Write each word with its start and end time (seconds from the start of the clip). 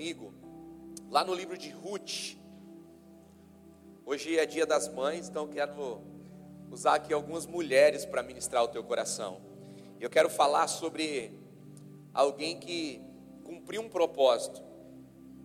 comigo, 0.00 0.32
lá 1.10 1.22
no 1.22 1.34
livro 1.34 1.58
de 1.58 1.68
Ruth. 1.68 2.34
Hoje 4.02 4.38
é 4.38 4.46
dia 4.46 4.64
das 4.64 4.88
mães, 4.88 5.28
então 5.28 5.46
quero 5.46 6.00
usar 6.70 6.94
aqui 6.94 7.12
algumas 7.12 7.44
mulheres 7.44 8.06
para 8.06 8.22
ministrar 8.22 8.64
o 8.64 8.68
teu 8.68 8.82
coração. 8.82 9.42
Eu 10.00 10.08
quero 10.08 10.30
falar 10.30 10.68
sobre 10.68 11.38
alguém 12.14 12.58
que 12.58 13.02
cumpriu 13.44 13.82
um 13.82 13.90
propósito. 13.90 14.62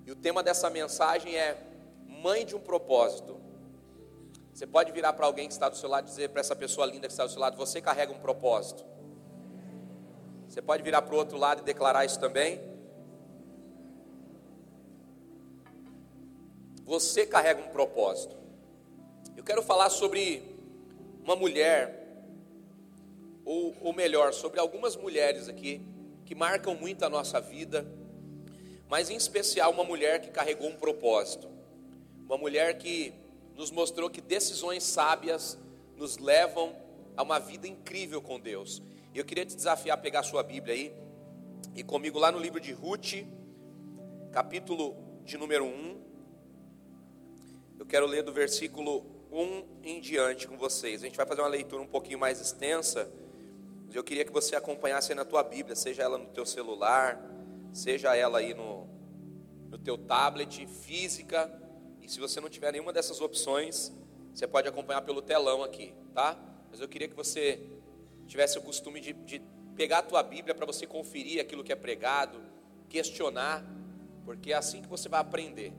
E 0.05 0.11
o 0.13 0.15
tema 0.15 0.41
dessa 0.41 0.69
mensagem 0.69 1.35
é 1.35 1.61
mãe 2.07 2.45
de 2.45 2.55
um 2.55 2.61
propósito. 2.61 3.37
Você 4.53 4.65
pode 4.65 4.89
virar 4.93 5.11
para 5.11 5.25
alguém 5.25 5.47
que 5.47 5.53
está 5.53 5.67
do 5.67 5.75
seu 5.75 5.89
lado 5.89 6.05
e 6.05 6.09
dizer 6.11 6.29
para 6.29 6.39
essa 6.39 6.55
pessoa 6.55 6.87
linda 6.87 7.07
que 7.07 7.13
está 7.13 7.25
do 7.25 7.31
seu 7.31 7.41
lado: 7.41 7.57
Você 7.57 7.81
carrega 7.81 8.13
um 8.13 8.19
propósito. 8.19 8.85
Você 10.47 10.61
pode 10.61 10.81
virar 10.81 11.01
para 11.01 11.13
o 11.13 11.17
outro 11.17 11.37
lado 11.37 11.59
e 11.59 11.65
declarar 11.65 12.05
isso 12.05 12.21
também. 12.21 12.74
Você 16.85 17.25
carrega 17.25 17.61
um 17.61 17.69
propósito. 17.69 18.37
Eu 19.35 19.43
quero 19.43 19.63
falar 19.63 19.89
sobre 19.89 20.43
uma 21.23 21.35
mulher, 21.35 22.23
ou, 23.43 23.75
ou 23.81 23.91
melhor, 23.91 24.33
sobre 24.33 24.59
algumas 24.59 24.95
mulheres 24.95 25.49
aqui 25.49 25.81
que 26.25 26.35
marcam 26.35 26.75
muito 26.75 27.03
a 27.03 27.09
nossa 27.09 27.41
vida, 27.41 27.85
mas 28.87 29.09
em 29.09 29.15
especial 29.15 29.71
uma 29.71 29.83
mulher 29.83 30.21
que 30.21 30.29
carregou 30.29 30.69
um 30.69 30.75
propósito. 30.75 31.49
Uma 32.25 32.37
mulher 32.37 32.77
que 32.77 33.13
nos 33.55 33.71
mostrou 33.71 34.09
que 34.09 34.21
decisões 34.21 34.83
sábias 34.83 35.57
nos 35.97 36.17
levam 36.19 36.75
a 37.17 37.23
uma 37.23 37.39
vida 37.39 37.67
incrível 37.67 38.21
com 38.21 38.39
Deus. 38.39 38.81
E 39.11 39.17
eu 39.17 39.25
queria 39.25 39.45
te 39.45 39.55
desafiar 39.55 39.97
a 39.97 40.01
pegar 40.01 40.19
a 40.19 40.23
sua 40.23 40.43
Bíblia 40.43 40.75
aí 40.75 40.95
e 41.73 41.83
comigo 41.83 42.19
lá 42.19 42.31
no 42.31 42.37
livro 42.39 42.59
de 42.59 42.71
Ruth, 42.71 43.25
capítulo 44.31 44.95
de 45.23 45.37
número 45.37 45.65
1. 45.65 46.14
Eu 47.77 47.85
quero 47.85 48.05
ler 48.05 48.23
do 48.23 48.31
versículo 48.31 49.05
1 49.31 49.63
em 49.83 49.99
diante 49.99 50.47
com 50.47 50.57
vocês. 50.57 51.01
A 51.01 51.05
gente 51.05 51.17
vai 51.17 51.25
fazer 51.25 51.41
uma 51.41 51.47
leitura 51.47 51.81
um 51.81 51.87
pouquinho 51.87 52.19
mais 52.19 52.39
extensa. 52.39 53.09
Mas 53.85 53.95
eu 53.95 54.03
queria 54.03 54.25
que 54.25 54.31
você 54.31 54.55
acompanhasse 54.55 55.11
aí 55.11 55.15
na 55.15 55.25
tua 55.25 55.43
Bíblia, 55.43 55.75
seja 55.75 56.03
ela 56.03 56.17
no 56.17 56.27
teu 56.27 56.45
celular, 56.45 57.21
seja 57.73 58.15
ela 58.15 58.39
aí 58.39 58.53
no, 58.53 58.87
no 59.69 59.77
teu 59.77 59.97
tablet, 59.97 60.65
física 60.65 61.61
e 62.05 62.09
se 62.11 62.19
você 62.19 62.39
não 62.39 62.49
tiver 62.49 62.71
nenhuma 62.71 62.93
dessas 62.93 63.19
opções, 63.19 63.91
você 64.31 64.45
pode 64.45 64.67
acompanhar 64.67 65.01
pelo 65.01 65.23
telão 65.23 65.63
aqui, 65.63 65.91
tá? 66.13 66.37
Mas 66.69 66.79
eu 66.79 66.87
queria 66.87 67.07
que 67.07 67.15
você 67.15 67.59
tivesse 68.27 68.59
o 68.59 68.61
costume 68.61 69.01
de, 69.01 69.11
de 69.11 69.41
pegar 69.75 69.99
a 69.99 70.01
tua 70.03 70.21
Bíblia 70.21 70.53
para 70.53 70.67
você 70.67 70.85
conferir 70.85 71.41
aquilo 71.41 71.63
que 71.63 71.71
é 71.71 71.75
pregado, 71.75 72.39
questionar, 72.87 73.65
porque 74.23 74.53
é 74.53 74.55
assim 74.55 74.83
que 74.83 74.87
você 74.87 75.09
vai 75.09 75.19
aprender. 75.19 75.73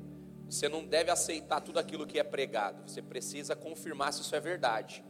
Você 0.48 0.68
não 0.68 0.84
deve 0.84 1.10
aceitar 1.10 1.60
tudo 1.60 1.78
aquilo 1.78 2.06
que 2.06 2.18
é 2.18 2.24
pregado, 2.24 2.88
você 2.88 3.02
precisa 3.02 3.56
confirmar 3.56 4.12
se 4.12 4.22
isso 4.22 4.34
é 4.34 4.40
verdade. 4.40 5.04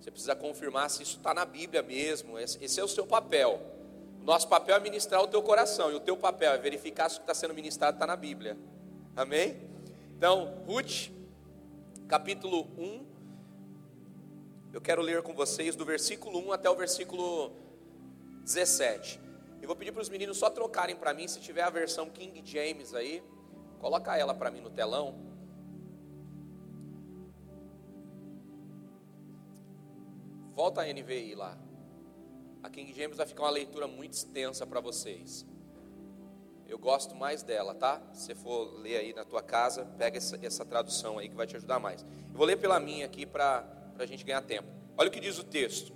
Você 0.00 0.10
precisa 0.10 0.36
confirmar 0.36 0.90
se 0.90 1.02
isso 1.02 1.16
está 1.16 1.32
na 1.32 1.44
Bíblia 1.44 1.82
mesmo. 1.82 2.38
Esse 2.38 2.78
é 2.78 2.84
o 2.84 2.88
seu 2.88 3.06
papel. 3.06 3.60
O 4.20 4.24
nosso 4.24 4.46
papel 4.48 4.76
é 4.76 4.80
ministrar 4.80 5.22
o 5.22 5.26
teu 5.26 5.42
coração, 5.42 5.90
e 5.90 5.94
o 5.94 6.00
teu 6.00 6.16
papel 6.16 6.52
é 6.52 6.58
verificar 6.58 7.08
se 7.08 7.16
o 7.16 7.18
que 7.20 7.22
está 7.24 7.34
sendo 7.34 7.54
ministrado 7.54 7.96
está 7.96 8.06
na 8.06 8.16
Bíblia. 8.16 8.56
Amém? 9.14 9.56
Então, 10.16 10.62
Ruth, 10.66 11.10
capítulo 12.06 12.68
1, 12.76 13.06
eu 14.72 14.80
quero 14.80 15.00
ler 15.00 15.22
com 15.22 15.32
vocês 15.32 15.74
do 15.74 15.84
versículo 15.84 16.38
1 16.48 16.52
até 16.52 16.68
o 16.68 16.76
versículo 16.76 17.52
17. 18.42 19.20
Eu 19.62 19.66
vou 19.66 19.74
pedir 19.74 19.92
para 19.92 20.02
os 20.02 20.08
meninos 20.08 20.36
só 20.36 20.50
trocarem 20.50 20.94
para 20.94 21.14
mim, 21.14 21.26
se 21.26 21.40
tiver 21.40 21.62
a 21.62 21.70
versão 21.70 22.10
King 22.10 22.42
James 22.44 22.94
aí, 22.94 23.22
coloca 23.76 24.16
ela 24.16 24.34
para 24.34 24.50
mim 24.50 24.60
no 24.60 24.70
telão. 24.70 25.14
Volta 30.54 30.80
a 30.80 30.84
NVI 30.84 31.34
lá. 31.34 31.58
A 32.62 32.70
King 32.70 32.92
James 32.92 33.16
vai 33.16 33.26
ficar 33.26 33.42
uma 33.44 33.50
leitura 33.50 33.86
muito 33.86 34.14
extensa 34.14 34.66
para 34.66 34.80
vocês. 34.80 35.46
Eu 36.66 36.78
gosto 36.78 37.14
mais 37.14 37.42
dela, 37.42 37.74
tá? 37.74 38.02
Se 38.12 38.34
for 38.34 38.80
ler 38.80 38.96
aí 38.96 39.12
na 39.12 39.24
tua 39.24 39.42
casa, 39.42 39.84
pega 39.96 40.16
essa, 40.16 40.36
essa 40.42 40.64
tradução 40.64 41.18
aí 41.18 41.28
que 41.28 41.36
vai 41.36 41.46
te 41.46 41.54
ajudar 41.56 41.78
mais. 41.78 42.02
Eu 42.02 42.36
vou 42.36 42.44
ler 42.44 42.56
pela 42.56 42.80
minha 42.80 43.06
aqui 43.06 43.24
para 43.24 43.64
a 43.98 44.06
gente 44.06 44.24
ganhar 44.24 44.42
tempo. 44.42 44.66
Olha 44.96 45.08
o 45.08 45.12
que 45.12 45.20
diz 45.20 45.38
o 45.38 45.44
texto. 45.44 45.94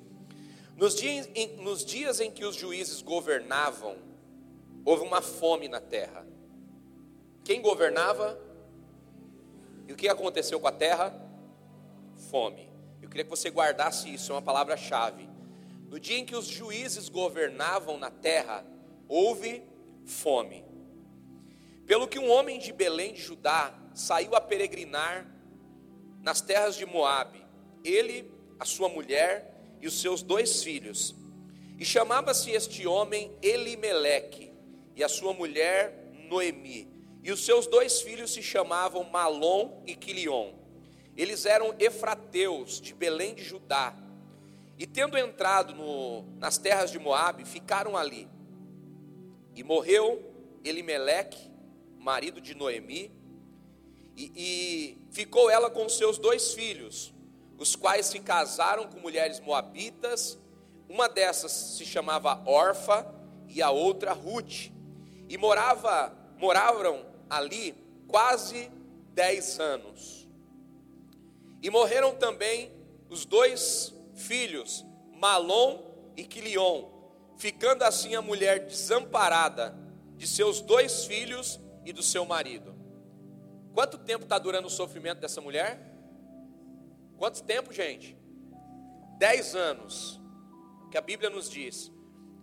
Nos 0.76 0.94
dias, 0.94 1.28
em, 1.34 1.56
nos 1.56 1.84
dias 1.84 2.20
em 2.20 2.30
que 2.30 2.44
os 2.44 2.54
juízes 2.54 3.02
governavam, 3.02 3.96
houve 4.84 5.02
uma 5.02 5.20
fome 5.20 5.68
na 5.68 5.80
terra. 5.80 6.24
Quem 7.50 7.60
governava? 7.60 8.40
E 9.88 9.92
o 9.92 9.96
que 9.96 10.08
aconteceu 10.08 10.60
com 10.60 10.68
a 10.68 10.70
terra? 10.70 11.12
Fome. 12.30 12.70
Eu 13.02 13.08
queria 13.08 13.24
que 13.24 13.30
você 13.30 13.50
guardasse 13.50 14.08
isso, 14.08 14.30
é 14.30 14.36
uma 14.36 14.40
palavra-chave. 14.40 15.28
No 15.88 15.98
dia 15.98 16.16
em 16.16 16.24
que 16.24 16.36
os 16.36 16.46
juízes 16.46 17.08
governavam 17.08 17.98
na 17.98 18.08
terra, 18.08 18.64
houve 19.08 19.64
fome. 20.06 20.64
Pelo 21.88 22.06
que 22.06 22.20
um 22.20 22.30
homem 22.30 22.56
de 22.60 22.72
Belém 22.72 23.14
de 23.14 23.20
Judá 23.20 23.74
saiu 23.94 24.36
a 24.36 24.40
peregrinar 24.40 25.26
nas 26.22 26.40
terras 26.40 26.76
de 26.76 26.86
Moabe, 26.86 27.44
ele, 27.82 28.32
a 28.60 28.64
sua 28.64 28.88
mulher 28.88 29.60
e 29.80 29.88
os 29.88 30.00
seus 30.00 30.22
dois 30.22 30.62
filhos. 30.62 31.16
E 31.76 31.84
chamava-se 31.84 32.52
este 32.52 32.86
homem 32.86 33.36
Elimeleque, 33.42 34.52
e 34.94 35.02
a 35.02 35.08
sua 35.08 35.34
mulher 35.34 36.12
Noemi. 36.28 36.99
E 37.22 37.30
os 37.30 37.44
seus 37.44 37.66
dois 37.66 38.00
filhos 38.00 38.32
se 38.32 38.42
chamavam 38.42 39.04
Malom 39.04 39.82
e 39.86 39.94
Quilion. 39.94 40.54
Eles 41.16 41.44
eram 41.44 41.74
efrateus 41.78 42.80
de 42.80 42.94
Belém 42.94 43.34
de 43.34 43.44
Judá. 43.44 43.94
E 44.78 44.86
tendo 44.86 45.18
entrado 45.18 45.74
no, 45.74 46.22
nas 46.38 46.56
terras 46.56 46.90
de 46.90 46.98
Moabe, 46.98 47.44
ficaram 47.44 47.96
ali. 47.96 48.26
E 49.54 49.62
morreu 49.62 50.24
Elimeleque, 50.64 51.50
marido 51.98 52.40
de 52.40 52.54
Noemi, 52.54 53.12
e, 54.16 54.32
e 54.34 54.98
ficou 55.12 55.50
ela 55.50 55.70
com 55.70 55.88
seus 55.88 56.16
dois 56.16 56.54
filhos, 56.54 57.14
os 57.58 57.76
quais 57.76 58.06
se 58.06 58.20
casaram 58.20 58.86
com 58.86 58.98
mulheres 59.00 59.40
moabitas. 59.40 60.38
Uma 60.88 61.08
dessas 61.08 61.52
se 61.52 61.84
chamava 61.84 62.42
Orfa 62.48 63.06
e 63.46 63.60
a 63.60 63.70
outra 63.70 64.12
Ruth. 64.12 64.70
E 65.28 65.36
morava, 65.36 66.16
moravam 66.38 67.09
ali 67.30 67.74
quase 68.08 68.68
dez 69.14 69.60
anos. 69.60 70.28
E 71.62 71.70
morreram 71.70 72.14
também 72.16 72.72
os 73.08 73.24
dois 73.24 73.94
filhos, 74.14 74.84
Malom 75.14 75.82
e 76.16 76.24
Quilion, 76.24 76.90
ficando 77.38 77.84
assim 77.84 78.14
a 78.14 78.22
mulher 78.22 78.66
desamparada 78.66 79.74
de 80.16 80.26
seus 80.26 80.60
dois 80.60 81.04
filhos 81.04 81.60
e 81.84 81.92
do 81.92 82.02
seu 82.02 82.24
marido. 82.24 82.74
Quanto 83.72 83.96
tempo 83.96 84.24
está 84.24 84.38
durando 84.38 84.66
o 84.66 84.70
sofrimento 84.70 85.20
dessa 85.20 85.40
mulher? 85.40 85.80
Quanto 87.16 87.42
tempo, 87.42 87.72
gente? 87.72 88.16
Dez 89.18 89.54
anos, 89.54 90.20
que 90.90 90.98
a 90.98 91.00
Bíblia 91.00 91.30
nos 91.30 91.48
diz. 91.48 91.92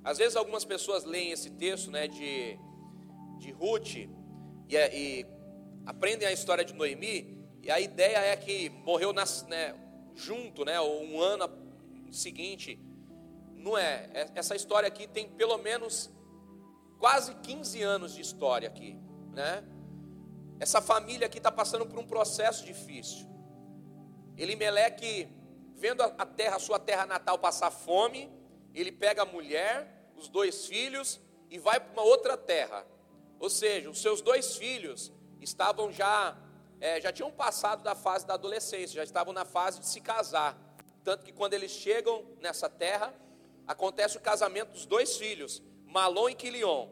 Às 0.04 0.18
vezes 0.18 0.36
algumas 0.36 0.64
pessoas 0.64 1.04
leem 1.04 1.32
esse 1.32 1.50
texto 1.50 1.92
né, 1.92 2.08
de, 2.08 2.58
de 3.40 3.52
Ruth 3.52 4.08
e, 4.70 4.76
e 4.76 5.26
aprendem 5.86 6.28
a 6.28 6.32
história 6.32 6.64
de 6.64 6.74
Noemi, 6.74 7.38
e 7.62 7.72
a 7.72 7.80
ideia 7.80 8.18
é 8.18 8.36
que 8.36 8.70
morreu 8.70 9.12
nas, 9.14 9.44
né, 9.44 9.76
junto, 10.16 10.66
né, 10.66 10.80
ou 10.80 11.04
um 11.04 11.20
ano 11.20 11.50
seguinte, 12.12 12.80
não 13.68 13.78
é. 13.78 14.10
é. 14.14 14.32
Essa 14.36 14.56
história 14.56 14.88
aqui 14.88 15.08
tem 15.08 15.28
pelo 15.30 15.58
menos 15.58 16.10
quase 16.98 17.36
15 17.36 17.82
anos 17.82 18.14
de 18.14 18.22
história 18.22 18.68
aqui, 18.68 18.98
né? 19.34 19.64
Essa 20.60 20.82
família 20.82 21.28
aqui 21.28 21.38
está 21.38 21.52
passando 21.52 21.86
por 21.86 22.00
um 22.00 22.06
processo 22.06 22.66
difícil. 22.66 23.28
Elimeleque, 24.36 25.28
vendo 25.76 26.02
a 26.02 26.26
terra, 26.26 26.56
a 26.56 26.60
sua 26.60 26.80
terra 26.80 27.06
natal 27.06 27.38
passar 27.38 27.70
fome, 27.70 28.32
ele 28.74 28.92
pega 28.92 29.22
a 29.22 29.26
mulher, 29.26 30.12
os 30.16 30.28
dois 30.28 30.66
filhos 30.66 31.20
e 31.50 31.60
vai 31.60 31.80
para 31.80 31.94
uma 31.94 32.02
outra 32.02 32.36
terra. 32.36 32.86
Ou 33.40 33.50
seja, 33.50 33.90
os 33.90 34.02
seus 34.02 34.22
dois 34.22 34.56
filhos 34.56 35.12
estavam 35.42 35.92
já, 35.92 36.38
é, 36.80 37.00
já 37.00 37.12
tinham 37.12 37.32
passado 37.32 37.84
da 37.84 37.96
fase 37.96 38.26
da 38.26 38.34
adolescência, 38.34 38.96
já 38.96 39.04
estavam 39.04 39.34
na 39.34 39.46
fase 39.46 39.80
de 39.80 39.88
se 39.88 40.02
casar. 40.02 40.58
Tanto 41.04 41.24
que 41.24 41.32
quando 41.32 41.54
eles 41.54 41.72
chegam 41.72 42.26
nessa 42.42 42.70
terra, 42.70 43.14
acontece 43.66 44.18
o 44.18 44.22
casamento 44.22 44.72
dos 44.72 44.86
dois 44.86 45.18
filhos, 45.18 45.62
Malom 45.86 46.30
e 46.30 46.36
Quilion. 46.36 46.90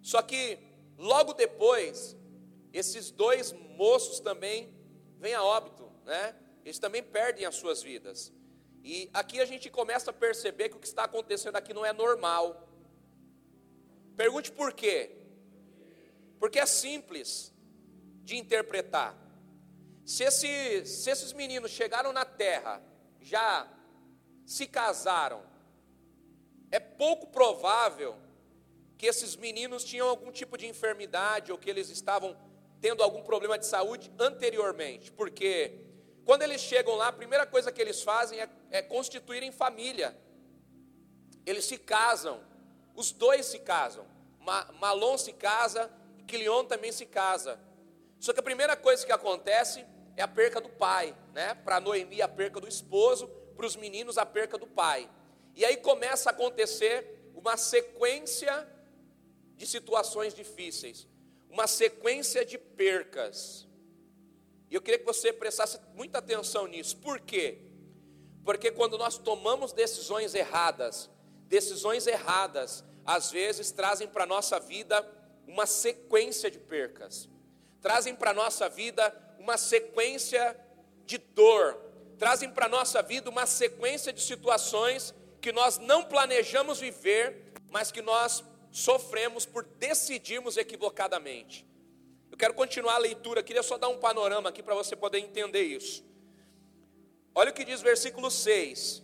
Só 0.00 0.22
que 0.22 0.58
logo 0.96 1.32
depois, 1.32 2.16
esses 2.72 3.10
dois 3.10 3.52
moços 3.52 4.20
também 4.20 4.74
vêm 5.18 5.34
a 5.34 5.42
óbito, 5.42 5.90
né? 6.04 6.34
Eles 6.64 6.78
também 6.78 7.02
perdem 7.02 7.44
as 7.44 7.56
suas 7.56 7.82
vidas. 7.82 8.32
E 8.84 9.08
aqui 9.12 9.40
a 9.40 9.44
gente 9.44 9.70
começa 9.70 10.10
a 10.10 10.14
perceber 10.14 10.68
que 10.68 10.76
o 10.76 10.80
que 10.80 10.86
está 10.86 11.04
acontecendo 11.04 11.56
aqui 11.56 11.72
não 11.72 11.84
é 11.84 11.92
normal. 11.92 12.68
Pergunte 14.16 14.50
por 14.50 14.72
quê? 14.72 15.21
Porque 16.42 16.58
é 16.58 16.66
simples 16.66 17.54
de 18.24 18.36
interpretar. 18.36 19.16
Se, 20.04 20.24
esse, 20.24 20.84
se 20.84 21.08
esses 21.08 21.32
meninos 21.32 21.70
chegaram 21.70 22.12
na 22.12 22.24
terra, 22.24 22.82
já 23.20 23.68
se 24.44 24.66
casaram, 24.66 25.40
é 26.68 26.80
pouco 26.80 27.28
provável 27.28 28.16
que 28.98 29.06
esses 29.06 29.36
meninos 29.36 29.84
tinham 29.84 30.08
algum 30.08 30.32
tipo 30.32 30.58
de 30.58 30.66
enfermidade 30.66 31.52
ou 31.52 31.58
que 31.58 31.70
eles 31.70 31.88
estavam 31.90 32.36
tendo 32.80 33.04
algum 33.04 33.22
problema 33.22 33.56
de 33.56 33.64
saúde 33.64 34.10
anteriormente, 34.18 35.12
porque 35.12 35.86
quando 36.24 36.42
eles 36.42 36.60
chegam 36.60 36.96
lá, 36.96 37.06
a 37.06 37.12
primeira 37.12 37.46
coisa 37.46 37.70
que 37.70 37.80
eles 37.80 38.02
fazem 38.02 38.40
é, 38.40 38.50
é 38.72 38.82
constituírem 38.82 39.52
família. 39.52 40.12
Eles 41.46 41.66
se 41.66 41.78
casam, 41.78 42.42
os 42.96 43.12
dois 43.12 43.46
se 43.46 43.60
casam. 43.60 44.04
Ma, 44.40 44.68
Malon 44.80 45.16
se 45.16 45.32
casa, 45.34 45.88
Quilion 46.22 46.64
também 46.64 46.92
se 46.92 47.06
casa. 47.06 47.58
Só 48.18 48.32
que 48.32 48.40
a 48.40 48.42
primeira 48.42 48.76
coisa 48.76 49.04
que 49.04 49.12
acontece 49.12 49.84
é 50.16 50.22
a 50.22 50.28
perca 50.28 50.60
do 50.60 50.68
pai, 50.68 51.16
né? 51.32 51.54
Para 51.54 51.80
Noemi 51.80 52.22
a 52.22 52.28
perca 52.28 52.60
do 52.60 52.68
esposo, 52.68 53.28
para 53.56 53.66
os 53.66 53.76
meninos 53.76 54.18
a 54.18 54.26
perca 54.26 54.56
do 54.58 54.66
pai. 54.66 55.10
E 55.54 55.64
aí 55.64 55.76
começa 55.76 56.30
a 56.30 56.32
acontecer 56.32 57.30
uma 57.34 57.56
sequência 57.56 58.68
de 59.56 59.66
situações 59.66 60.34
difíceis, 60.34 61.06
uma 61.50 61.66
sequência 61.66 62.44
de 62.44 62.58
percas. 62.58 63.68
E 64.70 64.74
eu 64.74 64.80
queria 64.80 64.98
que 64.98 65.04
você 65.04 65.32
prestasse 65.32 65.78
muita 65.94 66.18
atenção 66.18 66.66
nisso. 66.66 66.96
Por 66.96 67.20
quê? 67.20 67.58
Porque 68.44 68.70
quando 68.70 68.96
nós 68.96 69.18
tomamos 69.18 69.72
decisões 69.72 70.34
erradas, 70.34 71.10
decisões 71.46 72.06
erradas, 72.06 72.84
às 73.04 73.30
vezes 73.30 73.70
trazem 73.70 74.08
para 74.08 74.24
a 74.24 74.26
nossa 74.26 74.58
vida 74.58 75.02
uma 75.52 75.66
sequência 75.66 76.50
de 76.50 76.58
percas, 76.58 77.28
trazem 77.82 78.14
para 78.16 78.30
a 78.30 78.34
nossa 78.34 78.70
vida 78.70 79.14
uma 79.38 79.58
sequência 79.58 80.58
de 81.04 81.18
dor, 81.18 81.78
trazem 82.18 82.50
para 82.50 82.64
a 82.64 82.68
nossa 82.70 83.02
vida 83.02 83.28
uma 83.28 83.44
sequência 83.44 84.14
de 84.14 84.22
situações 84.22 85.14
que 85.42 85.52
nós 85.52 85.76
não 85.76 86.04
planejamos 86.04 86.80
viver, 86.80 87.52
mas 87.68 87.92
que 87.92 88.00
nós 88.00 88.42
sofremos 88.70 89.44
por 89.44 89.64
decidirmos 89.64 90.56
equivocadamente. 90.56 91.66
Eu 92.30 92.38
quero 92.38 92.54
continuar 92.54 92.94
a 92.94 92.98
leitura, 92.98 93.42
queria 93.42 93.62
só 93.62 93.76
dar 93.76 93.88
um 93.88 93.98
panorama 93.98 94.48
aqui 94.48 94.62
para 94.62 94.74
você 94.74 94.96
poder 94.96 95.18
entender 95.18 95.64
isso. 95.64 96.02
Olha 97.34 97.50
o 97.50 97.54
que 97.54 97.64
diz 97.64 97.82
versículo 97.82 98.30
6. 98.30 99.02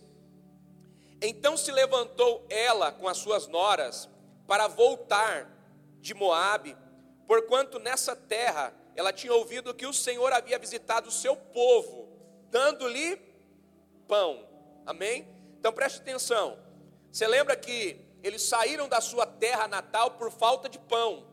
Então 1.21 1.55
se 1.55 1.71
levantou 1.71 2.43
ela 2.49 2.91
com 2.91 3.07
as 3.07 3.17
suas 3.17 3.47
noras 3.47 4.09
para 4.47 4.67
voltar 4.67 5.58
de 5.99 6.13
Moabe, 6.13 6.75
porquanto 7.27 7.79
nessa 7.79 8.15
terra 8.15 8.73
ela 8.95 9.13
tinha 9.13 9.33
ouvido 9.33 9.73
que 9.73 9.85
o 9.85 9.93
Senhor 9.93 10.33
havia 10.33 10.59
visitado 10.59 11.09
o 11.09 11.11
seu 11.11 11.35
povo, 11.35 12.09
dando-lhe 12.49 13.15
pão. 14.07 14.45
Amém? 14.85 15.27
Então 15.59 15.71
preste 15.71 16.01
atenção. 16.01 16.57
Você 17.11 17.27
lembra 17.27 17.55
que 17.55 17.99
eles 18.21 18.41
saíram 18.41 18.87
da 18.87 18.99
sua 18.99 19.25
terra 19.25 19.67
natal 19.67 20.11
por 20.11 20.31
falta 20.31 20.67
de 20.67 20.77
pão. 20.79 21.27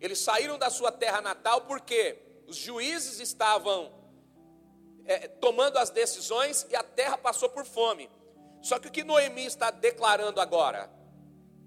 Eles 0.00 0.18
saíram 0.18 0.58
da 0.58 0.68
sua 0.70 0.92
terra 0.92 1.20
natal 1.20 1.62
porque 1.62 2.18
os 2.46 2.56
juízes 2.56 3.20
estavam 3.20 3.92
é, 5.06 5.28
tomando 5.28 5.78
as 5.78 5.90
decisões 5.90 6.66
e 6.70 6.76
a 6.76 6.82
terra 6.82 7.16
passou 7.16 7.48
por 7.48 7.64
fome. 7.64 8.10
Só 8.60 8.78
que 8.78 8.88
o 8.88 8.90
que 8.90 9.04
Noemi 9.04 9.44
está 9.46 9.70
declarando 9.70 10.40
agora? 10.40 10.90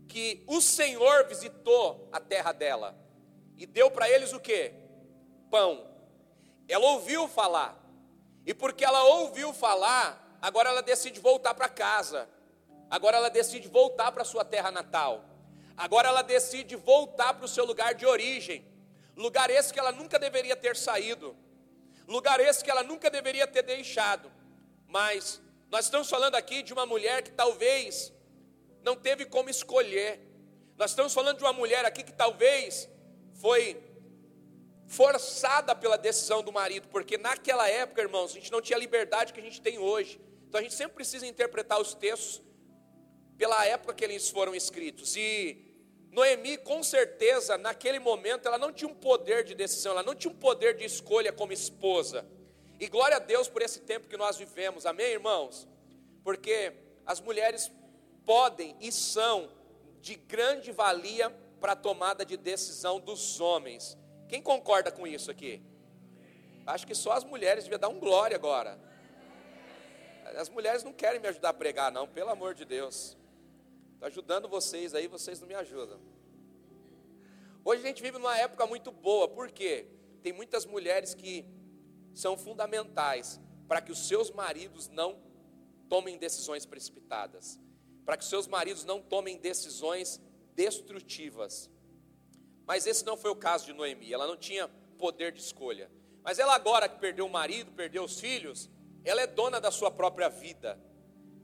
Que 0.07 0.44
o 0.48 0.62
Senhor 0.62 1.27
visitou 1.27 2.07
a 2.12 2.19
terra 2.19 2.51
dela 2.51 2.95
e 3.57 3.65
deu 3.65 3.89
para 3.92 4.09
eles 4.09 4.33
o 4.33 4.39
que? 4.39 4.71
Pão. 5.50 5.86
Ela 6.68 6.86
ouviu 6.92 7.27
falar. 7.27 7.77
E 8.45 8.54
porque 8.54 8.86
ela 8.86 9.04
ouviu 9.04 9.51
falar, 9.54 10.38
agora 10.42 10.69
ela 10.69 10.81
decide 10.81 11.19
voltar 11.19 11.54
para 11.54 11.68
casa. 11.68 12.30
Agora 12.89 13.18
ela 13.18 13.30
decide 13.30 13.68
voltar 13.68 14.12
para 14.12 14.24
sua 14.24 14.45
terra 14.45 14.71
natal. 14.71 15.25
Agora 15.75 16.07
ela 16.07 16.21
decide 16.21 16.75
voltar 16.75 17.33
para 17.33 17.45
o 17.45 17.48
seu 17.48 17.65
lugar 17.65 17.94
de 17.94 18.06
origem. 18.06 18.65
Lugar 19.15 19.50
esse 19.50 19.74
que 19.74 19.80
ela 19.80 19.92
nunca 19.92 20.18
deveria 20.18 20.56
ter 20.56 20.75
saído. 20.75 21.36
Lugar 22.07 22.39
esse 22.39 22.63
que 22.63 22.71
ela 22.71 22.83
nunca 22.83 23.10
deveria 23.10 23.45
ter 23.45 23.63
deixado. 23.63 24.31
Mas 24.88 25.42
nós 25.69 25.86
estamos 25.86 26.10
falando 26.10 26.36
aqui 26.36 26.63
de 26.63 26.71
uma 26.71 26.86
mulher 26.86 27.21
que 27.21 27.31
talvez 27.31 28.13
não 28.88 28.95
teve 28.95 29.25
como 29.25 29.50
escolher. 29.50 30.12
Nós 30.78 30.92
estamos 30.92 31.13
falando 31.13 31.38
de 31.38 31.44
uma 31.44 31.54
mulher 31.62 31.84
aqui 31.84 32.04
que 32.04 32.13
talvez 32.13 32.89
foi 33.42 33.62
forçada 34.88 35.75
pela 35.75 35.98
decisão 35.98 36.42
do 36.42 36.51
marido, 36.54 36.88
porque 36.88 37.18
naquela 37.18 37.68
época, 37.68 38.01
irmãos, 38.01 38.31
a 38.31 38.36
gente 38.36 38.51
não 38.51 38.62
tinha 38.62 38.78
a 38.78 38.80
liberdade 38.80 39.34
que 39.34 39.42
a 39.42 39.44
gente 39.44 39.62
tem 39.62 39.78
hoje. 39.78 40.22
Então 40.48 40.60
a 40.60 40.63
gente 40.63 40.75
sempre 40.75 40.95
precisa 40.95 41.28
interpretar 41.28 41.80
os 41.81 41.94
textos 41.94 42.42
pela 43.38 43.66
época 43.66 43.94
que 43.94 44.06
eles 44.06 44.30
foram 44.30 44.56
escritos. 44.56 45.18
E 45.18 45.30
Noemi, 46.10 46.57
com 46.57 46.81
certeza, 46.81 47.57
naquele 47.57 48.00
momento, 48.00 48.48
ela 48.48 48.57
não 48.57 48.72
tinha 48.72 48.89
um 48.89 48.95
poder 48.95 49.44
de 49.44 49.54
decisão, 49.54 49.92
ela 49.92 50.04
não 50.04 50.16
tinha 50.16 50.31
um 50.31 50.38
poder 50.38 50.78
de 50.78 50.86
escolha 50.86 51.34
como 51.34 51.51
esposa. 51.51 52.25
E 52.80 52.88
glória 52.88 53.18
a 53.18 53.19
Deus 53.19 53.50
por 53.50 53.62
esse 53.62 53.81
tempo 53.81 54.07
que 54.07 54.16
nós 54.16 54.38
vivemos, 54.38 54.86
amém, 54.86 55.07
irmãos? 55.07 55.68
Porque 56.24 56.72
as 57.06 57.19
mulheres 57.19 57.69
podem 58.27 58.75
e 58.81 58.91
são 58.91 59.50
de 60.01 60.15
grande 60.15 60.71
valia 60.74 61.29
para 61.62 61.71
a 61.71 61.75
tomada 61.75 62.25
de 62.25 62.35
decisão 62.35 63.00
dos 63.00 63.39
homens. 63.39 63.97
Quem 64.27 64.41
concorda 64.41 64.91
com 64.91 65.07
isso 65.07 65.31
aqui? 65.31 65.63
Acho 66.65 66.85
que 66.85 66.94
só 66.94 67.13
as 67.13 67.24
mulheres 67.24 67.63
deviam 67.63 67.79
dar 67.79 67.88
um 67.88 68.00
glória 68.00 68.35
agora. 68.35 68.77
As 70.35 70.50
mulheres 70.50 70.83
não 70.83 70.91
querem 70.91 71.21
me 71.21 71.29
ajudar 71.29 71.50
a 71.50 71.53
pregar, 71.53 71.89
não, 71.89 72.06
pelo 72.06 72.29
amor 72.29 72.53
de 72.53 72.65
Deus. 72.65 73.18
Estou 73.94 74.07
ajudando 74.07 74.50
vocês 74.50 74.94
aí, 74.94 75.07
vocês 75.07 75.39
não 75.39 75.47
me 75.47 75.56
ajudam. 75.56 76.00
Hoje 77.63 77.81
a 77.81 77.88
gente 77.88 78.03
vive 78.03 78.17
numa 78.17 78.38
época 78.38 78.67
muito 78.67 78.91
boa, 78.91 79.29
por 79.29 79.50
quê? 79.50 79.88
Tem 80.22 80.34
muitas 80.34 80.65
mulheres 80.65 81.13
que 81.13 81.46
são 82.13 82.38
fundamentais 82.38 83.39
para 83.67 83.81
que 83.81 83.91
os 83.91 84.05
seus 84.05 84.29
maridos 84.31 84.89
não 84.89 85.17
tomem 85.88 86.17
decisões 86.17 86.65
precipitadas, 86.65 87.57
para 88.07 88.15
que 88.15 88.23
seus 88.23 88.47
maridos 88.47 88.85
não 88.85 89.01
tomem 89.01 89.37
decisões 89.37 90.21
destrutivas. 90.55 91.69
Mas 92.65 92.87
esse 92.87 93.05
não 93.05 93.17
foi 93.17 93.29
o 93.29 93.35
caso 93.35 93.65
de 93.65 93.73
Noemi, 93.73 94.13
ela 94.13 94.25
não 94.25 94.37
tinha 94.37 94.69
poder 94.97 95.33
de 95.33 95.41
escolha. 95.41 95.91
Mas 96.23 96.39
ela 96.39 96.55
agora 96.55 96.87
que 96.87 96.97
perdeu 96.99 97.25
o 97.25 97.29
marido, 97.29 97.69
perdeu 97.73 98.05
os 98.05 98.17
filhos, 98.17 98.69
ela 99.03 99.21
é 99.21 99.27
dona 99.27 99.59
da 99.59 99.71
sua 99.71 99.91
própria 99.91 100.29
vida. 100.29 100.79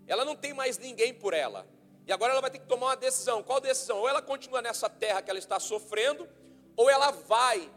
Ela 0.08 0.24
não 0.24 0.38
tem 0.38 0.53
mais 0.53 0.77
ninguém 0.77 1.13
por 1.13 1.34
ela. 1.34 1.67
E 2.08 2.13
agora 2.13 2.32
ela 2.32 2.39
vai 2.39 2.50
ter 2.50 2.60
que 2.60 2.65
tomar 2.65 2.88
uma 2.88 2.96
decisão. 2.96 3.43
Qual 3.43 3.60
decisão? 3.60 3.98
Ou 3.98 4.08
ela 4.08 4.22
continua 4.22 4.62
nessa 4.62 4.89
terra 4.89 5.22
que 5.22 5.29
ela 5.29 5.39
está 5.39 5.60
sofrendo, 5.60 6.29
ou 6.77 6.89
ela 6.89 7.12
vai, 7.12 7.70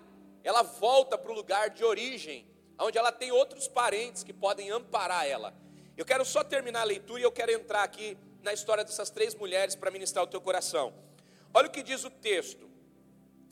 ela 0.45 0.63
volta 0.63 1.19
para 1.19 1.33
o 1.33 1.35
lugar 1.35 1.71
de 1.71 1.85
origem, 1.85 2.49
onde 2.79 2.97
ela 2.97 3.11
tem 3.11 3.33
outros 3.33 3.67
parentes 3.67 4.23
que 4.23 4.33
podem 4.33 4.71
amparar 4.71 5.27
ela. 5.27 5.53
Eu 5.97 6.05
quero 6.05 6.25
só 6.25 6.45
terminar 6.45 6.83
a 6.83 6.85
leitura 6.85 7.19
e 7.19 7.25
eu 7.25 7.33
quero 7.33 7.51
entrar 7.51 7.83
aqui 7.83 8.17
na 8.47 8.53
história 8.53 8.85
dessas 8.85 9.11
três 9.11 9.35
mulheres 9.35 9.75
para 9.75 9.91
ministrar 9.91 10.25
o 10.25 10.29
teu 10.29 10.41
coração. 10.41 10.95
Olha 11.53 11.67
o 11.67 11.71
que 11.71 11.83
diz 11.83 12.05
o 12.05 12.11
texto, 12.11 12.71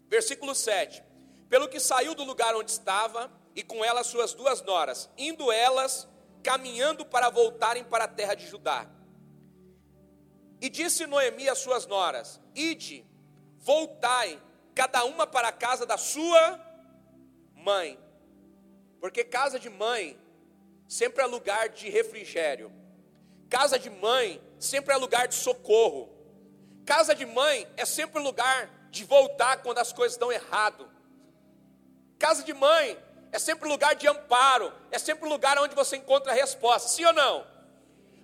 versículo 0.08 0.54
7: 0.54 1.02
Pelo 1.48 1.68
que 1.68 1.80
saiu 1.80 2.14
do 2.14 2.24
lugar 2.24 2.54
onde 2.54 2.70
estava, 2.70 3.30
e 3.54 3.62
com 3.62 3.84
ela 3.84 4.02
suas 4.02 4.32
duas 4.32 4.62
noras, 4.62 5.10
indo 5.18 5.50
elas 5.52 6.08
caminhando 6.42 7.04
para 7.04 7.28
voltarem 7.28 7.84
para 7.84 8.04
a 8.04 8.08
terra 8.08 8.34
de 8.34 8.46
Judá. 8.46 8.88
E 10.60 10.68
disse 10.68 11.06
Noemi 11.06 11.48
às 11.48 11.58
suas 11.58 11.86
noras: 11.86 12.40
Ide, 12.54 13.04
voltai, 13.58 14.40
cada 14.74 15.04
uma 15.04 15.26
para 15.26 15.48
a 15.48 15.52
casa 15.52 15.84
da 15.84 15.96
sua 15.96 16.60
mãe. 17.54 17.98
Porque 19.00 19.24
casa 19.24 19.58
de 19.58 19.68
mãe 19.68 20.18
sempre 20.88 21.22
é 21.22 21.26
lugar 21.26 21.68
de 21.68 21.88
refrigério. 21.90 22.72
Casa 23.50 23.78
de 23.78 23.90
mãe 23.90 24.40
sempre 24.64 24.94
é 24.94 24.97
lugar 24.97 25.28
de 25.28 25.35
socorro. 25.35 26.11
Casa 26.85 27.14
de 27.14 27.25
mãe 27.25 27.66
é 27.76 27.85
sempre 27.85 28.21
lugar 28.21 28.88
de 28.90 29.04
voltar 29.04 29.62
quando 29.62 29.78
as 29.78 29.92
coisas 29.92 30.14
estão 30.14 30.33
errado. 30.33 30.90
Casa 32.18 32.42
de 32.42 32.52
mãe 32.52 32.99
é 33.33 33.38
sempre 33.38 33.68
lugar 33.68 33.94
de 33.94 34.06
amparo, 34.06 34.73
é 34.90 34.99
sempre 34.99 35.28
lugar 35.28 35.59
onde 35.59 35.75
você 35.75 35.97
encontra 35.97 36.33
a 36.33 36.35
resposta, 36.35 36.88
sim 36.88 37.04
ou 37.04 37.12
não? 37.12 37.47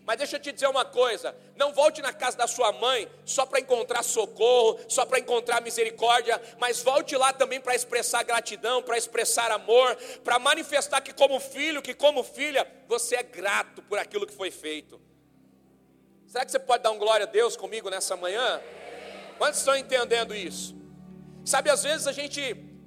Mas 0.04 0.18
deixa 0.18 0.36
eu 0.36 0.40
te 0.40 0.52
dizer 0.52 0.68
uma 0.68 0.84
coisa: 0.84 1.36
não 1.56 1.72
volte 1.72 2.00
na 2.00 2.12
casa 2.12 2.36
da 2.36 2.46
sua 2.46 2.72
mãe 2.72 3.08
só 3.24 3.44
para 3.44 3.60
encontrar 3.60 4.02
socorro, 4.02 4.78
só 4.88 5.04
para 5.04 5.18
encontrar 5.18 5.60
misericórdia, 5.60 6.40
mas 6.58 6.82
volte 6.82 7.16
lá 7.16 7.32
também 7.32 7.60
para 7.60 7.74
expressar 7.74 8.22
gratidão, 8.22 8.82
para 8.82 8.96
expressar 8.96 9.50
amor, 9.50 9.96
para 10.24 10.38
manifestar 10.38 11.00
que, 11.00 11.12
como 11.12 11.38
filho, 11.38 11.82
que 11.82 11.94
como 11.94 12.22
filha, 12.22 12.66
você 12.88 13.16
é 13.16 13.22
grato 13.22 13.82
por 13.82 13.98
aquilo 13.98 14.26
que 14.26 14.34
foi 14.34 14.50
feito. 14.50 15.09
Será 16.30 16.44
que 16.44 16.52
você 16.52 16.60
pode 16.60 16.84
dar 16.84 16.92
um 16.92 16.98
glória 16.98 17.26
a 17.26 17.28
Deus 17.28 17.56
comigo 17.56 17.90
nessa 17.90 18.16
manhã? 18.16 18.62
Quantos 19.36 19.58
estão 19.58 19.76
entendendo 19.76 20.32
isso? 20.32 20.76
Sabe, 21.44 21.70
às 21.70 21.82
vezes 21.82 22.06
a 22.06 22.12
gente 22.12 22.40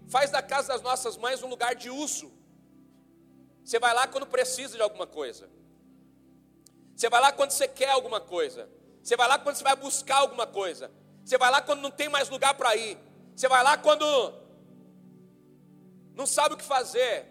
faz 0.07 0.31
da 0.31 0.41
casa 0.41 0.69
das 0.69 0.81
nossas 0.81 1.17
mães 1.17 1.43
um 1.43 1.50
lugar 1.50 1.75
de 1.75 1.89
uso. 1.89 2.31
Você 3.62 3.77
vai 3.79 3.93
lá 3.93 4.07
quando 4.07 4.25
precisa 4.25 4.77
de 4.77 4.81
alguma 4.81 5.05
coisa. 5.05 5.50
Você 6.95 7.09
vai 7.09 7.19
lá 7.19 7.33
quando 7.33 7.51
você 7.51 7.67
quer 7.67 7.89
alguma 7.89 8.21
coisa. 8.21 8.69
Você 9.03 9.17
vai 9.17 9.27
lá 9.27 9.38
quando 9.38 9.57
você 9.57 9.63
vai 9.65 9.75
buscar 9.75 10.19
alguma 10.19 10.47
coisa. 10.47 10.89
Você 11.25 11.38
vai 11.38 11.51
lá 11.51 11.62
quando 11.62 11.81
não 11.81 11.91
tem 11.91 12.07
mais 12.07 12.29
lugar 12.29 12.53
para 12.53 12.73
ir. 12.77 12.97
Você 13.35 13.50
vai 13.50 13.62
lá 13.62 13.77
quando 13.77 14.05
não 16.15 16.25
sabe 16.25 16.55
o 16.55 16.57
que 16.57 16.63
fazer. 16.63 17.25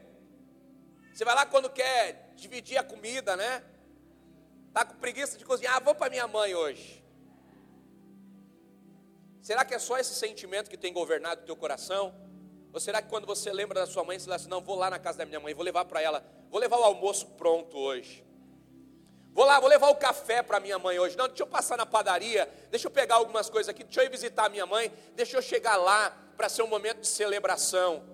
Você 1.15 1.25
vai 1.25 1.35
lá 1.35 1.47
quando 1.47 1.71
quer 1.71 2.35
dividir 2.37 2.77
a 2.77 2.85
comida, 2.85 3.35
né? 3.35 3.65
Tá 4.73 4.85
com 4.85 4.95
preguiça 4.95 5.37
de 5.37 5.45
cozinhar, 5.45 5.77
ah, 5.77 5.81
vou 5.81 5.95
para 5.95 6.11
minha 6.11 6.27
mãe 6.27 6.55
hoje. 6.55 7.05
Será 9.43 9.65
que 9.65 9.75
é 9.75 9.79
só 9.79 9.99
esse 9.99 10.15
sentimento 10.15 10.71
que 10.71 10.79
tem 10.79 10.93
governado 10.93 11.43
o 11.43 11.45
teu 11.45 11.57
coração? 11.57 12.15
Ou 12.73 12.81
será 12.81 13.03
que 13.03 13.09
quando 13.09 13.27
você 13.27 13.53
lembra 13.53 13.81
da 13.81 13.87
sua 13.87 14.03
mãe, 14.03 14.19
você 14.19 14.25
fala 14.25 14.37
assim, 14.37 14.49
não, 14.49 14.63
vou 14.63 14.77
lá 14.77 14.89
na 14.89 14.99
casa 14.99 15.19
da 15.19 15.27
minha 15.27 15.41
mãe, 15.41 15.53
vou 15.53 15.65
levar 15.65 15.85
para 15.85 16.01
ela, 16.01 16.25
vou 16.51 16.59
levar 16.59 16.79
o 16.79 16.85
almoço 16.85 17.27
pronto 17.33 17.77
hoje. 17.77 18.25
Vou 19.35 19.45
lá, 19.45 19.61
vou 19.61 19.69
levar 19.69 19.89
o 19.89 19.97
café 19.97 20.43
para 20.43 20.59
minha 20.59 20.79
mãe 20.79 20.99
hoje. 20.99 21.17
Não, 21.17 21.27
deixa 21.27 21.43
eu 21.43 21.47
passar 21.47 21.77
na 21.77 21.85
padaria, 21.85 22.49
deixa 22.71 22.87
eu 22.87 22.91
pegar 22.91 23.17
algumas 23.17 23.51
coisas 23.51 23.69
aqui, 23.69 23.85
deixa 23.85 24.01
eu 24.01 24.07
ir 24.07 24.11
visitar 24.11 24.47
a 24.47 24.49
minha 24.49 24.65
mãe, 24.65 24.91
deixa 25.15 25.37
eu 25.37 25.43
chegar 25.43 25.77
lá 25.77 26.17
para 26.37 26.49
ser 26.49 26.63
um 26.63 26.67
momento 26.67 27.01
de 27.01 27.09
celebração. 27.09 28.05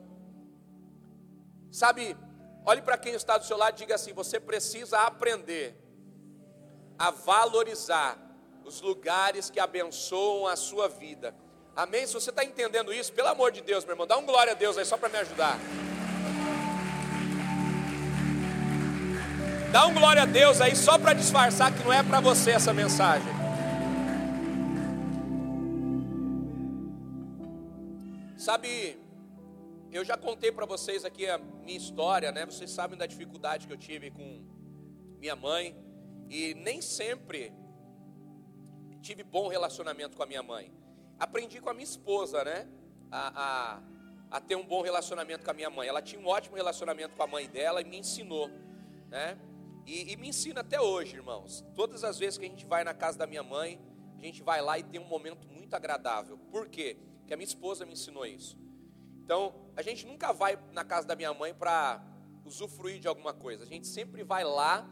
Sabe, 1.71 2.17
olhe 2.65 2.83
para 2.83 2.97
quem 2.97 3.15
está 3.15 3.37
do 3.39 3.45
seu 3.45 3.57
lado 3.57 3.75
e 3.75 3.79
diga 3.79 3.95
assim: 3.95 4.13
você 4.13 4.41
precisa 4.41 5.01
aprender 5.01 5.88
a 6.99 7.11
valorizar 7.11 8.19
os 8.65 8.81
lugares 8.81 9.49
que 9.49 9.61
abençoam 9.61 10.47
a 10.47 10.57
sua 10.57 10.89
vida. 10.89 11.35
Amém? 11.77 12.07
Se 12.07 12.15
você 12.15 12.31
está 12.31 12.45
entendendo 12.45 12.93
isso, 12.93 13.13
pelo 13.13 13.29
amor 13.29 13.53
de 13.53 13.61
Deus, 13.61 13.85
meu 13.85 13.93
irmão, 13.93 14.07
dá 14.07 14.19
um 14.19 14.27
glória 14.27 14.53
a 14.53 14.57
Deus 14.57 14.77
aí 14.77 14.85
só 14.85 14.97
para 14.97 15.09
me 15.09 15.17
ajudar. 15.19 15.59
Dá 19.71 19.87
um 19.87 19.95
glória 19.95 20.23
a 20.23 20.27
Deus 20.27 20.61
aí 20.61 20.75
só 20.75 20.99
para 20.99 21.13
disfarçar 21.13 21.73
que 21.73 21.85
não 21.85 21.93
é 21.93 22.03
para 22.03 22.21
você 22.21 22.51
essa 22.53 22.73
mensagem. 22.73 23.29
Sabe, 28.37 28.99
eu 29.93 30.05
já 30.05 30.17
contei 30.17 30.51
para 30.51 30.67
vocês 30.67 31.05
aqui 31.05 31.29
a 31.29 31.39
minha 31.39 31.77
história, 31.77 32.33
né? 32.33 32.45
Vocês 32.47 32.71
sabem 32.71 32.99
da 32.99 33.07
dificuldade 33.07 33.67
que 33.67 33.73
eu 33.73 33.77
tive 33.77 34.11
com 34.11 34.43
minha 35.21 35.37
mãe 35.37 35.77
e 36.29 36.55
nem 36.55 36.81
sempre 36.83 37.53
tive 39.01 39.23
bom 39.23 39.49
relacionamento 39.49 40.17
com 40.17 40.23
a 40.23 40.27
minha 40.27 40.43
mãe. 40.43 40.73
Aprendi 41.19 41.61
com 41.61 41.71
a 41.71 41.75
minha 41.75 41.85
esposa, 41.85 42.45
né? 42.45 42.69
A, 43.11 43.81
a, 44.31 44.37
a 44.37 44.41
ter 44.41 44.57
um 44.57 44.65
bom 44.65 44.83
relacionamento 44.83 45.45
com 45.45 45.51
a 45.51 45.55
minha 45.55 45.71
mãe. 45.71 45.89
Ela 45.89 46.03
tinha 46.03 46.21
um 46.21 46.27
ótimo 46.27 46.57
relacionamento 46.57 47.17
com 47.17 47.23
a 47.23 47.27
mãe 47.27 47.49
dela 47.49 47.81
e 47.81 47.85
me 47.85 47.99
ensinou, 47.99 48.49
né? 49.09 49.39
E, 49.87 50.13
e, 50.13 50.17
me 50.17 50.29
ensina 50.29 50.61
até 50.61 50.79
hoje, 50.79 51.17
irmãos. 51.17 51.65
Todas 51.75 52.05
as 52.05 52.19
vezes 52.19 52.39
que 52.39 52.45
a 52.45 52.49
gente 52.49 52.67
vai 52.67 52.85
na 52.85 52.93
casa 52.93 53.17
da 53.17 53.27
minha 53.27 53.43
mãe, 53.43 53.81
a 54.19 54.21
gente 54.21 54.43
vai 54.43 54.61
lá 54.61 54.79
e 54.79 54.83
tem 54.83 55.01
um 55.01 55.09
momento 55.09 55.49
muito 55.49 55.73
agradável. 55.75 56.37
Por 56.51 56.69
quê? 56.69 56.99
Porque 57.21 57.33
a 57.33 57.37
minha 57.37 57.47
esposa 57.47 57.87
me 57.87 57.93
ensinou 57.93 58.27
isso. 58.27 58.59
Então, 59.25 59.55
a 59.75 59.81
gente 59.81 60.07
nunca 60.07 60.33
vai 60.33 60.59
na 60.73 60.85
casa 60.85 61.07
da 61.07 61.17
minha 61.17 61.33
mãe 61.33 61.55
para 61.55 62.05
usufruir 62.45 62.99
de 62.99 63.09
alguma 63.09 63.33
coisa. 63.33 63.65
A 63.65 63.67
gente 63.67 63.87
sempre 63.87 64.23
vai 64.23 64.45
lá 64.45 64.87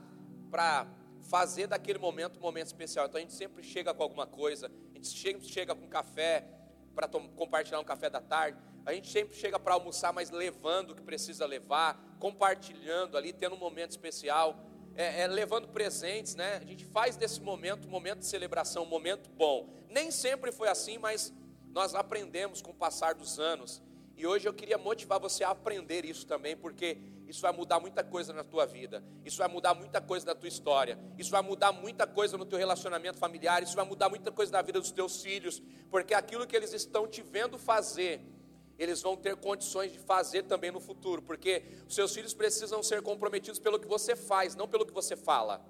para 0.50 0.86
fazer 1.28 1.66
daquele 1.66 1.98
momento 1.98 2.38
um 2.38 2.42
momento 2.42 2.66
especial. 2.66 3.06
Então, 3.06 3.18
a 3.18 3.20
gente 3.20 3.34
sempre 3.34 3.62
chega 3.62 3.92
com 3.92 4.02
alguma 4.02 4.26
coisa. 4.26 4.70
A 4.92 4.94
gente 4.96 5.08
sempre 5.08 5.46
chega 5.46 5.74
com 5.74 5.86
café 5.88 6.46
para 6.94 7.08
compartilhar 7.08 7.80
um 7.80 7.84
café 7.84 8.08
da 8.08 8.20
tarde. 8.20 8.58
A 8.84 8.92
gente 8.92 9.10
sempre 9.10 9.36
chega 9.36 9.58
para 9.58 9.74
almoçar, 9.74 10.12
mas 10.12 10.30
levando 10.30 10.90
o 10.90 10.94
que 10.94 11.02
precisa 11.02 11.44
levar, 11.44 12.16
compartilhando 12.18 13.16
ali, 13.16 13.32
tendo 13.32 13.54
um 13.54 13.58
momento 13.58 13.90
especial, 13.90 14.64
é, 14.94 15.22
é, 15.22 15.26
levando 15.26 15.68
presentes, 15.68 16.34
né? 16.34 16.56
A 16.56 16.64
gente 16.64 16.84
faz 16.84 17.16
desse 17.16 17.40
momento 17.40 17.86
um 17.86 17.90
momento 17.90 18.20
de 18.20 18.26
celebração, 18.26 18.84
um 18.84 18.88
momento 18.88 19.28
bom. 19.30 19.68
Nem 19.90 20.10
sempre 20.10 20.52
foi 20.52 20.68
assim, 20.68 20.98
mas 20.98 21.32
nós 21.66 21.94
aprendemos 21.94 22.62
com 22.62 22.70
o 22.70 22.74
passar 22.74 23.14
dos 23.14 23.38
anos 23.38 23.82
e 24.16 24.26
hoje 24.26 24.48
eu 24.48 24.54
queria 24.54 24.78
motivar 24.78 25.20
você 25.20 25.44
a 25.44 25.50
aprender 25.50 26.06
isso 26.06 26.26
também, 26.26 26.56
porque 26.56 26.98
isso 27.26 27.40
vai 27.40 27.52
mudar 27.52 27.80
muita 27.80 28.04
coisa 28.04 28.32
na 28.32 28.44
tua 28.44 28.64
vida, 28.66 29.02
isso 29.24 29.38
vai 29.38 29.48
mudar 29.48 29.74
muita 29.74 30.00
coisa 30.00 30.26
na 30.26 30.34
tua 30.34 30.48
história, 30.48 30.98
isso 31.18 31.30
vai 31.30 31.42
mudar 31.42 31.72
muita 31.72 32.06
coisa 32.06 32.38
no 32.38 32.44
teu 32.44 32.58
relacionamento 32.58 33.18
familiar, 33.18 33.62
isso 33.62 33.74
vai 33.74 33.84
mudar 33.84 34.08
muita 34.08 34.30
coisa 34.30 34.52
na 34.52 34.62
vida 34.62 34.80
dos 34.80 34.92
teus 34.92 35.20
filhos, 35.20 35.60
porque 35.90 36.14
aquilo 36.14 36.46
que 36.46 36.54
eles 36.54 36.72
estão 36.72 37.06
te 37.06 37.22
vendo 37.22 37.58
fazer, 37.58 38.20
eles 38.78 39.02
vão 39.02 39.16
ter 39.16 39.34
condições 39.36 39.92
de 39.92 39.98
fazer 39.98 40.44
também 40.44 40.70
no 40.70 40.80
futuro, 40.80 41.20
porque 41.20 41.64
os 41.88 41.94
seus 41.94 42.14
filhos 42.14 42.32
precisam 42.32 42.82
ser 42.82 43.02
comprometidos 43.02 43.58
pelo 43.58 43.78
que 43.78 43.88
você 43.88 44.14
faz, 44.14 44.54
não 44.54 44.68
pelo 44.68 44.86
que 44.86 44.92
você 44.92 45.16
fala. 45.16 45.64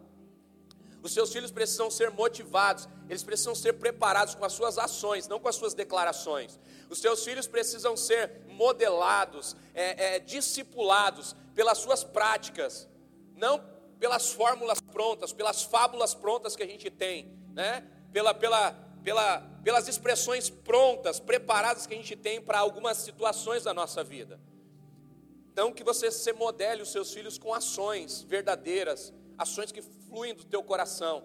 Os 1.03 1.13
seus 1.15 1.33
filhos 1.33 1.53
precisam 1.53 1.89
ser 1.89 2.11
motivados, 2.11 2.89
eles 3.09 3.23
precisam 3.23 3.55
ser 3.55 3.75
preparados 3.75 4.35
com 4.35 4.45
as 4.45 4.53
suas 4.53 4.77
ações, 4.77 5.29
não 5.29 5.39
com 5.39 5.49
as 5.49 5.55
suas 5.55 5.73
declarações. 5.73 6.59
Os 6.91 6.99
seus 6.99 7.23
filhos 7.25 7.47
precisam 7.47 7.97
ser 7.97 8.43
modelados, 8.49 9.55
é, 9.73 10.17
é, 10.17 10.19
discipulados 10.19 11.37
pelas 11.57 11.79
suas 11.79 12.05
práticas, 12.05 12.87
não 13.35 13.59
pelas 13.99 14.31
fórmulas 14.31 14.79
prontas, 14.79 15.33
pelas 15.33 15.63
fábulas 15.63 16.15
prontas 16.15 16.55
que 16.55 16.63
a 16.63 16.67
gente 16.67 16.91
tem, 16.91 17.35
né? 17.55 17.91
pela, 18.13 18.35
pela, 18.35 18.73
pela, 19.03 19.41
pelas 19.65 19.89
expressões 19.89 20.51
prontas, 20.51 21.19
preparadas 21.19 21.87
que 21.87 21.95
a 21.95 21.97
gente 21.97 22.15
tem 22.15 22.43
para 22.43 22.59
algumas 22.59 22.99
situações 22.99 23.65
da 23.65 23.73
nossa 23.73 24.05
vida. 24.05 24.39
Então, 25.51 25.73
que 25.73 25.83
você 25.83 26.11
se 26.11 26.31
modele 26.35 26.83
os 26.83 26.93
seus 26.93 27.11
filhos 27.15 27.39
com 27.39 27.55
ações 27.55 28.21
verdadeiras, 28.21 29.15
ações 29.39 29.73
que 29.73 29.81
fluem 29.81 30.35
do 30.35 30.45
teu 30.45 30.63
coração. 30.63 31.25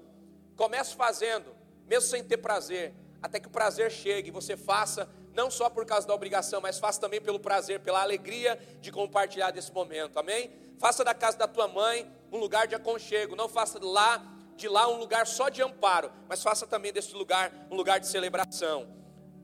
Comece 0.55 0.95
fazendo, 0.95 1.53
mesmo 1.85 2.09
sem 2.09 2.23
ter 2.23 2.37
prazer, 2.37 2.93
até 3.21 3.37
que 3.37 3.49
o 3.49 3.51
prazer 3.51 3.91
chegue 3.91 4.31
você 4.31 4.55
faça, 4.55 5.09
não 5.33 5.49
só 5.49 5.69
por 5.69 5.85
causa 5.85 6.07
da 6.07 6.13
obrigação, 6.13 6.61
mas 6.61 6.79
faça 6.79 6.99
também 6.99 7.21
pelo 7.21 7.39
prazer, 7.39 7.79
pela 7.79 8.01
alegria 8.01 8.59
de 8.79 8.91
compartilhar 8.91 9.51
desse 9.51 9.71
momento, 9.71 10.17
amém? 10.17 10.51
Faça 10.79 11.03
da 11.03 11.13
casa 11.13 11.37
da 11.37 11.47
tua 11.47 11.67
mãe 11.67 12.11
um 12.31 12.37
lugar 12.37 12.67
de 12.67 12.75
aconchego, 12.75 13.35
não 13.35 13.47
faça 13.47 13.79
de 13.79 13.85
lá, 13.85 14.21
de 14.55 14.67
lá 14.67 14.87
um 14.87 14.97
lugar 14.97 15.27
só 15.27 15.49
de 15.49 15.61
amparo, 15.61 16.11
mas 16.27 16.41
faça 16.41 16.67
também 16.67 16.91
desse 16.91 17.13
lugar 17.13 17.51
um 17.69 17.75
lugar 17.75 17.99
de 17.99 18.07
celebração, 18.07 18.87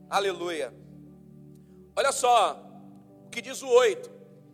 aleluia. 0.08 0.72
Olha 1.96 2.12
só, 2.12 2.64
o 3.26 3.30
que 3.30 3.40
diz 3.40 3.62
o 3.62 3.68
8: 3.68 4.10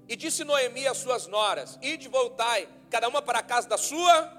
E 0.08 0.16
disse 0.16 0.44
Noemi 0.44 0.86
às 0.86 0.98
suas 0.98 1.26
noras: 1.26 1.78
Ide 1.82 2.08
voltai, 2.08 2.68
cada 2.90 3.08
uma 3.08 3.20
para 3.20 3.40
a 3.40 3.42
casa 3.42 3.68
da 3.68 3.76
sua, 3.76 4.32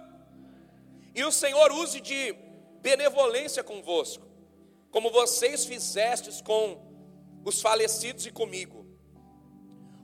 e 1.13 1.23
o 1.23 1.31
Senhor 1.31 1.71
use 1.71 2.01
de 2.01 2.33
benevolência 2.81 3.63
convosco, 3.63 4.25
como 4.91 5.09
vocês 5.09 5.65
fizestes 5.65 6.41
com 6.41 6.84
os 7.45 7.61
falecidos 7.61 8.25
e 8.25 8.31
comigo. 8.31 8.87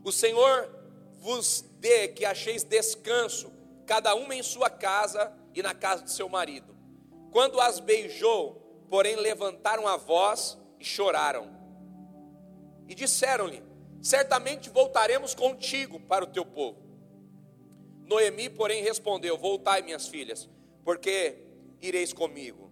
O 0.03 0.11
Senhor 0.11 0.69
vos 1.15 1.65
dê 1.79 2.07
que 2.07 2.23
acheis 2.23 2.63
descanso, 2.63 3.51
cada 3.85 4.13
uma 4.15 4.35
em 4.35 4.43
sua 4.43 4.69
casa 4.69 5.35
e 5.53 5.61
na 5.61 5.73
casa 5.73 6.03
de 6.03 6.11
seu 6.11 6.29
marido. 6.29 6.77
Quando 7.31 7.59
as 7.59 7.79
beijou, 7.79 8.85
porém 8.89 9.15
levantaram 9.15 9.87
a 9.87 9.97
voz 9.97 10.57
e 10.79 10.85
choraram. 10.85 11.49
E 12.87 12.93
disseram-lhe: 12.93 13.63
Certamente 14.01 14.69
voltaremos 14.69 15.33
contigo 15.33 15.99
para 15.99 16.23
o 16.23 16.27
teu 16.27 16.45
povo. 16.45 16.79
Noemi, 18.05 18.49
porém, 18.49 18.83
respondeu: 18.83 19.37
Voltai, 19.37 19.81
minhas 19.81 20.07
filhas, 20.07 20.47
porque 20.83 21.37
ireis 21.81 22.13
comigo. 22.13 22.71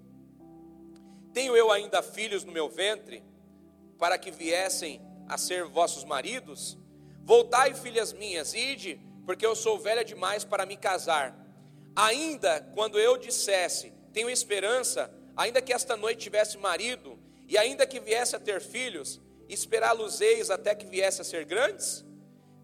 Tenho 1.33 1.55
eu 1.55 1.71
ainda 1.71 2.01
filhos 2.01 2.43
no 2.43 2.51
meu 2.51 2.69
ventre, 2.69 3.23
para 3.99 4.17
que 4.17 4.31
viessem 4.31 5.01
a 5.27 5.37
ser 5.37 5.65
vossos 5.65 6.05
maridos? 6.05 6.77
Voltai, 7.21 7.75
filhas 7.75 8.13
minhas, 8.13 8.53
ide, 8.53 8.99
porque 9.25 9.45
eu 9.45 9.55
sou 9.55 9.77
velha 9.77 10.03
demais 10.03 10.43
para 10.43 10.65
me 10.65 10.77
casar. 10.77 11.37
Ainda 11.95 12.61
quando 12.73 12.97
eu 12.97 13.17
dissesse, 13.17 13.93
tenho 14.13 14.29
esperança, 14.29 15.13
ainda 15.35 15.61
que 15.61 15.73
esta 15.73 15.95
noite 15.95 16.21
tivesse 16.21 16.57
marido, 16.57 17.19
e 17.47 17.57
ainda 17.57 17.85
que 17.85 17.99
viesse 17.99 18.35
a 18.35 18.39
ter 18.39 18.61
filhos, 18.61 19.19
esperá-los-eis 19.47 20.49
até 20.49 20.73
que 20.73 20.85
viesse 20.85 21.21
a 21.21 21.23
ser 21.25 21.45
grandes? 21.45 22.05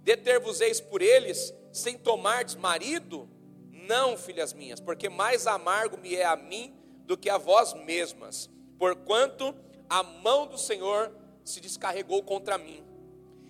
Deter-vos-eis 0.02 0.80
por 0.80 1.02
eles, 1.02 1.54
sem 1.72 1.98
tomardes 1.98 2.56
marido? 2.56 3.30
Não, 3.72 4.18
filhas 4.18 4.54
minhas, 4.54 4.80
porque 4.80 5.10
mais 5.10 5.46
amargo 5.48 5.98
me 5.98 6.16
é 6.16 6.26
a 6.26 6.36
mim 6.36 6.76
do 7.06 7.18
que 7.18 7.30
a 7.30 7.38
vós 7.38 7.74
mesmas, 7.74 8.50
porquanto 8.80 9.54
a 9.90 10.02
mão 10.02 10.48
do 10.48 10.58
Senhor 10.58 11.12
se 11.46 11.62
descarregou 11.62 12.24
contra 12.24 12.58
mim. 12.58 12.84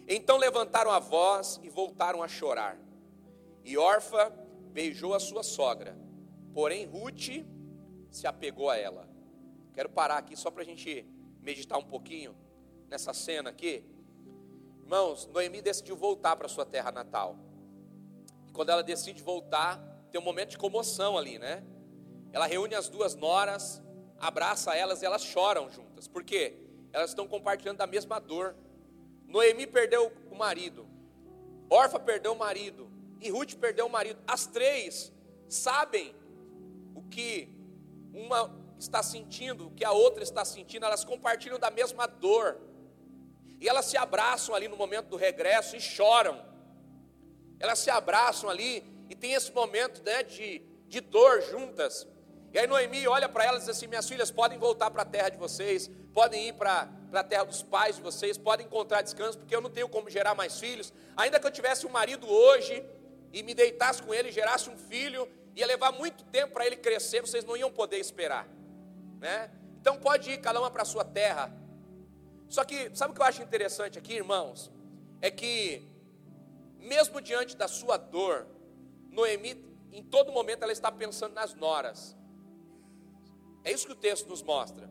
Então 0.07 0.37
levantaram 0.37 0.91
a 0.91 0.99
voz 0.99 1.59
e 1.63 1.69
voltaram 1.69 2.21
a 2.21 2.27
chorar. 2.27 2.77
E 3.63 3.77
Orfa 3.77 4.29
beijou 4.71 5.15
a 5.15 5.19
sua 5.19 5.41
sogra, 5.41 5.97
porém 6.53 6.85
Ruth 6.85 7.43
se 8.11 8.27
apegou 8.27 8.69
a 8.69 8.77
ela. 8.77 9.09
Quero 9.73 9.89
parar 9.89 10.17
aqui 10.17 10.35
só 10.35 10.51
para 10.51 10.61
a 10.61 10.65
gente 10.65 11.05
meditar 11.41 11.79
um 11.79 11.85
pouquinho. 11.85 12.35
nessa 12.87 13.13
cena 13.13 13.49
aqui? 13.49 13.83
Irmãos, 14.83 15.25
Noemi 15.33 15.61
decidiu 15.61 15.95
voltar 15.95 16.35
para 16.35 16.47
sua 16.47 16.65
terra 16.65 16.91
natal. 16.91 17.35
E 18.47 18.51
quando 18.51 18.69
ela 18.69 18.83
decide 18.83 19.23
voltar, 19.23 19.79
tem 20.11 20.21
um 20.21 20.23
momento 20.23 20.51
de 20.51 20.57
comoção 20.57 21.17
ali, 21.17 21.39
né? 21.39 21.63
Ela 22.31 22.45
reúne 22.45 22.75
as 22.75 22.87
duas 22.87 23.15
noras, 23.15 23.81
abraça 24.19 24.75
elas 24.75 25.01
e 25.01 25.05
elas 25.05 25.23
choram 25.23 25.69
juntas. 25.69 26.07
Por 26.07 26.23
quê? 26.23 26.64
Elas 26.95 27.09
estão 27.09 27.27
compartilhando 27.27 27.79
da 27.79 27.85
mesma 27.85 28.19
dor. 28.19 28.55
Noemi 29.27 29.67
perdeu 29.67 30.13
o 30.31 30.35
marido, 30.35 30.87
Orfa 31.69 31.99
perdeu 31.99 32.31
o 32.31 32.37
marido, 32.37 32.89
e 33.19 33.29
Ruth 33.29 33.55
perdeu 33.55 33.87
o 33.87 33.89
marido. 33.89 34.17
As 34.25 34.47
três 34.47 35.11
sabem 35.49 36.15
o 36.95 37.03
que 37.03 37.49
uma 38.13 38.49
está 38.79 39.03
sentindo, 39.03 39.67
o 39.67 39.71
que 39.71 39.83
a 39.83 39.91
outra 39.91 40.23
está 40.23 40.45
sentindo, 40.45 40.85
elas 40.85 41.03
compartilham 41.03 41.59
da 41.59 41.69
mesma 41.69 42.07
dor. 42.07 42.57
E 43.59 43.67
elas 43.67 43.87
se 43.87 43.97
abraçam 43.97 44.55
ali 44.55 44.69
no 44.69 44.77
momento 44.77 45.07
do 45.07 45.17
regresso 45.17 45.75
e 45.75 45.81
choram. 45.81 46.41
Elas 47.59 47.79
se 47.79 47.89
abraçam 47.89 48.49
ali 48.49 48.85
e 49.09 49.15
tem 49.15 49.33
esse 49.33 49.51
momento 49.51 50.01
né, 50.01 50.23
de, 50.23 50.59
de 50.87 51.01
dor 51.01 51.41
juntas. 51.41 52.07
E 52.55 52.57
aí 52.57 52.67
Noemi 52.67 53.05
olha 53.05 53.27
para 53.27 53.43
elas 53.43 53.63
e 53.63 53.65
diz 53.65 53.75
assim: 53.75 53.85
Minhas 53.85 54.07
filhas 54.07 54.31
podem 54.31 54.57
voltar 54.57 54.89
para 54.89 55.01
a 55.01 55.05
terra 55.05 55.27
de 55.27 55.35
vocês, 55.35 55.91
podem 56.13 56.47
ir 56.47 56.53
para 56.53 56.87
a 57.11 57.21
terra 57.21 57.43
dos 57.43 57.61
pais 57.61 57.97
de 57.97 58.01
vocês, 58.01 58.37
podem 58.37 58.65
encontrar 58.65 59.01
descanso, 59.01 59.37
porque 59.37 59.53
eu 59.53 59.59
não 59.59 59.69
tenho 59.69 59.89
como 59.89 60.09
gerar 60.09 60.33
mais 60.33 60.57
filhos. 60.57 60.93
Ainda 61.17 61.37
que 61.37 61.45
eu 61.45 61.51
tivesse 61.51 61.85
um 61.85 61.89
marido 61.89 62.25
hoje 62.25 62.81
e 63.33 63.43
me 63.43 63.53
deitasse 63.53 64.01
com 64.01 64.13
ele, 64.13 64.31
gerasse 64.31 64.69
um 64.69 64.77
filho, 64.77 65.27
ia 65.53 65.67
levar 65.67 65.91
muito 65.91 66.23
tempo 66.23 66.53
para 66.53 66.65
ele 66.65 66.77
crescer, 66.77 67.19
vocês 67.19 67.43
não 67.43 67.57
iam 67.57 67.69
poder 67.69 67.97
esperar. 67.97 68.47
Né? 69.19 69.51
Então 69.81 69.97
pode 69.97 70.31
ir 70.31 70.37
cada 70.37 70.57
uma 70.57 70.71
para 70.71 70.83
a 70.83 70.85
sua 70.85 71.03
terra. 71.03 71.53
Só 72.47 72.63
que, 72.63 72.89
sabe 72.95 73.11
o 73.11 73.13
que 73.13 73.21
eu 73.21 73.25
acho 73.25 73.43
interessante 73.43 73.99
aqui, 73.99 74.13
irmãos? 74.13 74.71
É 75.21 75.29
que, 75.29 75.85
mesmo 76.79 77.19
diante 77.19 77.57
da 77.57 77.67
sua 77.67 77.97
dor, 77.97 78.47
Noemi, 79.11 79.61
em 79.91 80.01
todo 80.01 80.31
momento, 80.31 80.63
ela 80.63 80.71
está 80.71 80.89
pensando 80.89 81.33
nas 81.33 81.53
noras. 81.53 82.15
É 83.65 83.71
isso 83.71 83.87
que 83.87 83.93
o 83.93 83.95
texto 83.95 84.29
nos 84.29 84.43
mostra. 84.43 84.87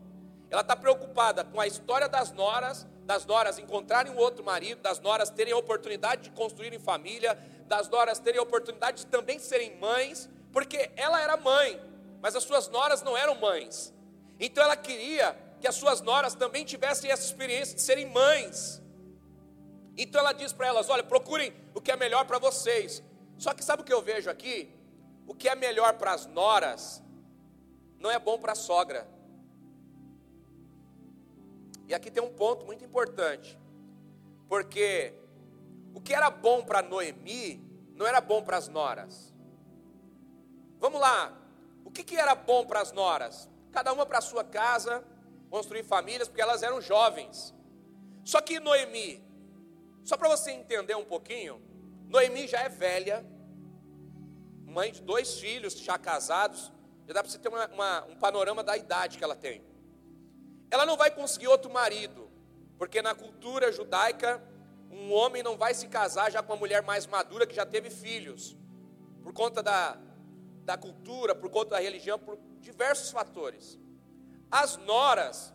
Ela 0.49 0.61
está 0.61 0.75
preocupada 0.75 1.43
com 1.45 1.59
a 1.59 1.65
história 1.65 2.09
das 2.09 2.31
noras, 2.31 2.85
das 3.05 3.25
noras 3.25 3.57
encontrarem 3.57 4.11
um 4.11 4.17
outro 4.17 4.43
marido, 4.43 4.81
das 4.81 4.99
noras 4.99 5.29
terem 5.29 5.53
a 5.53 5.57
oportunidade 5.57 6.23
de 6.23 6.31
construírem 6.31 6.77
família, 6.77 7.39
das 7.67 7.87
noras 7.87 8.19
terem 8.19 8.39
a 8.39 8.43
oportunidade 8.43 8.99
de 8.99 9.07
também 9.07 9.39
serem 9.39 9.79
mães, 9.79 10.29
porque 10.51 10.91
ela 10.97 11.21
era 11.21 11.37
mãe, 11.37 11.81
mas 12.21 12.35
as 12.35 12.43
suas 12.43 12.67
noras 12.67 13.01
não 13.01 13.17
eram 13.17 13.35
mães. 13.35 13.93
Então 14.39 14.63
ela 14.63 14.75
queria 14.75 15.35
que 15.61 15.67
as 15.67 15.75
suas 15.75 16.01
noras 16.01 16.35
também 16.35 16.65
tivessem 16.65 17.09
essa 17.09 17.25
experiência 17.25 17.75
de 17.75 17.81
serem 17.81 18.07
mães. 18.07 18.81
Então 19.97 20.19
ela 20.19 20.33
diz 20.33 20.51
para 20.51 20.67
elas: 20.67 20.89
olha, 20.89 21.03
procurem 21.03 21.53
o 21.73 21.79
que 21.79 21.91
é 21.91 21.95
melhor 21.95 22.25
para 22.25 22.39
vocês. 22.39 23.01
Só 23.37 23.53
que 23.53 23.63
sabe 23.63 23.81
o 23.81 23.85
que 23.85 23.93
eu 23.93 24.01
vejo 24.01 24.29
aqui? 24.29 24.69
O 25.25 25.33
que 25.33 25.47
é 25.47 25.55
melhor 25.55 25.93
para 25.93 26.13
as 26.13 26.25
noras 26.25 27.01
não 27.99 28.09
é 28.09 28.19
bom 28.19 28.37
para 28.37 28.53
a 28.53 28.55
sogra. 28.55 29.07
E 31.87 31.93
aqui 31.93 32.09
tem 32.09 32.23
um 32.23 32.33
ponto 32.33 32.65
muito 32.65 32.83
importante, 32.83 33.59
porque 34.49 35.13
o 35.93 36.01
que 36.01 36.13
era 36.13 36.29
bom 36.29 36.63
para 36.63 36.81
Noemi 36.81 37.63
não 37.95 38.05
era 38.05 38.19
bom 38.19 38.43
para 38.43 38.57
as 38.57 38.67
noras. 38.67 39.33
Vamos 40.79 40.99
lá, 40.99 41.33
o 41.83 41.91
que, 41.91 42.03
que 42.03 42.17
era 42.17 42.35
bom 42.35 42.65
para 42.65 42.81
as 42.81 42.91
noras? 42.91 43.49
Cada 43.71 43.93
uma 43.93 44.05
para 44.05 44.17
a 44.17 44.21
sua 44.21 44.43
casa, 44.43 45.03
construir 45.49 45.83
famílias, 45.83 46.27
porque 46.27 46.41
elas 46.41 46.63
eram 46.63 46.81
jovens. 46.81 47.53
Só 48.23 48.41
que 48.41 48.59
Noemi, 48.59 49.23
só 50.03 50.17
para 50.17 50.27
você 50.27 50.51
entender 50.51 50.95
um 50.95 51.05
pouquinho, 51.05 51.61
Noemi 52.09 52.47
já 52.47 52.61
é 52.61 52.69
velha, 52.69 53.25
mãe 54.63 54.91
de 54.91 55.01
dois 55.01 55.39
filhos 55.39 55.73
já 55.79 55.97
casados, 55.97 56.71
já 57.07 57.13
dá 57.13 57.21
para 57.21 57.31
você 57.31 57.37
ter 57.37 57.49
uma, 57.49 57.67
uma, 57.67 58.05
um 58.05 58.15
panorama 58.15 58.63
da 58.63 58.75
idade 58.75 59.17
que 59.17 59.23
ela 59.23 59.35
tem. 59.35 59.63
Ela 60.71 60.85
não 60.85 60.97
vai 60.97 61.11
conseguir 61.11 61.47
outro 61.47 61.71
marido, 61.71 62.29
porque 62.77 63.01
na 63.01 63.13
cultura 63.13 63.71
judaica, 63.71 64.41
um 64.89 65.13
homem 65.13 65.43
não 65.43 65.57
vai 65.57 65.73
se 65.73 65.87
casar 65.87 66.31
já 66.31 66.41
com 66.41 66.53
uma 66.53 66.59
mulher 66.59 66.81
mais 66.81 67.05
madura 67.05 67.45
que 67.45 67.55
já 67.55 67.65
teve 67.65 67.89
filhos, 67.89 68.57
por 69.21 69.33
conta 69.33 69.61
da, 69.61 69.97
da 70.63 70.77
cultura, 70.77 71.35
por 71.35 71.49
conta 71.49 71.71
da 71.71 71.79
religião, 71.79 72.17
por 72.17 72.37
diversos 72.59 73.11
fatores. 73.11 73.77
As 74.49 74.77
noras 74.77 75.53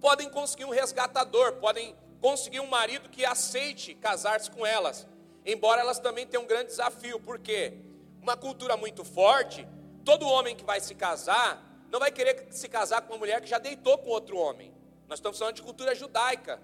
podem 0.00 0.30
conseguir 0.30 0.64
um 0.64 0.70
resgatador, 0.70 1.54
podem 1.54 1.94
conseguir 2.20 2.60
um 2.60 2.66
marido 2.66 3.08
que 3.08 3.24
aceite 3.24 3.94
casar-se 3.94 4.50
com 4.50 4.64
elas, 4.64 5.06
embora 5.44 5.80
elas 5.80 5.98
também 5.98 6.26
tenham 6.26 6.44
um 6.44 6.46
grande 6.46 6.68
desafio, 6.68 7.20
porque 7.20 7.78
uma 8.22 8.36
cultura 8.36 8.76
muito 8.76 9.04
forte 9.04 9.66
todo 10.06 10.24
homem 10.24 10.54
que 10.54 10.64
vai 10.64 10.80
se 10.80 10.94
casar 10.94 11.50
não 11.90 11.98
vai 11.98 12.12
querer 12.12 12.46
se 12.50 12.68
casar 12.68 13.02
com 13.02 13.12
uma 13.12 13.18
mulher 13.18 13.40
que 13.40 13.48
já 13.48 13.58
deitou 13.58 13.98
com 13.98 14.08
outro 14.08 14.38
homem. 14.38 14.72
Nós 15.08 15.18
estamos 15.18 15.36
falando 15.38 15.56
de 15.56 15.62
cultura 15.62 15.94
judaica. 15.94 16.62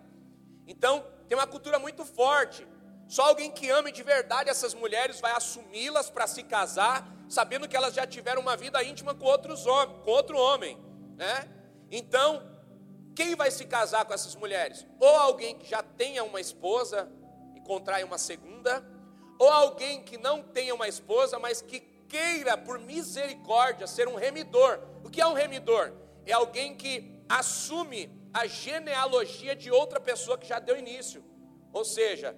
Então, 0.67 1.05
tem 1.29 1.37
uma 1.37 1.47
cultura 1.47 1.79
muito 1.79 2.05
forte. 2.05 2.67
Só 3.09 3.23
alguém 3.25 3.51
que 3.51 3.69
ame 3.69 3.91
de 3.91 4.03
verdade 4.03 4.49
essas 4.49 4.75
mulheres 4.75 5.21
vai 5.21 5.33
assumi-las 5.33 6.09
para 6.09 6.27
se 6.27 6.45
casar, 6.45 7.07
sabendo 7.29 7.69
que 7.69 7.77
elas 7.77 7.95
já 7.95 8.07
tiveram 8.07 8.41
uma 8.41 8.57
vida 8.57 8.83
íntima 8.83 9.13
com, 9.13 9.25
outros 9.25 9.67
homens, 9.67 9.99
com 10.05 10.11
outro 10.11 10.39
homem. 10.39 10.79
Né? 11.17 11.49
Então, 11.91 12.49
quem 13.15 13.35
vai 13.35 13.51
se 13.51 13.65
casar 13.65 14.05
com 14.05 14.15
essas 14.15 14.37
mulheres? 14.37 14.87
Ou 15.01 15.17
alguém 15.17 15.59
que 15.59 15.69
já 15.69 15.83
tenha 15.83 16.23
uma 16.23 16.41
esposa 16.41 17.11
e 17.57 17.61
contrai 17.61 18.05
uma 18.05 18.19
segunda, 18.19 18.85
ou 19.39 19.51
alguém 19.51 20.03
que 20.03 20.17
não 20.17 20.43
tenha 20.43 20.75
uma 20.75 20.87
esposa, 20.87 21.39
mas 21.39 21.61
que 21.61 21.92
queira, 22.13 22.59
por 22.59 22.79
misericórdia, 22.79 23.87
ser 23.87 24.07
um 24.07 24.17
remidor. 24.17 24.79
O 25.03 25.09
que 25.09 25.21
é 25.21 25.27
um 25.27 25.33
remidor? 25.33 25.93
É 26.27 26.33
alguém 26.33 26.77
que 26.77 26.93
assume 27.27 28.01
a 28.35 28.47
genealogia 28.47 29.57
de 29.57 29.71
outra 29.71 29.99
pessoa 29.99 30.37
que 30.37 30.47
já 30.47 30.59
deu 30.59 30.77
início. 30.77 31.25
Ou 31.73 31.85
seja, 31.85 32.37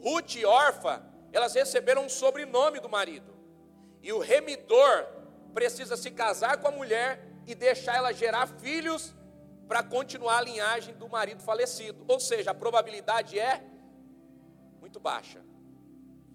Ruth 0.00 0.36
e 0.36 0.46
Orfa, 0.46 1.04
elas 1.32 1.54
receberam 1.54 2.06
um 2.06 2.08
sobrenome 2.08 2.80
do 2.80 2.88
marido. 2.88 3.32
E 4.02 4.10
o 4.12 4.18
remidor 4.18 5.06
precisa 5.52 5.96
se 5.96 6.10
casar 6.10 6.56
com 6.58 6.68
a 6.68 6.70
mulher 6.80 7.10
e 7.46 7.54
deixar 7.54 7.96
ela 7.96 8.12
gerar 8.12 8.46
filhos 8.46 9.14
para 9.68 9.82
continuar 9.82 10.38
a 10.38 10.42
linhagem 10.42 10.94
do 10.94 11.08
marido 11.08 11.42
falecido. 11.42 12.04
Ou 12.08 12.18
seja, 12.18 12.52
a 12.52 12.54
probabilidade 12.54 13.38
é 13.38 13.62
muito 14.80 14.98
baixa. 14.98 15.42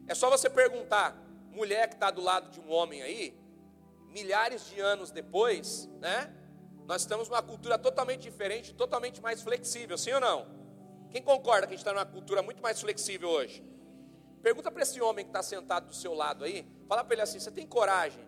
É 0.07 0.13
só 0.13 0.29
você 0.29 0.49
perguntar: 0.49 1.15
mulher 1.51 1.87
que 1.87 1.95
está 1.95 2.11
do 2.11 2.21
lado 2.21 2.49
de 2.49 2.59
um 2.59 2.71
homem 2.71 3.01
aí, 3.01 3.37
milhares 4.07 4.67
de 4.67 4.79
anos 4.79 5.11
depois, 5.11 5.87
né? 5.99 6.33
Nós 6.85 7.01
estamos 7.01 7.29
numa 7.29 7.41
cultura 7.41 7.77
totalmente 7.77 8.21
diferente, 8.21 8.73
totalmente 8.73 9.21
mais 9.21 9.41
flexível, 9.41 9.97
sim 9.97 10.11
ou 10.11 10.19
não? 10.19 10.47
Quem 11.11 11.21
concorda 11.21 11.67
que 11.67 11.73
a 11.73 11.75
gente 11.75 11.85
está 11.85 11.93
numa 11.93 12.05
cultura 12.05 12.41
muito 12.41 12.61
mais 12.61 12.79
flexível 12.79 13.29
hoje? 13.29 13.63
Pergunta 14.41 14.71
para 14.71 14.83
esse 14.83 15.01
homem 15.01 15.25
que 15.25 15.29
está 15.29 15.43
sentado 15.43 15.87
do 15.87 15.93
seu 15.93 16.13
lado 16.13 16.43
aí, 16.43 16.65
fala 16.87 17.03
para 17.03 17.15
ele 17.15 17.21
assim: 17.21 17.39
você 17.39 17.51
tem 17.51 17.67
coragem 17.67 18.25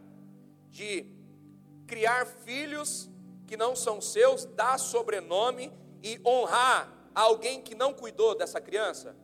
de 0.69 1.05
criar 1.87 2.25
filhos 2.25 3.09
que 3.47 3.55
não 3.55 3.75
são 3.75 4.01
seus, 4.01 4.45
dar 4.45 4.77
sobrenome 4.77 5.71
e 6.03 6.19
honrar 6.25 7.09
alguém 7.13 7.61
que 7.61 7.75
não 7.75 7.93
cuidou 7.93 8.35
dessa 8.35 8.59
criança? 8.59 9.15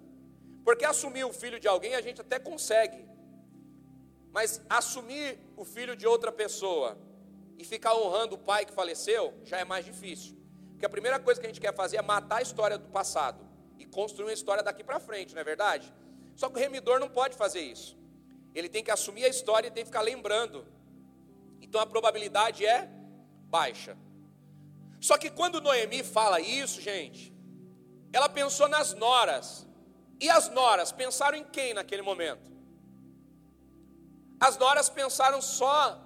Porque 0.64 0.86
assumir 0.86 1.24
o 1.24 1.34
filho 1.34 1.60
de 1.60 1.68
alguém 1.68 1.96
a 1.96 2.02
gente 2.02 2.22
até 2.22 2.40
consegue, 2.40 3.06
mas 4.32 4.62
assumir 4.70 5.40
o 5.56 5.66
filho 5.66 5.96
de 5.96 6.06
outra 6.06 6.32
pessoa 6.32 6.98
e 7.58 7.64
ficar 7.64 7.96
honrando 7.96 8.36
o 8.36 8.38
pai 8.38 8.66
que 8.66 8.72
faleceu 8.72 9.34
já 9.44 9.58
é 9.58 9.66
mais 9.66 9.84
difícil. 9.84 10.38
Porque 10.72 10.86
a 10.86 10.90
primeira 10.90 11.20
coisa 11.20 11.40
que 11.40 11.48
a 11.48 11.50
gente 11.50 11.62
quer 11.62 11.74
fazer 11.74 11.98
é 11.98 12.02
matar 12.02 12.38
a 12.38 12.42
história 12.42 12.78
do 12.78 12.88
passado 12.90 13.44
e 13.80 13.86
construir 13.86 14.26
uma 14.26 14.34
história 14.34 14.64
daqui 14.64 14.84
para 14.84 15.00
frente, 15.00 15.34
não 15.34 15.42
é 15.42 15.44
verdade? 15.44 15.92
Só 16.36 16.50
que 16.50 16.58
o 16.58 16.60
remidor 16.60 17.00
não 17.00 17.10
pode 17.10 17.36
fazer 17.36 17.62
isso. 17.62 17.98
Ele 18.54 18.70
tem 18.70 18.84
que 18.84 18.92
assumir 18.92 19.26
a 19.26 19.28
história 19.28 19.68
e 19.68 19.72
tem 19.72 19.84
que 19.84 19.90
ficar 19.90 20.02
lembrando. 20.02 20.66
Então 21.62 21.82
a 21.82 21.86
probabilidade 21.86 22.66
é 22.66 22.88
baixa. 23.50 23.98
Só 25.00 25.18
que 25.18 25.30
quando 25.30 25.62
Noemi 25.62 26.04
fala 26.04 26.40
isso, 26.40 26.82
gente, 26.82 27.34
ela 28.12 28.30
pensou 28.30 28.68
nas 28.68 28.94
noras. 28.94 29.68
E 30.20 30.30
as 30.30 30.50
noras 30.50 30.92
pensaram 30.92 31.38
em 31.38 31.44
quem 31.44 31.74
naquele 31.74 32.02
momento? 32.02 32.57
As 34.40 34.58
noras 34.58 34.90
pensaram 34.90 35.42
só 35.42 36.00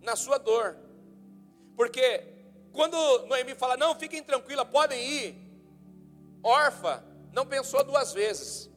na 0.00 0.16
sua 0.16 0.38
dor. 0.38 0.76
Porque 1.76 2.34
quando 2.72 3.26
Noemi 3.26 3.54
fala, 3.54 3.76
não, 3.76 3.94
fiquem 3.94 4.22
tranquila, 4.22 4.64
podem 4.64 5.00
ir, 5.02 5.36
órfã, 6.42 7.02
não 7.32 7.46
pensou 7.46 7.82
duas 7.84 8.12
vezes. 8.12 8.70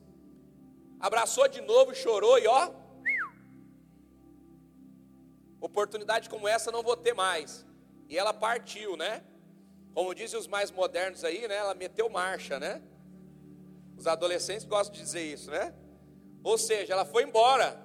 Abraçou 1.00 1.48
de 1.48 1.62
novo, 1.62 1.94
chorou 1.94 2.40
e 2.40 2.48
ó, 2.48 2.72
oportunidade 5.60 6.30
como 6.30 6.48
essa 6.48 6.72
não 6.72 6.82
vou 6.82 6.96
ter 6.96 7.14
mais. 7.14 7.66
E 8.10 8.18
ela 8.18 8.34
partiu, 8.34 8.96
né? 8.96 9.24
Como 9.94 10.14
dizem 10.14 10.40
os 10.40 10.48
mais 10.48 10.72
modernos 10.72 11.24
aí, 11.24 11.48
né? 11.48 11.56
Ela 11.56 11.74
meteu 11.74 12.10
marcha, 12.10 12.60
né? 12.60 12.82
Os 13.98 14.08
adolescentes 14.08 14.66
gostam 14.66 14.96
de 14.96 15.02
dizer 15.02 15.24
isso, 15.24 15.52
né? 15.52 15.74
Ou 16.44 16.58
seja, 16.58 16.94
ela 16.94 17.04
foi 17.06 17.24
embora, 17.24 17.80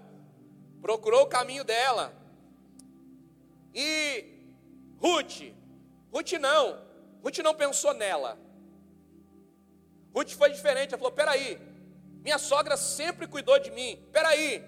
procurou 0.82 1.22
o 1.22 1.26
caminho 1.26 1.62
dela. 1.62 2.12
E 3.72 4.24
Ruth, 5.00 5.54
Ruth 6.12 6.32
não, 6.32 6.82
Ruth 7.22 7.38
não 7.38 7.54
pensou 7.54 7.94
nela. 7.94 8.36
Ruth 10.14 10.32
foi 10.32 10.50
diferente, 10.50 10.92
ela 10.92 10.98
falou: 10.98 11.12
peraí, 11.12 11.58
minha 12.22 12.38
sogra 12.38 12.76
sempre 12.76 13.26
cuidou 13.26 13.58
de 13.58 13.70
mim, 13.70 13.96
peraí, 14.12 14.62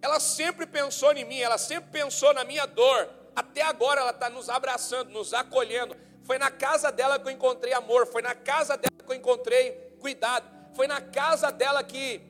ela 0.00 0.18
sempre 0.18 0.64
pensou 0.64 1.12
em 1.12 1.24
mim, 1.24 1.40
ela 1.40 1.58
sempre 1.58 1.90
pensou 1.90 2.32
na 2.32 2.44
minha 2.44 2.64
dor, 2.64 3.10
até 3.36 3.62
agora 3.62 4.00
ela 4.00 4.10
está 4.10 4.30
nos 4.30 4.48
abraçando, 4.48 5.10
nos 5.10 5.34
acolhendo. 5.34 5.96
Foi 6.24 6.38
na 6.38 6.50
casa 6.50 6.92
dela 6.92 7.18
que 7.18 7.26
eu 7.26 7.32
encontrei 7.32 7.74
amor, 7.74 8.06
foi 8.06 8.22
na 8.22 8.34
casa 8.34 8.76
dela 8.76 9.02
que 9.04 9.12
eu 9.12 9.16
encontrei 9.16 9.72
cuidado, 10.00 10.48
foi 10.74 10.86
na 10.86 11.00
casa 11.00 11.50
dela 11.50 11.82
que 11.82 12.22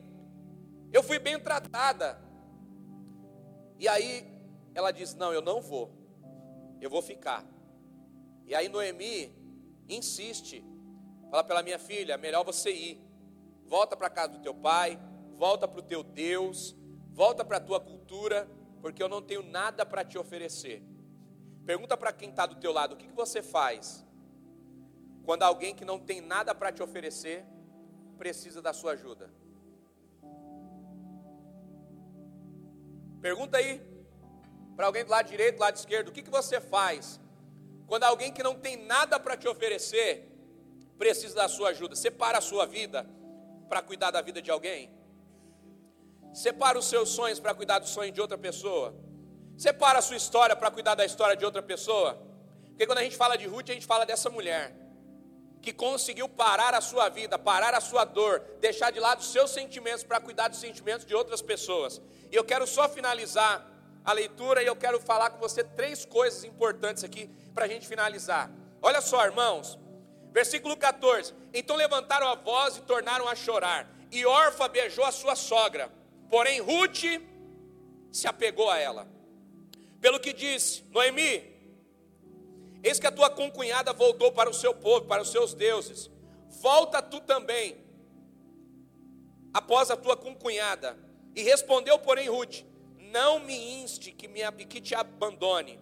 eu 0.91 1.03
fui 1.03 1.19
bem 1.19 1.39
tratada. 1.39 2.22
E 3.79 3.87
aí 3.87 4.25
ela 4.73 4.91
diz: 4.91 5.15
Não, 5.15 5.31
eu 5.33 5.41
não 5.41 5.61
vou, 5.61 5.91
eu 6.81 6.89
vou 6.89 7.01
ficar. 7.01 7.45
E 8.45 8.53
aí 8.53 8.67
Noemi 8.67 9.33
insiste, 9.87 10.63
fala 11.29 11.43
pela 11.43 11.63
minha 11.63 11.79
filha: 11.79 12.17
melhor 12.17 12.43
você 12.43 12.71
ir, 12.71 13.01
volta 13.65 13.95
para 13.95 14.09
casa 14.09 14.33
do 14.33 14.39
teu 14.39 14.53
pai, 14.53 14.99
volta 15.35 15.67
para 15.67 15.79
o 15.79 15.83
teu 15.83 16.03
Deus, 16.03 16.75
volta 17.11 17.43
para 17.43 17.57
a 17.57 17.61
tua 17.61 17.79
cultura, 17.79 18.49
porque 18.81 19.01
eu 19.01 19.09
não 19.09 19.21
tenho 19.21 19.43
nada 19.43 19.85
para 19.85 20.03
te 20.03 20.17
oferecer. 20.17 20.83
Pergunta 21.65 21.95
para 21.95 22.11
quem 22.11 22.29
está 22.29 22.45
do 22.45 22.55
teu 22.55 22.71
lado: 22.71 22.93
o 22.93 22.97
que, 22.97 23.07
que 23.07 23.15
você 23.15 23.41
faz 23.41 24.05
quando 25.25 25.43
alguém 25.43 25.73
que 25.73 25.85
não 25.85 25.99
tem 25.99 26.19
nada 26.19 26.53
para 26.53 26.71
te 26.71 26.83
oferecer 26.83 27.45
precisa 28.17 28.61
da 28.61 28.73
sua 28.73 28.93
ajuda? 28.93 29.33
Pergunta 33.23 33.57
aí 33.57 33.81
para 34.75 34.85
alguém 34.87 35.05
do 35.05 35.11
lado 35.11 35.29
direito, 35.29 35.55
do 35.55 35.61
lado 35.61 35.77
esquerdo, 35.77 36.09
o 36.09 36.11
que, 36.11 36.21
que 36.21 36.29
você 36.29 36.59
faz 36.59 37.21
quando 37.87 38.03
alguém 38.03 38.33
que 38.33 38.43
não 38.43 38.53
tem 38.53 38.75
nada 38.75 39.17
para 39.17 39.37
te 39.37 39.47
oferecer 39.47 40.29
precisa 40.97 41.33
da 41.33 41.47
sua 41.47 41.69
ajuda? 41.69 41.95
Separa 41.95 42.39
a 42.39 42.41
sua 42.41 42.65
vida 42.65 43.07
para 43.69 43.81
cuidar 43.81 44.11
da 44.11 44.21
vida 44.21 44.41
de 44.41 44.51
alguém? 44.51 44.91
Separa 46.33 46.77
os 46.77 46.85
seus 46.85 47.09
sonhos 47.09 47.39
para 47.39 47.53
cuidar 47.53 47.79
do 47.79 47.87
sonho 47.87 48.11
de 48.11 48.19
outra 48.19 48.37
pessoa? 48.37 48.93
Separa 49.57 49.99
a 49.99 50.01
sua 50.01 50.17
história 50.17 50.53
para 50.53 50.69
cuidar 50.69 50.95
da 50.95 51.05
história 51.05 51.37
de 51.37 51.45
outra 51.45 51.63
pessoa? 51.63 52.21
Porque 52.71 52.85
quando 52.85 52.97
a 52.97 53.03
gente 53.03 53.15
fala 53.15 53.37
de 53.37 53.47
Ruth, 53.47 53.69
a 53.69 53.73
gente 53.73 53.85
fala 53.85 54.05
dessa 54.05 54.29
mulher 54.29 54.75
que 55.63 55.71
conseguiu 55.71 56.27
parar 56.27 56.73
a 56.73 56.81
sua 56.81 57.07
vida, 57.07 57.39
parar 57.39 57.73
a 57.73 57.79
sua 57.79 58.03
dor, 58.03 58.43
deixar 58.59 58.91
de 58.91 58.99
lado 58.99 59.21
os 59.21 59.31
seus 59.31 59.49
sentimentos 59.49 60.03
para 60.03 60.19
cuidar 60.19 60.49
dos 60.49 60.59
sentimentos 60.59 61.05
de 61.05 61.15
outras 61.15 61.41
pessoas. 61.41 62.01
E 62.29 62.35
eu 62.35 62.43
quero 62.43 62.67
só 62.67 62.89
finalizar 62.89 63.65
a 64.03 64.11
leitura 64.11 64.61
e 64.61 64.65
eu 64.65 64.75
quero 64.75 64.99
falar 64.99 65.29
com 65.29 65.39
você 65.39 65.63
três 65.63 66.03
coisas 66.03 66.43
importantes 66.43 67.01
aqui 67.05 67.29
para 67.53 67.63
a 67.63 67.67
gente 67.69 67.87
finalizar. 67.87 68.51
Olha 68.81 68.99
só, 68.99 69.23
irmãos, 69.23 69.79
versículo 70.33 70.75
14: 70.75 71.33
Então 71.53 71.77
levantaram 71.77 72.27
a 72.27 72.35
voz 72.35 72.75
e 72.75 72.81
tornaram 72.81 73.29
a 73.29 73.33
chorar, 73.33 73.89
e 74.11 74.25
Orfa 74.25 74.67
beijou 74.67 75.05
a 75.05 75.13
sua 75.13 75.33
sogra, 75.33 75.89
porém 76.29 76.59
Ruth 76.59 77.05
se 78.11 78.27
apegou 78.27 78.69
a 78.69 78.77
ela. 78.77 79.07
Pelo 80.01 80.19
que 80.19 80.33
disse, 80.33 80.83
Noemi, 80.91 81.52
Eis 82.83 82.99
que 82.99 83.07
a 83.07 83.11
tua 83.11 83.29
concunhada 83.29 83.93
voltou 83.93 84.31
para 84.33 84.49
o 84.49 84.53
seu 84.53 84.75
povo, 84.75 85.05
para 85.05 85.21
os 85.21 85.31
seus 85.31 85.53
deuses. 85.53 86.11
Volta 86.61 87.01
tu 87.01 87.21
também, 87.21 87.77
após 89.53 89.89
a 89.89 89.95
tua 89.95 90.17
concunhada. 90.17 90.97
E 91.33 91.41
respondeu, 91.41 91.97
porém, 91.97 92.27
Ruth: 92.27 92.63
Não 92.97 93.39
me 93.39 93.81
inste 93.81 94.11
que, 94.11 94.27
me, 94.27 94.41
que 94.65 94.81
te 94.81 94.93
abandone 94.93 95.79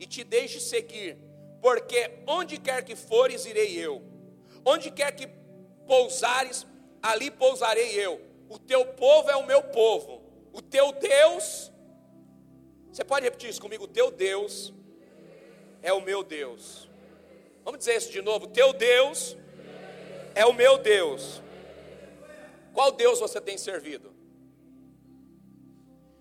e 0.00 0.06
te 0.06 0.24
deixe 0.24 0.58
seguir, 0.58 1.18
porque 1.60 2.22
onde 2.26 2.56
quer 2.58 2.82
que 2.82 2.96
fores, 2.96 3.44
irei 3.44 3.76
eu. 3.76 4.02
Onde 4.64 4.90
quer 4.90 5.12
que 5.12 5.28
pousares, 5.86 6.66
ali 7.02 7.30
pousarei 7.30 7.92
eu. 7.92 8.20
O 8.48 8.58
teu 8.58 8.86
povo 8.86 9.30
é 9.30 9.36
o 9.36 9.46
meu 9.46 9.62
povo. 9.64 10.22
O 10.52 10.62
teu 10.62 10.92
Deus, 10.92 11.70
você 12.90 13.04
pode 13.04 13.24
repetir 13.24 13.50
isso 13.50 13.60
comigo? 13.60 13.84
O 13.84 13.88
teu 13.88 14.10
Deus 14.10 14.72
é 15.82 15.92
o 15.92 16.00
meu 16.00 16.22
Deus. 16.22 16.88
Vamos 17.64 17.80
dizer 17.80 17.96
isso 17.96 18.10
de 18.10 18.22
novo: 18.22 18.46
Teu 18.46 18.72
Deus 18.72 19.36
é 20.34 20.44
o 20.46 20.52
meu 20.52 20.78
Deus. 20.78 21.42
Qual 22.72 22.92
Deus 22.92 23.18
você 23.18 23.40
tem 23.40 23.58
servido? 23.58 24.14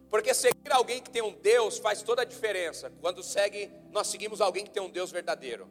Porque 0.09 0.33
seguir 0.33 0.71
alguém 0.71 1.01
que 1.01 1.09
tem 1.09 1.21
um 1.21 1.33
Deus 1.33 1.77
faz 1.77 2.01
toda 2.01 2.21
a 2.21 2.25
diferença. 2.25 2.91
Quando 3.01 3.21
segue, 3.21 3.69
nós 3.91 4.07
seguimos 4.07 4.41
alguém 4.41 4.63
que 4.63 4.71
tem 4.71 4.81
um 4.81 4.89
Deus 4.89 5.11
verdadeiro. 5.11 5.67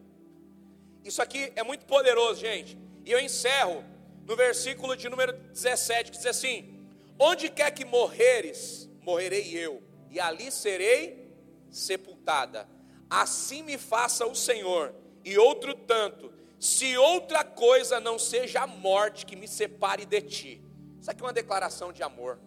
Isso 1.02 1.22
aqui 1.22 1.52
é 1.56 1.62
muito 1.62 1.86
poderoso, 1.86 2.40
gente. 2.40 2.78
E 3.04 3.10
eu 3.10 3.18
encerro 3.18 3.84
no 4.24 4.36
versículo 4.36 4.96
de 4.96 5.08
número 5.08 5.32
17, 5.32 6.10
que 6.10 6.16
diz 6.16 6.26
assim: 6.26 6.88
Onde 7.18 7.48
quer 7.48 7.70
que 7.70 7.84
morreres, 7.84 8.88
morrerei 9.00 9.56
eu, 9.56 9.82
e 10.10 10.20
ali 10.20 10.50
serei 10.50 11.32
sepultada 11.70 12.68
assim 13.08 13.62
me 13.62 13.78
faça 13.78 14.26
o 14.26 14.34
Senhor, 14.34 14.94
e 15.24 15.36
outro 15.38 15.74
tanto, 15.74 16.32
se 16.58 16.96
outra 16.96 17.44
coisa 17.44 18.00
não 18.00 18.18
seja 18.18 18.62
a 18.62 18.66
morte 18.66 19.26
que 19.26 19.36
me 19.36 19.46
separe 19.48 20.04
de 20.04 20.20
ti. 20.22 20.64
Isso 21.00 21.10
aqui 21.10 21.20
é 21.20 21.26
uma 21.26 21.32
declaração 21.32 21.92
de 21.92 22.02
amor. 22.02 22.38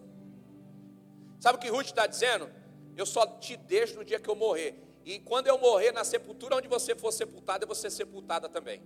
Sabe 1.38 1.58
o 1.58 1.60
que 1.60 1.68
Ruth 1.68 1.86
está 1.86 2.06
dizendo? 2.06 2.50
Eu 2.96 3.06
só 3.06 3.26
te 3.26 3.56
deixo 3.56 3.96
no 3.96 4.04
dia 4.04 4.18
que 4.18 4.28
eu 4.28 4.34
morrer. 4.34 4.74
E 5.04 5.18
quando 5.18 5.46
eu 5.46 5.58
morrer 5.58 5.92
na 5.92 6.04
sepultura 6.04 6.56
onde 6.56 6.68
você 6.68 6.94
for 6.94 7.12
sepultado, 7.12 7.64
eu 7.64 7.66
vou 7.66 7.74
ser 7.74 7.90
sepultada 7.90 8.48
também. 8.48 8.82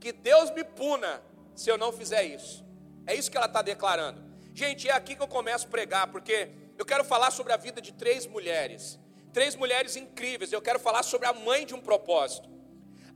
Que 0.00 0.12
Deus 0.12 0.50
me 0.50 0.64
puna 0.64 1.22
se 1.54 1.70
eu 1.70 1.76
não 1.76 1.92
fizer 1.92 2.24
isso. 2.24 2.64
É 3.06 3.14
isso 3.14 3.30
que 3.30 3.36
ela 3.36 3.46
está 3.46 3.60
declarando. 3.60 4.22
Gente, 4.54 4.88
é 4.88 4.92
aqui 4.92 5.16
que 5.16 5.22
eu 5.22 5.28
começo 5.28 5.66
a 5.66 5.70
pregar, 5.70 6.10
porque 6.10 6.50
eu 6.78 6.84
quero 6.84 7.04
falar 7.04 7.30
sobre 7.30 7.52
a 7.52 7.56
vida 7.56 7.80
de 7.80 7.92
três 7.92 8.26
mulheres 8.26 8.99
três 9.32 9.56
mulheres 9.56 9.96
incríveis. 9.96 10.52
Eu 10.52 10.62
quero 10.62 10.78
falar 10.78 11.02
sobre 11.02 11.26
a 11.26 11.32
mãe 11.32 11.66
de 11.66 11.74
um 11.74 11.80
propósito. 11.80 12.48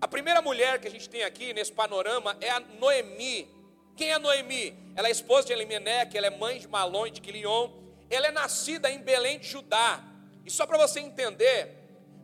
A 0.00 0.08
primeira 0.08 0.42
mulher 0.42 0.80
que 0.80 0.88
a 0.88 0.90
gente 0.90 1.08
tem 1.08 1.22
aqui 1.22 1.52
nesse 1.52 1.72
panorama 1.72 2.36
é 2.40 2.50
a 2.50 2.60
Noemi. 2.60 3.48
Quem 3.96 4.12
é 4.12 4.18
Noemi? 4.18 4.76
Ela 4.96 5.08
é 5.08 5.10
esposa 5.10 5.46
de 5.46 5.52
Elimelech, 5.52 6.16
ela 6.16 6.26
é 6.26 6.30
mãe 6.30 6.58
de 6.58 6.68
Malon 6.68 7.06
e 7.06 7.10
de 7.10 7.20
Quilion. 7.20 7.70
Ela 8.10 8.26
é 8.28 8.30
nascida 8.30 8.90
em 8.90 8.98
Belém 8.98 9.38
de 9.38 9.46
Judá. 9.46 10.02
E 10.44 10.50
só 10.50 10.66
para 10.66 10.76
você 10.76 11.00
entender, 11.00 11.70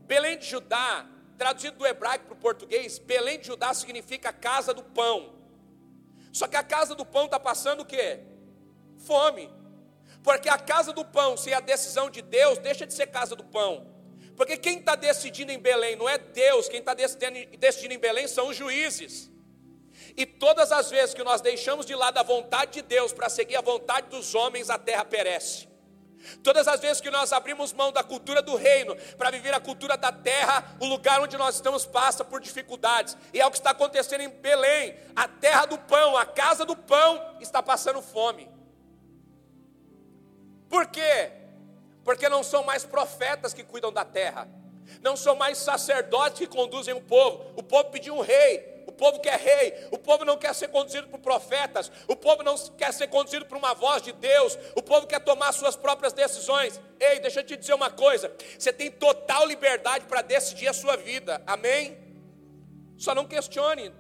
Belém 0.07 0.39
de 0.39 0.47
Judá, 0.47 1.07
traduzido 1.39 1.79
do 1.79 1.87
hebraico 1.87 2.27
para 2.27 2.35
o 2.35 2.37
português, 2.37 2.99
Belém 2.99 3.39
de 3.39 3.47
Judá 3.47 3.73
significa 3.73 4.33
casa 4.33 4.75
do 4.75 4.83
pão. 4.83 5.41
Só 6.33 6.47
que 6.47 6.57
a 6.57 6.63
casa 6.63 6.95
do 6.95 7.07
pão 7.07 7.25
está 7.25 7.41
passando 7.41 7.81
o 7.81 7.85
quê? 7.85 8.21
Fome. 8.99 9.51
Porque 10.23 10.49
a 10.49 10.59
casa 10.59 10.93
do 10.93 11.05
pão, 11.05 11.37
se 11.37 11.51
é 11.51 11.55
a 11.55 11.61
decisão 11.61 12.11
de 12.11 12.21
Deus, 12.23 12.59
deixa 12.59 12.87
de 12.87 12.93
ser 12.93 13.07
casa 13.07 13.35
do 13.35 13.45
pão. 13.45 13.87
Porque 14.37 14.57
quem 14.57 14.79
está 14.79 14.95
decidindo 14.95 15.53
em 15.53 15.59
Belém 15.59 15.97
não 15.97 16.09
é 16.09 16.17
Deus, 16.17 16.69
quem 16.69 16.81
está 16.81 16.95
decidindo, 16.95 17.95
em 17.95 17.99
Belém 17.99 18.27
são 18.27 18.49
os 18.49 18.57
juízes. 18.57 19.31
E 20.17 20.25
todas 20.25 20.73
as 20.73 20.91
vezes 20.91 21.15
que 21.15 21.23
nós 21.23 21.41
deixamos 21.41 21.85
de 21.85 21.95
lado 21.95 22.19
a 22.19 22.23
vontade 22.23 22.73
de 22.73 22.83
Deus 22.83 23.13
para 23.13 23.29
seguir 23.29 23.57
a 23.57 23.61
vontade 23.61 24.09
dos 24.09 24.35
homens, 24.35 24.71
a 24.71 24.79
terra 24.79 25.05
perece. 25.05 25.69
Todas 26.43 26.69
as 26.69 26.81
vezes 26.81 27.01
que 27.01 27.11
nós 27.11 27.33
abrimos 27.33 27.73
mão 27.73 27.93
da 27.93 28.03
cultura 28.03 28.43
do 28.43 28.57
reino 28.57 28.95
para 29.17 29.31
viver 29.31 29.55
a 29.55 29.61
cultura 29.61 29.97
da 29.97 30.13
terra, 30.13 30.77
o 30.81 30.87
lugar 30.87 31.21
onde 31.21 31.37
nós 31.37 31.55
estamos 31.55 31.87
passa 31.87 32.25
por 32.25 32.41
dificuldades. 32.41 33.17
E 33.33 33.41
é 33.41 33.47
o 33.47 33.51
que 33.51 33.57
está 33.57 33.71
acontecendo 33.71 34.23
em 34.23 34.29
Belém. 34.29 34.97
A 35.17 35.27
terra 35.27 35.67
do 35.67 35.79
pão, 35.79 36.17
a 36.17 36.27
casa 36.27 36.65
do 36.65 36.77
pão 36.77 37.37
está 37.41 37.63
passando 37.63 38.03
fome. 38.03 38.51
Por 40.71 40.87
quê? 40.87 41.33
Porque 42.05 42.29
não 42.29 42.45
são 42.45 42.63
mais 42.63 42.85
profetas 42.85 43.53
que 43.53 43.65
cuidam 43.65 43.93
da 43.93 44.05
terra, 44.05 44.49
não 45.03 45.17
são 45.17 45.35
mais 45.35 45.59
sacerdotes 45.59 46.39
que 46.39 46.47
conduzem 46.47 46.95
o 46.95 47.01
povo. 47.01 47.53
O 47.57 47.63
povo 47.63 47.91
pediu 47.91 48.15
um 48.15 48.21
rei, 48.21 48.85
o 48.87 48.93
povo 48.93 49.19
quer 49.19 49.39
rei, 49.39 49.89
o 49.91 49.99
povo 49.99 50.25
não 50.25 50.39
quer 50.39 50.55
ser 50.55 50.69
conduzido 50.69 51.09
por 51.09 51.19
profetas, 51.19 51.91
o 52.07 52.15
povo 52.15 52.45
não 52.45 52.57
quer 52.57 52.95
ser 52.95 53.09
conduzido 53.09 53.47
por 53.47 53.59
uma 53.59 53.75
voz 53.75 54.01
de 54.01 54.13
Deus, 54.13 54.57
o 54.77 54.83
povo 54.83 55.09
quer 55.09 55.21
tomar 55.21 55.53
suas 55.53 55.75
próprias 55.75 56.13
decisões. 56.13 56.81
Ei, 57.01 57.19
deixa 57.19 57.41
eu 57.41 57.45
te 57.45 57.57
dizer 57.57 57.75
uma 57.75 57.91
coisa: 57.91 58.33
você 58.57 58.73
tem 58.73 58.93
total 58.93 59.47
liberdade 59.47 60.07
para 60.07 60.23
decidir 60.23 60.69
a 60.69 60.73
sua 60.73 60.97
vida, 60.97 61.43
amém? 61.47 61.99
Só 62.97 63.13
não 63.13 63.27
questione, 63.27 63.93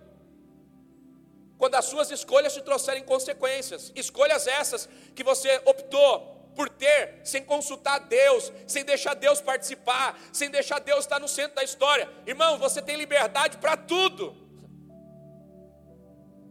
quando 1.59 1.75
as 1.75 1.85
suas 1.87 2.11
escolhas 2.13 2.55
te 2.55 2.63
trouxerem 2.63 3.03
consequências, 3.03 3.93
escolhas 3.97 4.47
essas 4.47 4.89
que 5.17 5.25
você 5.25 5.61
optou 5.65 6.40
por 6.55 6.69
ter, 6.69 7.21
sem 7.25 7.45
consultar 7.45 7.99
Deus, 8.01 8.53
sem 8.67 8.85
deixar 8.85 9.15
Deus 9.15 9.41
participar, 9.41 10.19
sem 10.33 10.51
deixar 10.51 10.79
Deus 10.79 11.01
estar 11.01 11.19
no 11.19 11.29
centro 11.29 11.57
da 11.57 11.65
história. 11.65 12.09
Irmão, 12.27 12.59
você 12.59 12.83
tem 12.83 12.97
liberdade 12.97 13.59
para 13.59 13.77
tudo. 13.77 14.37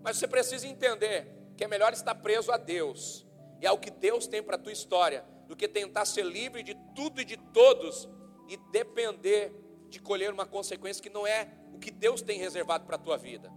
Mas 0.01 0.17
você 0.17 0.27
precisa 0.27 0.67
entender 0.67 1.27
que 1.57 1.63
é 1.63 1.67
melhor 1.67 1.93
estar 1.93 2.15
preso 2.15 2.51
a 2.51 2.57
Deus 2.57 3.25
e 3.61 3.67
ao 3.67 3.77
que 3.77 3.91
Deus 3.91 4.27
tem 4.27 4.41
para 4.41 4.55
a 4.55 4.59
tua 4.59 4.71
história, 4.71 5.25
do 5.47 5.55
que 5.55 5.67
tentar 5.67 6.05
ser 6.05 6.23
livre 6.23 6.63
de 6.63 6.75
tudo 6.95 7.19
e 7.19 7.25
de 7.25 7.35
todos 7.35 8.07
e 8.47 8.55
depender 8.71 9.51
de 9.89 9.99
colher 9.99 10.31
uma 10.31 10.45
consequência 10.45 11.01
que 11.01 11.09
não 11.09 11.25
é 11.25 11.49
o 11.73 11.79
que 11.79 11.91
Deus 11.91 12.21
tem 12.21 12.39
reservado 12.39 12.85
para 12.85 12.95
a 12.95 12.99
tua 12.99 13.17
vida. 13.17 13.51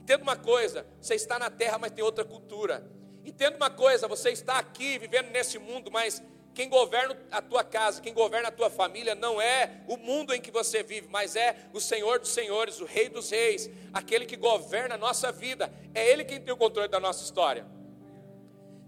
Entenda 0.00 0.22
uma 0.22 0.36
coisa: 0.36 0.86
você 1.00 1.14
está 1.14 1.38
na 1.38 1.50
terra, 1.50 1.78
mas 1.78 1.92
tem 1.92 2.02
outra 2.02 2.24
cultura. 2.24 2.90
Entenda 3.24 3.56
uma 3.56 3.70
coisa: 3.70 4.08
você 4.08 4.30
está 4.30 4.58
aqui 4.58 4.98
vivendo 4.98 5.30
nesse 5.30 5.58
mundo, 5.58 5.90
mas 5.90 6.22
quem 6.54 6.68
governa 6.68 7.16
a 7.30 7.40
tua 7.40 7.64
casa, 7.64 8.00
quem 8.00 8.12
governa 8.12 8.48
a 8.48 8.52
tua 8.52 8.68
família, 8.68 9.14
não 9.14 9.40
é 9.40 9.82
o 9.88 9.96
mundo 9.96 10.34
em 10.34 10.40
que 10.40 10.50
você 10.50 10.82
vive, 10.82 11.08
mas 11.08 11.34
é 11.34 11.56
o 11.72 11.80
Senhor 11.80 12.18
dos 12.18 12.30
Senhores, 12.30 12.80
o 12.80 12.84
Rei 12.84 13.08
dos 13.08 13.30
Reis, 13.30 13.70
aquele 13.92 14.26
que 14.26 14.36
governa 14.36 14.96
a 14.96 14.98
nossa 14.98 15.32
vida. 15.32 15.72
É 15.94 16.06
Ele 16.06 16.24
quem 16.24 16.40
tem 16.40 16.52
o 16.52 16.56
controle 16.56 16.88
da 16.88 17.00
nossa 17.00 17.24
história. 17.24 17.64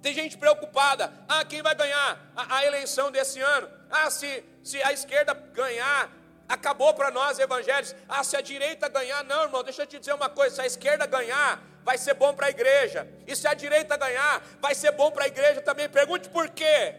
Tem 0.02 0.12
gente 0.12 0.36
preocupada: 0.36 1.10
ah, 1.26 1.42
quem 1.44 1.62
vai 1.62 1.74
ganhar 1.74 2.30
a, 2.36 2.56
a 2.56 2.66
eleição 2.66 3.10
desse 3.10 3.40
ano? 3.40 3.70
Ah, 3.90 4.10
se, 4.10 4.44
se 4.62 4.82
a 4.82 4.92
esquerda 4.92 5.32
ganhar, 5.32 6.12
acabou 6.46 6.92
para 6.92 7.10
nós 7.10 7.38
evangélicos. 7.38 7.94
Ah, 8.06 8.22
se 8.22 8.36
a 8.36 8.42
direita 8.42 8.86
ganhar, 8.88 9.24
não, 9.24 9.44
irmão, 9.44 9.62
deixa 9.62 9.82
eu 9.82 9.86
te 9.86 9.98
dizer 9.98 10.12
uma 10.12 10.28
coisa: 10.28 10.56
se 10.56 10.60
a 10.60 10.66
esquerda 10.66 11.06
ganhar, 11.06 11.62
vai 11.84 11.98
ser 11.98 12.14
bom 12.14 12.34
para 12.34 12.46
a 12.46 12.50
igreja. 12.50 13.06
E 13.26 13.36
se 13.36 13.46
a 13.46 13.54
direita 13.54 13.96
ganhar, 13.96 14.42
vai 14.60 14.74
ser 14.74 14.92
bom 14.92 15.10
para 15.10 15.24
a 15.24 15.28
igreja 15.28 15.60
também. 15.60 15.88
Pergunte 15.88 16.28
por 16.28 16.48
quê? 16.48 16.94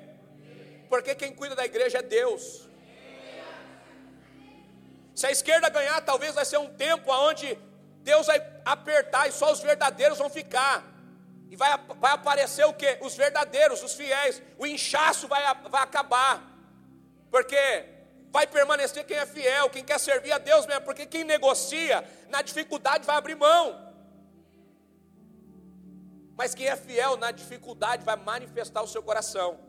Porque 0.88 1.16
quem 1.16 1.34
cuida 1.34 1.56
da 1.56 1.66
igreja 1.66 1.98
é 1.98 2.02
Deus. 2.02 2.70
Se 5.16 5.26
a 5.26 5.32
esquerda 5.32 5.70
ganhar, 5.70 6.00
talvez 6.02 6.36
vai 6.36 6.46
ser 6.46 6.58
um 6.58 6.72
tempo 6.74 7.12
onde 7.12 7.58
Deus 8.02 8.28
vai 8.28 8.40
apertar 8.64 9.28
e 9.28 9.32
só 9.32 9.52
os 9.52 9.62
verdadeiros 9.62 10.18
vão 10.18 10.30
ficar. 10.30 10.84
E 11.50 11.56
vai, 11.56 11.78
vai 12.00 12.12
aparecer 12.12 12.66
o 12.66 12.74
que? 12.74 12.98
Os 13.02 13.16
verdadeiros, 13.16 13.82
os 13.82 13.94
fiéis. 13.94 14.42
O 14.58 14.68
inchaço 14.68 15.28
vai, 15.28 15.42
vai 15.70 15.82
acabar. 15.82 16.44
Porque 17.32 17.86
vai 18.30 18.46
permanecer 18.46 19.06
quem 19.06 19.18
é 19.18 19.26
fiel, 19.26 19.70
quem 19.70 19.84
quer 19.84 20.00
servir 20.00 20.34
a 20.34 20.38
Deus 20.38 20.66
mesmo. 20.66 20.82
Porque 20.82 21.06
quem 21.06 21.24
negocia, 21.24 22.04
na 22.30 22.42
dificuldade 22.42 23.06
vai 23.06 23.16
abrir 23.16 23.36
mão. 23.36 23.85
Mas 26.36 26.54
quem 26.54 26.68
é 26.68 26.76
fiel 26.76 27.18
na 27.18 27.32
dificuldade 27.32 28.04
vai 28.04 28.16
manifestar 28.16 28.82
o 28.82 28.88
seu 28.88 29.02
coração. 29.02 29.60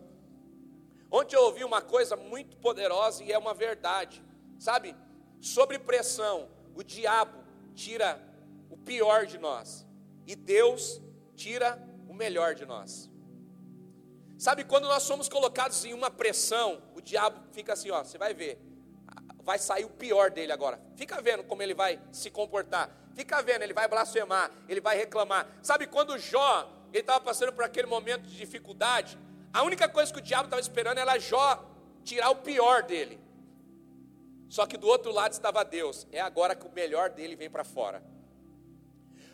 Ontem 1.10 1.36
eu 1.36 1.42
ouvi 1.42 1.64
uma 1.64 1.80
coisa 1.80 2.16
muito 2.16 2.56
poderosa 2.56 3.22
e 3.22 3.32
é 3.32 3.38
uma 3.38 3.54
verdade. 3.54 4.22
Sabe? 4.58 4.96
Sobre 5.40 5.78
pressão, 5.78 6.48
o 6.74 6.82
diabo 6.82 7.38
tira 7.74 8.20
o 8.68 8.76
pior 8.76 9.26
de 9.26 9.38
nós 9.38 9.86
e 10.26 10.34
Deus 10.34 11.00
tira 11.34 11.80
o 12.08 12.14
melhor 12.14 12.54
de 12.54 12.66
nós. 12.66 13.10
Sabe 14.38 14.64
quando 14.64 14.84
nós 14.84 15.02
somos 15.02 15.28
colocados 15.28 15.84
em 15.84 15.94
uma 15.94 16.10
pressão, 16.10 16.82
o 16.94 17.00
diabo 17.00 17.40
fica 17.52 17.72
assim, 17.72 17.90
ó, 17.90 18.02
você 18.02 18.18
vai 18.18 18.34
ver. 18.34 18.60
Vai 19.42 19.58
sair 19.58 19.84
o 19.84 19.90
pior 19.90 20.30
dele 20.30 20.52
agora. 20.52 20.80
Fica 20.96 21.20
vendo 21.22 21.44
como 21.44 21.62
ele 21.62 21.72
vai 21.72 22.00
se 22.10 22.30
comportar. 22.30 22.90
Fica 23.16 23.40
vendo, 23.40 23.62
ele 23.62 23.72
vai 23.72 23.88
blasfemar, 23.88 24.50
ele 24.68 24.80
vai 24.80 24.94
reclamar. 24.94 25.48
Sabe 25.62 25.86
quando 25.86 26.18
Jó, 26.18 26.70
estava 26.92 27.18
passando 27.18 27.50
por 27.50 27.64
aquele 27.64 27.86
momento 27.86 28.24
de 28.24 28.36
dificuldade, 28.36 29.18
a 29.54 29.62
única 29.62 29.88
coisa 29.88 30.12
que 30.12 30.18
o 30.18 30.22
diabo 30.22 30.44
estava 30.44 30.60
esperando 30.60 30.98
era 30.98 31.18
Jó 31.18 31.64
tirar 32.04 32.28
o 32.28 32.36
pior 32.36 32.82
dele. 32.82 33.18
Só 34.50 34.66
que 34.66 34.76
do 34.76 34.86
outro 34.86 35.10
lado 35.10 35.32
estava 35.32 35.64
Deus. 35.64 36.06
É 36.12 36.20
agora 36.20 36.54
que 36.54 36.66
o 36.66 36.70
melhor 36.70 37.08
dele 37.08 37.34
vem 37.34 37.48
para 37.48 37.64
fora. 37.64 38.02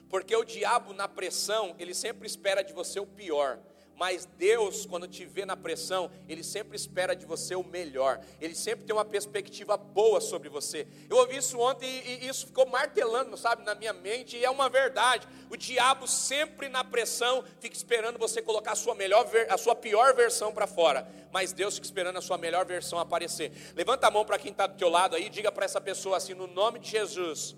Porque 0.09 0.35
o 0.37 0.45
diabo 0.45 0.95
na 0.95 1.09
pressão, 1.09 1.75
ele 1.77 1.93
sempre 1.93 2.27
espera 2.27 2.63
de 2.63 2.73
você 2.73 3.01
o 3.01 3.07
pior. 3.07 3.59
Mas 3.97 4.25
Deus, 4.37 4.85
quando 4.87 5.07
te 5.07 5.25
vê 5.25 5.45
na 5.45 5.57
pressão, 5.57 6.11
Ele 6.29 6.43
sempre 6.43 6.77
espera 6.77 7.15
de 7.15 7.25
você 7.25 7.55
o 7.55 7.63
melhor. 7.63 8.21
Ele 8.41 8.55
sempre 8.55 8.85
tem 8.85 8.95
uma 8.95 9.05
perspectiva 9.05 9.77
boa 9.77 10.21
sobre 10.21 10.49
você. 10.49 10.87
Eu 11.09 11.19
ouvi 11.19 11.37
isso 11.37 11.59
ontem 11.61 11.87
e, 11.87 12.25
e 12.25 12.29
isso 12.29 12.47
ficou 12.47 12.67
martelando, 12.67 13.37
sabe, 13.37 13.63
na 13.65 13.75
minha 13.75 13.93
mente, 13.93 14.37
e 14.37 14.45
é 14.45 14.51
uma 14.51 14.69
verdade. 14.69 15.29
O 15.51 15.57
diabo 15.57 16.09
sempre 16.09 16.69
na 16.69 16.83
pressão 16.83 17.45
fica 17.61 17.77
esperando 17.77 18.19
você 18.19 18.43
colocar 18.43 18.73
a 18.73 18.77
sua 18.77 18.95
melhor, 18.95 19.29
a 19.49 19.57
sua 19.57 19.77
pior 19.77 20.15
versão 20.15 20.53
para 20.53 20.67
fora. 20.67 21.07
Mas 21.31 21.53
Deus 21.53 21.75
fica 21.75 21.87
esperando 21.87 22.17
a 22.17 22.23
sua 22.23 22.39
melhor 22.39 22.65
versão 22.65 22.99
aparecer. 22.99 23.53
Levanta 23.77 24.07
a 24.07 24.11
mão 24.11 24.25
para 24.25 24.39
quem 24.39 24.51
está 24.51 24.67
do 24.67 24.77
teu 24.77 24.89
lado 24.89 25.15
aí, 25.15 25.29
diga 25.29 25.53
para 25.53 25.65
essa 25.65 25.81
pessoa 25.81 26.17
assim, 26.17 26.35
no 26.35 26.47
nome 26.47 26.79
de 26.79 26.91
Jesus, 26.91 27.55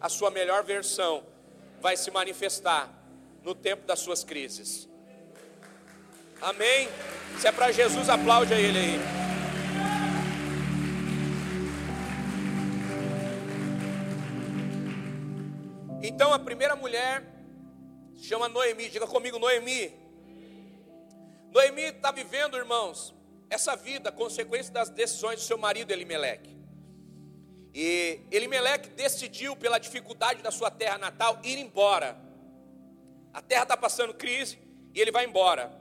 a 0.00 0.08
sua 0.08 0.30
melhor 0.30 0.62
versão 0.64 1.24
vai 1.80 1.96
se 1.96 2.10
manifestar 2.10 2.92
no 3.42 3.54
tempo 3.54 3.86
das 3.86 4.00
suas 4.00 4.22
crises. 4.22 4.89
Amém? 6.42 6.88
Se 7.38 7.46
é 7.46 7.52
para 7.52 7.70
Jesus, 7.70 8.08
aplaude 8.08 8.54
a 8.54 8.58
Ele 8.58 8.78
aí. 8.78 9.00
Então 16.02 16.32
a 16.32 16.38
primeira 16.38 16.74
mulher 16.74 17.22
se 18.16 18.24
chama 18.24 18.48
Noemi, 18.48 18.88
diga 18.88 19.06
comigo, 19.06 19.38
Noemi. 19.38 19.92
Noemi 21.52 21.82
está 21.82 22.10
vivendo, 22.10 22.56
irmãos, 22.56 23.14
essa 23.50 23.76
vida, 23.76 24.10
consequência 24.10 24.72
das 24.72 24.88
decisões 24.88 25.40
do 25.40 25.42
seu 25.42 25.58
marido 25.58 25.90
Elimeleque. 25.90 26.56
E 27.74 28.20
Elimeleque 28.30 28.88
decidiu, 28.90 29.54
pela 29.56 29.78
dificuldade 29.78 30.42
da 30.42 30.50
sua 30.50 30.70
terra 30.70 30.96
natal, 30.96 31.38
ir 31.44 31.58
embora. 31.58 32.16
A 33.32 33.42
terra 33.42 33.64
está 33.64 33.76
passando 33.76 34.14
crise 34.14 34.58
e 34.94 35.00
ele 35.00 35.12
vai 35.12 35.24
embora. 35.26 35.79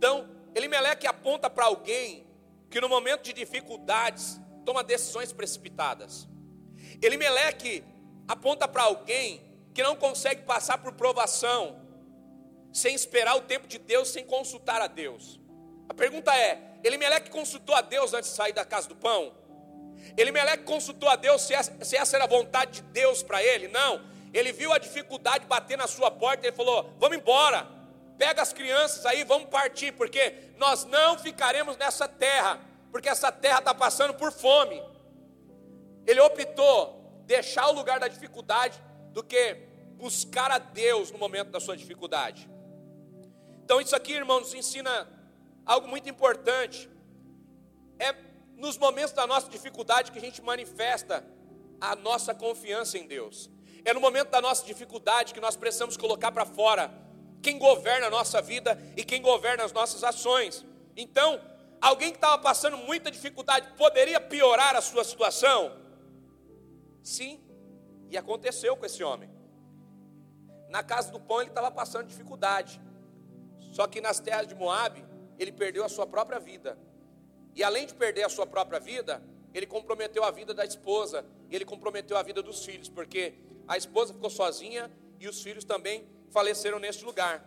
Então, 0.00 0.26
Elimeleque 0.54 1.06
aponta 1.06 1.50
para 1.50 1.66
alguém 1.66 2.26
que 2.70 2.80
no 2.80 2.88
momento 2.88 3.24
de 3.24 3.34
dificuldades 3.34 4.40
toma 4.64 4.82
decisões 4.82 5.30
precipitadas. 5.30 6.26
Elimeleque 7.02 7.84
aponta 8.26 8.66
para 8.66 8.84
alguém 8.84 9.42
que 9.74 9.82
não 9.82 9.94
consegue 9.94 10.40
passar 10.40 10.78
por 10.78 10.94
provação 10.94 11.82
sem 12.72 12.94
esperar 12.94 13.36
o 13.36 13.42
tempo 13.42 13.66
de 13.66 13.76
Deus, 13.78 14.08
sem 14.08 14.24
consultar 14.24 14.80
a 14.80 14.86
Deus. 14.86 15.38
A 15.86 15.92
pergunta 15.92 16.34
é: 16.34 16.78
Elimeleque 16.82 17.28
consultou 17.28 17.74
a 17.74 17.82
Deus 17.82 18.14
antes 18.14 18.30
de 18.30 18.36
sair 18.36 18.54
da 18.54 18.64
casa 18.64 18.88
do 18.88 18.96
pão? 18.96 19.34
Elimeleque 20.16 20.64
consultou 20.64 21.10
a 21.10 21.16
Deus 21.16 21.42
se 21.42 21.52
essa, 21.52 21.84
se 21.84 21.94
essa 21.94 22.16
era 22.16 22.24
a 22.24 22.26
vontade 22.26 22.80
de 22.80 22.82
Deus 22.88 23.22
para 23.22 23.42
ele? 23.42 23.68
Não. 23.68 24.00
Ele 24.32 24.50
viu 24.50 24.72
a 24.72 24.78
dificuldade 24.78 25.44
bater 25.44 25.76
na 25.76 25.86
sua 25.86 26.10
porta 26.10 26.48
e 26.48 26.52
falou: 26.52 26.90
Vamos 26.98 27.18
embora 27.18 27.79
pega 28.20 28.42
as 28.42 28.52
crianças 28.52 29.06
aí, 29.06 29.24
vamos 29.24 29.48
partir, 29.48 29.92
porque 29.92 30.34
nós 30.58 30.84
não 30.84 31.18
ficaremos 31.18 31.78
nessa 31.78 32.06
terra, 32.06 32.60
porque 32.92 33.08
essa 33.08 33.32
terra 33.32 33.60
está 33.60 33.74
passando 33.74 34.12
por 34.12 34.30
fome. 34.30 34.78
Ele 36.06 36.20
optou 36.20 37.22
deixar 37.24 37.68
o 37.68 37.72
lugar 37.72 37.98
da 37.98 38.08
dificuldade 38.08 38.78
do 39.14 39.24
que 39.24 39.54
buscar 39.96 40.50
a 40.50 40.58
Deus 40.58 41.10
no 41.10 41.16
momento 41.16 41.50
da 41.50 41.58
sua 41.60 41.74
dificuldade. 41.74 42.46
Então, 43.64 43.80
isso 43.80 43.96
aqui, 43.96 44.12
irmão, 44.12 44.40
nos 44.40 44.52
ensina 44.52 45.08
algo 45.64 45.88
muito 45.88 46.06
importante. 46.06 46.90
É 47.98 48.14
nos 48.54 48.76
momentos 48.76 49.14
da 49.14 49.26
nossa 49.26 49.48
dificuldade 49.48 50.12
que 50.12 50.18
a 50.18 50.20
gente 50.20 50.42
manifesta 50.42 51.24
a 51.80 51.96
nossa 51.96 52.34
confiança 52.34 52.98
em 52.98 53.06
Deus. 53.06 53.48
É 53.82 53.94
no 53.94 54.00
momento 54.00 54.28
da 54.28 54.42
nossa 54.42 54.66
dificuldade 54.66 55.32
que 55.32 55.40
nós 55.40 55.56
precisamos 55.56 55.96
colocar 55.96 56.30
para 56.30 56.44
fora 56.44 57.08
quem 57.40 57.58
governa 57.58 58.06
a 58.06 58.10
nossa 58.10 58.40
vida 58.40 58.78
e 58.96 59.04
quem 59.04 59.22
governa 59.22 59.64
as 59.64 59.72
nossas 59.72 60.04
ações. 60.04 60.64
Então, 60.96 61.40
alguém 61.80 62.10
que 62.10 62.16
estava 62.16 62.38
passando 62.40 62.76
muita 62.76 63.10
dificuldade 63.10 63.68
poderia 63.76 64.20
piorar 64.20 64.76
a 64.76 64.80
sua 64.80 65.04
situação? 65.04 65.76
Sim, 67.02 67.40
e 68.10 68.16
aconteceu 68.16 68.76
com 68.76 68.84
esse 68.84 69.02
homem. 69.02 69.30
Na 70.68 70.82
casa 70.82 71.10
do 71.10 71.20
pão 71.20 71.40
ele 71.40 71.50
estava 71.50 71.70
passando 71.70 72.06
dificuldade. 72.06 72.80
Só 73.72 73.86
que 73.86 74.00
nas 74.00 74.20
terras 74.20 74.46
de 74.46 74.54
Moabe, 74.54 75.04
ele 75.38 75.52
perdeu 75.52 75.84
a 75.84 75.88
sua 75.88 76.06
própria 76.06 76.38
vida. 76.38 76.78
E 77.54 77.62
além 77.62 77.86
de 77.86 77.94
perder 77.94 78.24
a 78.24 78.28
sua 78.28 78.46
própria 78.46 78.78
vida, 78.78 79.22
ele 79.52 79.66
comprometeu 79.66 80.22
a 80.22 80.30
vida 80.30 80.54
da 80.54 80.64
esposa, 80.64 81.24
e 81.48 81.56
ele 81.56 81.64
comprometeu 81.64 82.16
a 82.16 82.22
vida 82.22 82.42
dos 82.42 82.64
filhos, 82.64 82.88
porque 82.88 83.34
a 83.66 83.76
esposa 83.76 84.12
ficou 84.12 84.30
sozinha 84.30 84.90
e 85.18 85.28
os 85.28 85.42
filhos 85.42 85.64
também 85.64 86.06
faleceram 86.30 86.78
neste 86.78 87.04
lugar. 87.04 87.44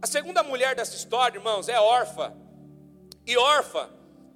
A 0.00 0.06
segunda 0.06 0.42
mulher 0.42 0.74
dessa 0.74 0.94
história, 0.94 1.38
irmãos, 1.38 1.68
é 1.68 1.80
órfã. 1.80 2.34
E 3.26 3.36
órfã, 3.36 3.88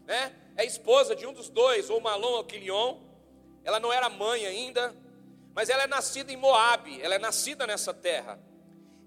né, 0.06 0.34
é 0.56 0.64
esposa 0.64 1.14
de 1.14 1.26
um 1.26 1.32
dos 1.32 1.48
dois, 1.48 1.90
ou 1.90 2.00
Malom 2.00 2.32
ou 2.32 2.44
Quilion. 2.44 2.98
Ela 3.62 3.78
não 3.78 3.92
era 3.92 4.08
mãe 4.08 4.46
ainda, 4.46 4.94
mas 5.54 5.68
ela 5.68 5.84
é 5.84 5.86
nascida 5.86 6.32
em 6.32 6.36
Moabe, 6.36 7.00
ela 7.02 7.14
é 7.14 7.18
nascida 7.18 7.66
nessa 7.66 7.92
terra. 7.92 8.40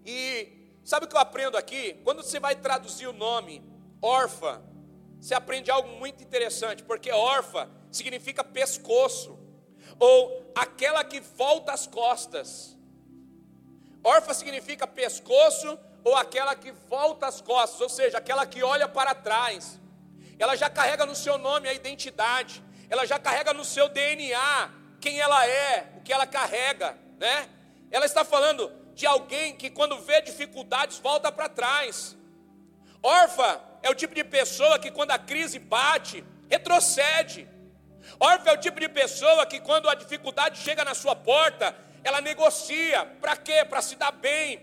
E 0.06 0.78
sabe 0.84 1.06
o 1.06 1.10
que 1.10 1.16
eu 1.16 1.20
aprendo 1.20 1.58
aqui? 1.58 2.00
Quando 2.04 2.24
você 2.24 2.40
vai 2.40 2.56
traduzir 2.56 3.08
o 3.08 3.14
nome 3.14 3.64
órfã, 4.02 4.62
você 5.20 5.34
aprende 5.34 5.72
algo 5.72 5.88
muito 5.88 6.22
interessante, 6.22 6.84
porque 6.84 7.10
órfã 7.12 7.70
significa 7.92 8.44
pescoço, 8.44 9.40
ou 10.00 10.52
aquela 10.54 11.04
que 11.04 11.20
volta 11.20 11.72
as 11.72 11.88
costas. 11.88 12.78
Órfã 14.04 14.34
significa 14.34 14.86
pescoço 14.86 15.80
ou 16.04 16.16
aquela 16.16 16.56
que 16.56 16.72
volta 16.72 17.28
as 17.28 17.40
costas, 17.40 17.80
ou 17.80 17.90
seja, 17.90 18.18
aquela 18.18 18.46
que 18.46 18.62
olha 18.62 18.88
para 18.88 19.16
trás. 19.16 19.80
Ela 20.38 20.56
já 20.56 20.70
carrega 20.70 21.06
no 21.06 21.16
seu 21.16 21.38
nome 21.38 21.70
a 21.70 21.74
identidade, 21.74 22.62
ela 22.90 23.06
já 23.06 23.18
carrega 23.18 23.54
no 23.54 23.64
seu 23.64 23.88
DNA 23.88 24.72
quem 25.00 25.20
ela 25.20 25.46
é, 25.48 25.94
o 25.98 26.02
que 26.02 26.12
ela 26.12 26.28
carrega, 26.28 26.98
né? 27.18 27.50
Ela 27.90 28.06
está 28.06 28.26
falando 28.26 28.72
de 28.94 29.06
alguém 29.06 29.56
que 29.56 29.70
quando 29.70 30.00
vê 30.00 30.22
dificuldades 30.22 31.00
volta 31.00 31.32
para 31.32 31.48
trás. 31.48 32.18
Órfã 33.02 33.60
é 33.82 33.90
o 33.90 33.96
tipo 33.96 34.14
de 34.14 34.24
pessoa 34.24 34.80
que 34.80 34.92
quando 34.92 35.12
a 35.12 35.20
crise 35.20 35.60
bate, 35.60 36.24
retrocede. 36.50 37.48
Órfã 38.20 38.50
é 38.50 38.54
o 38.54 38.60
tipo 38.60 38.80
de 38.80 38.90
pessoa 38.90 39.46
que 39.46 39.60
quando 39.60 39.90
a 39.90 39.96
dificuldade 39.96 40.60
chega 40.60 40.84
na 40.84 40.94
sua 40.94 41.16
porta, 41.16 41.76
ela 42.04 42.22
negocia. 42.22 43.06
Para 43.22 43.36
quê? 43.36 43.64
Para 43.66 43.82
se 43.82 43.96
dar 43.96 44.12
bem, 44.12 44.60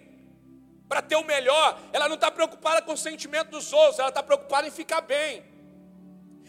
para 0.89 1.01
ter 1.01 1.17
o 1.17 1.25
melhor. 1.25 1.79
Ela 1.93 2.09
não 2.09 2.15
está 2.17 2.31
preocupada 2.31 2.83
com 2.83 2.93
o 2.93 2.97
sentimento 2.97 3.51
dos 3.51 3.73
outros, 3.73 3.99
ela 3.99 4.09
está 4.09 4.23
preocupada 4.23 4.67
em 4.67 4.71
ficar 4.71 5.01
bem. 5.01 5.45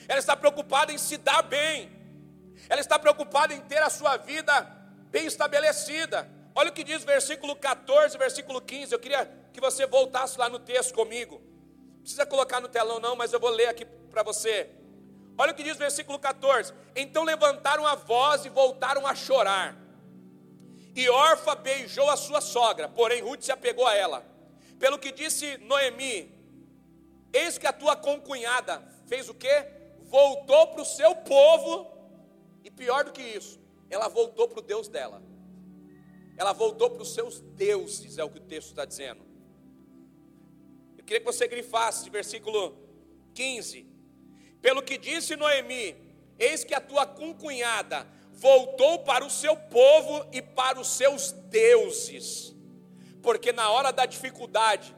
Ela 0.07 0.19
está 0.19 0.35
preocupada 0.35 0.91
em 0.91 0.97
se 0.97 1.17
dar 1.17 1.41
bem. 1.43 1.89
Ela 2.67 2.81
está 2.81 2.97
preocupada 2.99 3.53
em 3.53 3.61
ter 3.61 3.81
a 3.81 3.89
sua 3.89 4.17
vida 4.17 4.61
bem 5.09 5.25
estabelecida. 5.25 6.29
Olha 6.53 6.69
o 6.69 6.73
que 6.73 6.83
diz 6.83 7.03
versículo 7.03 7.55
14, 7.55 8.17
versículo 8.17 8.61
15. 8.61 8.93
Eu 8.93 8.99
queria 8.99 9.25
que 9.53 9.61
você 9.61 9.85
voltasse 9.85 10.37
lá 10.37 10.49
no 10.49 10.59
texto 10.59 10.93
comigo. 10.93 11.41
Não 11.95 12.01
precisa 12.01 12.25
colocar 12.25 12.59
no 12.59 12.67
telão, 12.67 12.99
não, 12.99 13.15
mas 13.15 13.31
eu 13.31 13.39
vou 13.39 13.49
ler 13.49 13.67
aqui 13.67 13.85
para 13.85 14.23
você. 14.23 14.69
Olha 15.37 15.51
o 15.51 15.55
que 15.55 15.63
diz 15.63 15.77
versículo 15.77 16.19
14: 16.19 16.73
Então 16.95 17.23
levantaram 17.23 17.85
a 17.85 17.95
voz 17.95 18.45
e 18.45 18.49
voltaram 18.49 19.07
a 19.07 19.15
chorar. 19.15 19.80
E 20.95 21.09
Orfa 21.09 21.55
beijou 21.55 22.09
a 22.09 22.17
sua 22.17 22.41
sogra, 22.41 22.89
porém 22.89 23.21
Ruth 23.21 23.43
se 23.43 23.51
apegou 23.51 23.87
a 23.87 23.95
ela. 23.95 24.25
Pelo 24.77 24.99
que 24.99 25.11
disse 25.11 25.57
Noemi: 25.59 26.31
Eis 27.31 27.57
que 27.57 27.67
a 27.67 27.73
tua 27.73 27.95
concunhada 27.95 28.81
fez 29.07 29.29
o 29.29 29.33
que? 29.33 29.65
Voltou 30.03 30.67
para 30.67 30.81
o 30.81 30.85
seu 30.85 31.15
povo, 31.15 31.89
e 32.63 32.69
pior 32.69 33.05
do 33.05 33.11
que 33.11 33.21
isso, 33.21 33.59
ela 33.89 34.07
voltou 34.07 34.47
para 34.47 34.59
o 34.59 34.63
Deus 34.63 34.87
dela. 34.87 35.21
Ela 36.37 36.53
voltou 36.53 36.89
para 36.89 37.03
os 37.03 37.13
seus 37.13 37.39
deuses, 37.39 38.17
é 38.17 38.23
o 38.23 38.29
que 38.29 38.39
o 38.39 38.41
texto 38.41 38.69
está 38.69 38.83
dizendo. 38.83 39.21
Eu 40.97 41.03
queria 41.03 41.19
que 41.19 41.25
você 41.25 41.47
grifasse, 41.47 42.09
versículo 42.09 42.77
15. 43.33 43.85
Pelo 44.61 44.81
que 44.81 44.97
disse 44.97 45.35
Noemi: 45.35 45.95
Eis 46.37 46.63
que 46.63 46.73
a 46.73 46.81
tua 46.81 47.05
concunhada 47.05 48.07
voltou 48.41 48.97
para 48.99 49.23
o 49.23 49.29
seu 49.29 49.55
povo 49.55 50.25
e 50.31 50.41
para 50.41 50.79
os 50.79 50.87
seus 50.87 51.31
deuses. 51.31 52.55
Porque 53.21 53.53
na 53.53 53.69
hora 53.69 53.93
da 53.93 54.07
dificuldade, 54.07 54.95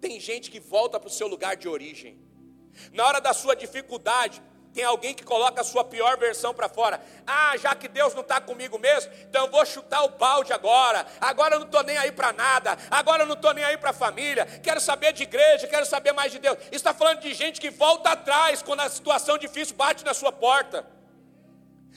tem 0.00 0.18
gente 0.18 0.50
que 0.50 0.58
volta 0.58 0.98
para 0.98 1.06
o 1.06 1.10
seu 1.10 1.28
lugar 1.28 1.54
de 1.56 1.68
origem. 1.68 2.20
Na 2.92 3.06
hora 3.06 3.20
da 3.20 3.32
sua 3.32 3.54
dificuldade, 3.54 4.42
tem 4.74 4.82
alguém 4.82 5.14
que 5.14 5.22
coloca 5.22 5.60
a 5.60 5.64
sua 5.64 5.84
pior 5.84 6.18
versão 6.18 6.52
para 6.52 6.68
fora. 6.68 7.00
Ah, 7.24 7.56
já 7.56 7.72
que 7.76 7.86
Deus 7.86 8.14
não 8.14 8.22
está 8.22 8.40
comigo 8.40 8.76
mesmo, 8.80 9.12
então 9.28 9.44
eu 9.44 9.50
vou 9.52 9.64
chutar 9.64 10.02
o 10.02 10.08
balde 10.08 10.52
agora. 10.52 11.06
Agora 11.20 11.54
eu 11.54 11.60
não 11.60 11.66
estou 11.66 11.84
nem 11.84 11.96
aí 11.96 12.10
para 12.10 12.32
nada. 12.32 12.76
Agora 12.90 13.22
eu 13.22 13.26
não 13.26 13.34
estou 13.34 13.54
nem 13.54 13.62
aí 13.62 13.76
para 13.76 13.90
a 13.90 13.92
família. 13.92 14.44
Quero 14.60 14.80
saber 14.80 15.12
de 15.12 15.22
igreja, 15.22 15.68
quero 15.68 15.86
saber 15.86 16.12
mais 16.12 16.32
de 16.32 16.40
Deus. 16.40 16.58
Está 16.72 16.92
falando 16.92 17.20
de 17.20 17.32
gente 17.32 17.60
que 17.60 17.70
volta 17.70 18.10
atrás 18.10 18.60
quando 18.60 18.80
a 18.80 18.88
situação 18.88 19.38
difícil 19.38 19.76
bate 19.76 20.04
na 20.04 20.14
sua 20.14 20.32
porta. 20.32 20.84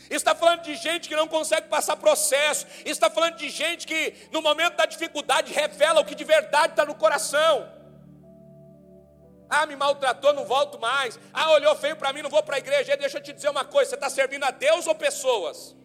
Está 0.10 0.36
falando 0.36 0.62
de 0.62 0.76
gente 0.76 1.08
que 1.10 1.16
não 1.16 1.28
consegue 1.28 1.68
passar 1.68 1.96
processo. 1.96 2.68
Está 2.86 3.10
falando 3.10 3.36
de 3.36 3.50
gente 3.50 3.88
que, 3.88 4.14
no 4.32 4.42
momento 4.42 4.76
da 4.76 4.86
dificuldade, 4.86 5.54
revela 5.54 6.02
o 6.02 6.06
que 6.06 6.16
de 6.16 6.24
verdade 6.24 6.74
está 6.74 6.86
no 6.86 6.96
coração. 6.96 7.72
Ah, 9.50 9.66
me 9.66 9.76
maltratou, 9.76 10.34
não 10.34 10.46
volto 10.46 10.80
mais. 10.80 11.20
Ah, 11.34 11.52
olhou 11.52 11.76
feio 11.76 11.96
para 11.96 12.12
mim, 12.12 12.22
não 12.22 12.30
vou 12.30 12.44
para 12.44 12.56
a 12.56 12.60
igreja. 12.60 12.98
Deixa 12.98 13.18
eu 13.18 13.24
te 13.24 13.34
dizer 13.34 13.50
uma 13.50 13.66
coisa: 13.66 13.92
você 13.92 13.96
está 13.96 14.10
servindo 14.10 14.44
a 14.44 14.52
Deus 14.52 14.88
ou 14.88 14.96
pessoas? 14.96 15.76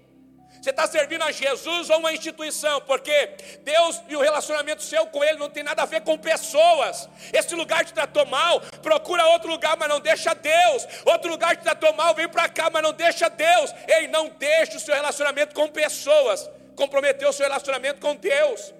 Você 0.60 0.70
está 0.70 0.86
servindo 0.86 1.22
a 1.22 1.32
Jesus 1.32 1.88
ou 1.88 1.98
uma 1.98 2.12
instituição? 2.12 2.82
Porque 2.82 3.34
Deus 3.62 4.02
e 4.08 4.14
o 4.14 4.20
relacionamento 4.20 4.82
seu 4.82 5.06
com 5.06 5.24
Ele 5.24 5.38
não 5.38 5.48
tem 5.48 5.62
nada 5.62 5.82
a 5.82 5.86
ver 5.86 6.02
com 6.02 6.18
pessoas. 6.18 7.08
Esse 7.32 7.54
lugar 7.54 7.84
te 7.84 7.94
tratou 7.94 8.26
mal, 8.26 8.60
procura 8.82 9.26
outro 9.28 9.50
lugar, 9.50 9.76
mas 9.78 9.88
não 9.88 10.00
deixa 10.00 10.34
Deus. 10.34 10.86
Outro 11.06 11.30
lugar 11.30 11.56
te 11.56 11.62
tratou 11.62 11.94
mal, 11.94 12.14
vem 12.14 12.28
para 12.28 12.48
cá, 12.48 12.68
mas 12.68 12.82
não 12.82 12.92
deixa 12.92 13.30
Deus. 13.30 13.74
Ei, 13.88 14.06
não 14.08 14.28
deixe 14.28 14.76
o 14.76 14.80
seu 14.80 14.94
relacionamento 14.94 15.54
com 15.54 15.66
pessoas 15.68 16.50
comprometer 16.76 17.28
o 17.28 17.32
seu 17.32 17.46
relacionamento 17.46 18.00
com 18.00 18.14
Deus. 18.16 18.74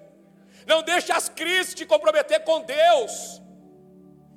Não 0.65 0.81
deixe 0.81 1.11
as 1.11 1.29
crises 1.29 1.73
te 1.73 1.85
comprometer 1.85 2.43
com 2.43 2.61
Deus. 2.61 3.41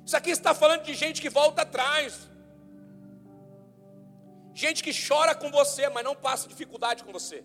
Isso 0.05 0.15
aqui 0.15 0.29
está 0.29 0.53
falando 0.53 0.83
de 0.83 0.93
gente 0.93 1.21
que 1.21 1.29
volta 1.29 1.63
atrás. 1.63 2.29
Gente 4.55 4.81
que 4.81 4.91
chora 5.07 5.35
com 5.35 5.51
você, 5.51 5.89
mas 5.89 6.05
não 6.05 6.15
passa 6.15 6.47
dificuldade 6.47 7.03
com 7.03 7.11
você. 7.11 7.43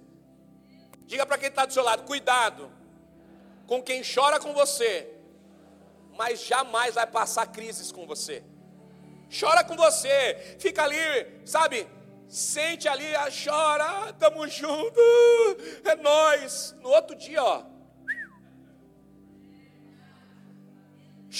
Diga 1.07 1.27
para 1.27 1.37
quem 1.37 1.49
está 1.49 1.67
do 1.67 1.73
seu 1.73 1.83
lado: 1.83 2.05
cuidado 2.05 2.71
com 3.67 3.83
quem 3.83 4.01
chora 4.03 4.39
com 4.39 4.53
você, 4.53 5.13
mas 6.17 6.45
jamais 6.45 6.95
vai 6.95 7.09
passar 7.09 7.47
crises 7.49 7.91
com 7.91 8.07
você. 8.07 8.45
Chora 9.29 9.65
com 9.65 9.75
você, 9.77 10.57
fica 10.61 10.85
ali, 10.85 10.97
sabe? 11.45 11.89
Sente 12.29 12.89
ali, 12.89 13.13
ah, 13.17 13.29
chora, 13.29 14.11
estamos 14.11 14.53
juntos, 14.53 15.03
é 15.85 15.97
nós. 15.97 16.77
No 16.81 16.91
outro 16.91 17.17
dia, 17.17 17.43
ó, 17.43 17.65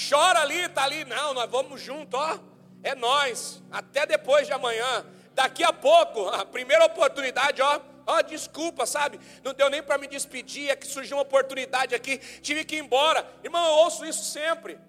chora 0.09 0.41
ali, 0.41 0.65
está 0.65 0.83
ali, 0.83 1.05
não, 1.05 1.33
nós 1.33 1.49
vamos 1.49 1.79
junto, 1.79 2.17
ó, 2.17 2.37
é 2.83 2.93
nós, 2.93 3.63
até 3.71 4.05
depois 4.05 4.45
de 4.47 4.51
amanhã. 4.51 5.05
Daqui 5.33 5.63
a 5.63 5.71
pouco, 5.71 6.27
a 6.27 6.45
primeira 6.45 6.85
oportunidade, 6.85 7.61
ó, 7.61 7.79
ó, 8.05 8.21
desculpa, 8.21 8.85
sabe? 8.85 9.19
Não 9.43 9.53
deu 9.53 9.69
nem 9.69 9.81
para 9.81 9.97
me 9.97 10.07
despedir, 10.07 10.69
é 10.69 10.75
que 10.75 10.85
surgiu 10.85 11.17
uma 11.17 11.23
oportunidade 11.23 11.95
aqui, 11.95 12.17
tive 12.41 12.65
que 12.65 12.75
ir 12.75 12.79
embora. 12.79 13.25
Irmão, 13.43 13.65
eu 13.65 13.73
ouço 13.83 14.05
isso 14.05 14.23
sempre. 14.25 14.79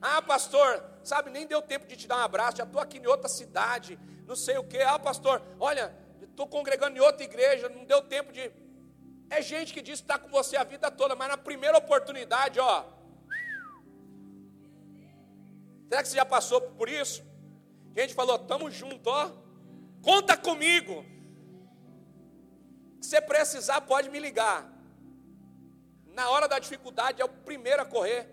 Ah, 0.00 0.22
pastor, 0.22 0.84
sabe, 1.02 1.30
nem 1.30 1.46
deu 1.46 1.60
tempo 1.62 1.86
de 1.86 1.96
te 1.96 2.06
dar 2.06 2.18
um 2.18 2.24
abraço, 2.24 2.58
já 2.58 2.64
estou 2.64 2.80
aqui 2.80 2.98
em 2.98 3.06
outra 3.06 3.28
cidade, 3.28 3.98
não 4.26 4.36
sei 4.36 4.58
o 4.58 4.64
que. 4.64 4.80
Ah, 4.80 4.98
pastor, 4.98 5.42
olha, 5.58 5.94
estou 6.22 6.46
congregando 6.46 6.96
em 6.96 7.00
outra 7.00 7.24
igreja, 7.24 7.68
não 7.68 7.84
deu 7.84 8.02
tempo 8.02 8.32
de. 8.32 8.52
É 9.30 9.40
gente 9.42 9.72
que 9.72 9.82
diz 9.82 10.00
que 10.00 10.04
está 10.04 10.18
com 10.18 10.28
você 10.28 10.56
a 10.56 10.64
vida 10.64 10.90
toda, 10.90 11.16
mas 11.16 11.28
na 11.28 11.36
primeira 11.36 11.78
oportunidade, 11.78 12.60
ó, 12.60 12.84
Será 15.94 16.02
que 16.02 16.08
você 16.08 16.16
já 16.16 16.24
passou 16.24 16.60
por 16.60 16.88
isso? 16.88 17.22
A 17.96 18.00
gente 18.00 18.14
falou, 18.14 18.34
estamos 18.34 18.74
juntos, 18.74 19.06
ó. 19.06 19.30
Conta 20.04 20.36
comigo. 20.36 21.04
Se 23.00 23.18
precisar, 23.22 23.80
pode 23.80 24.10
me 24.10 24.18
ligar. 24.18 24.70
Na 26.12 26.28
hora 26.28 26.46
da 26.46 26.58
dificuldade, 26.58 27.22
é 27.22 27.24
o 27.24 27.28
primeiro 27.28 27.80
a 27.80 27.86
correr. 27.86 28.28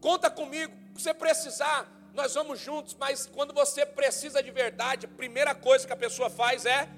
Conta 0.00 0.30
comigo. 0.30 0.72
Se 0.98 1.14
precisar, 1.14 1.90
nós 2.12 2.34
vamos 2.34 2.60
juntos. 2.60 2.94
Mas 2.94 3.26
quando 3.26 3.54
você 3.54 3.86
precisa 3.86 4.42
de 4.42 4.50
verdade, 4.50 5.06
a 5.06 5.08
primeira 5.08 5.54
coisa 5.54 5.86
que 5.86 5.92
a 5.94 5.96
pessoa 5.96 6.28
faz 6.28 6.66
é 6.66 6.88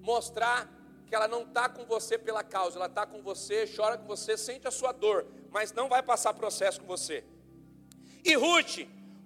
mostrar 0.00 0.68
que 1.06 1.14
ela 1.14 1.28
não 1.28 1.42
está 1.42 1.68
com 1.68 1.86
você 1.86 2.18
pela 2.18 2.42
causa, 2.42 2.76
ela 2.76 2.86
está 2.86 3.06
com 3.06 3.22
você, 3.22 3.66
chora 3.66 3.96
com 3.96 4.06
você, 4.06 4.36
sente 4.36 4.66
a 4.66 4.70
sua 4.70 4.92
dor, 4.92 5.26
mas 5.50 5.72
não 5.72 5.88
vai 5.88 6.02
passar 6.02 6.34
processo 6.34 6.80
com 6.80 6.86
você. 6.86 7.24
E 8.24 8.34
Ruth, 8.34 8.78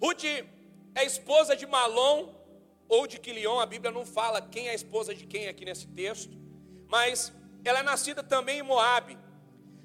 Ruth 0.03 0.25
é 0.95 1.05
esposa 1.05 1.57
de 1.57 1.67
Malom 1.67 2.36
ou 2.89 3.07
de 3.07 3.19
Quilion, 3.19 3.59
a 3.59 3.67
Bíblia 3.67 3.91
não 3.91 4.07
fala 4.07 4.41
quem 4.41 4.69
é 4.69 4.71
a 4.71 4.75
esposa 4.75 5.15
de 5.15 5.27
quem 5.27 5.49
aqui 5.49 5.65
nesse 5.65 5.87
texto, 5.89 6.37
mas 6.89 7.33
ela 7.65 7.81
é 7.81 7.83
nascida 7.83 8.23
também 8.23 8.61
em 8.61 8.63
Moabe. 8.63 9.19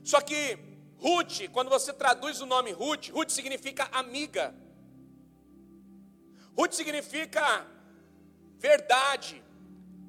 Só 0.03 0.21
que 0.21 0.57
Ruth, 0.97 1.49
quando 1.51 1.69
você 1.69 1.91
traduz 1.91 2.41
o 2.41 2.45
nome 2.45 2.71
Ruth, 2.71 3.09
Ruth 3.09 3.31
significa 3.31 3.89
amiga. 3.91 4.53
Ruth 6.55 6.73
significa 6.73 7.65
verdade. 8.59 9.41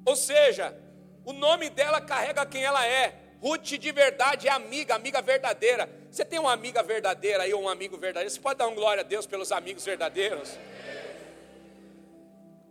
Ou 0.05 0.15
seja, 0.15 0.77
o 1.25 1.33
nome 1.33 1.69
dela 1.69 1.99
carrega 1.99 2.45
quem 2.45 2.63
ela 2.63 2.85
é. 2.85 3.19
Ruth 3.41 3.63
de 3.63 3.91
verdade 3.91 4.47
é 4.47 4.51
amiga, 4.51 4.95
amiga 4.95 5.21
verdadeira. 5.21 5.89
Você 6.11 6.23
tem 6.23 6.39
uma 6.39 6.53
amiga 6.53 6.83
verdadeira 6.83 7.43
aí 7.43 7.53
ou 7.53 7.63
um 7.63 7.69
amigo 7.69 7.97
verdadeiro? 7.97 8.29
Você 8.29 8.39
pode 8.39 8.59
dar 8.59 8.67
um 8.67 8.75
glória 8.75 9.01
a 9.01 9.03
Deus 9.03 9.25
pelos 9.25 9.51
amigos 9.51 9.83
verdadeiros? 9.83 10.57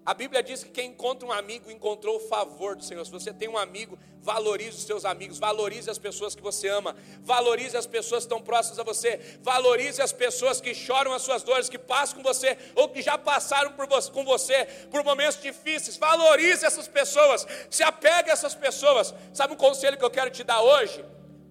A 0.04 0.14
Bíblia 0.14 0.42
diz 0.42 0.64
que 0.64 0.70
quem 0.70 0.90
encontra 0.90 1.26
um 1.26 1.30
amigo 1.30 1.70
encontrou 1.70 2.16
o 2.16 2.20
favor 2.28 2.74
do 2.74 2.84
Senhor. 2.84 3.04
Se 3.04 3.12
você 3.12 3.32
tem 3.32 3.48
um 3.48 3.56
amigo, 3.56 3.96
valorize 4.20 4.76
os 4.76 4.82
seus 4.82 5.04
amigos, 5.04 5.38
valorize 5.38 5.88
as 5.88 5.96
pessoas 5.96 6.34
que 6.34 6.42
você 6.42 6.66
ama, 6.66 6.96
valorize 7.20 7.76
as 7.76 7.86
pessoas 7.86 8.24
que 8.24 8.32
estão 8.32 8.42
próximas 8.42 8.80
a 8.80 8.82
você, 8.82 9.38
valorize 9.42 10.02
as 10.02 10.12
pessoas 10.12 10.60
que 10.60 10.74
choram 10.74 11.12
as 11.12 11.22
suas 11.22 11.44
dores, 11.44 11.68
que 11.68 11.78
passam 11.78 12.16
com 12.16 12.22
você 12.22 12.58
ou 12.74 12.88
que 12.88 13.00
já 13.00 13.16
passaram 13.16 13.72
por 13.72 13.86
você, 13.86 14.10
com 14.10 14.24
você 14.24 14.64
por 14.90 15.04
momentos 15.04 15.40
difíceis. 15.40 15.96
Valorize 15.96 16.66
essas 16.66 16.88
pessoas, 16.88 17.46
se 17.70 17.84
apegue 17.84 18.30
a 18.30 18.32
essas 18.32 18.56
pessoas. 18.56 19.14
Sabe 19.32 19.54
um 19.54 19.56
conselho 19.56 19.96
que 19.96 20.04
eu 20.04 20.10
quero 20.10 20.30
te 20.30 20.42
dar 20.42 20.62
hoje? 20.62 21.04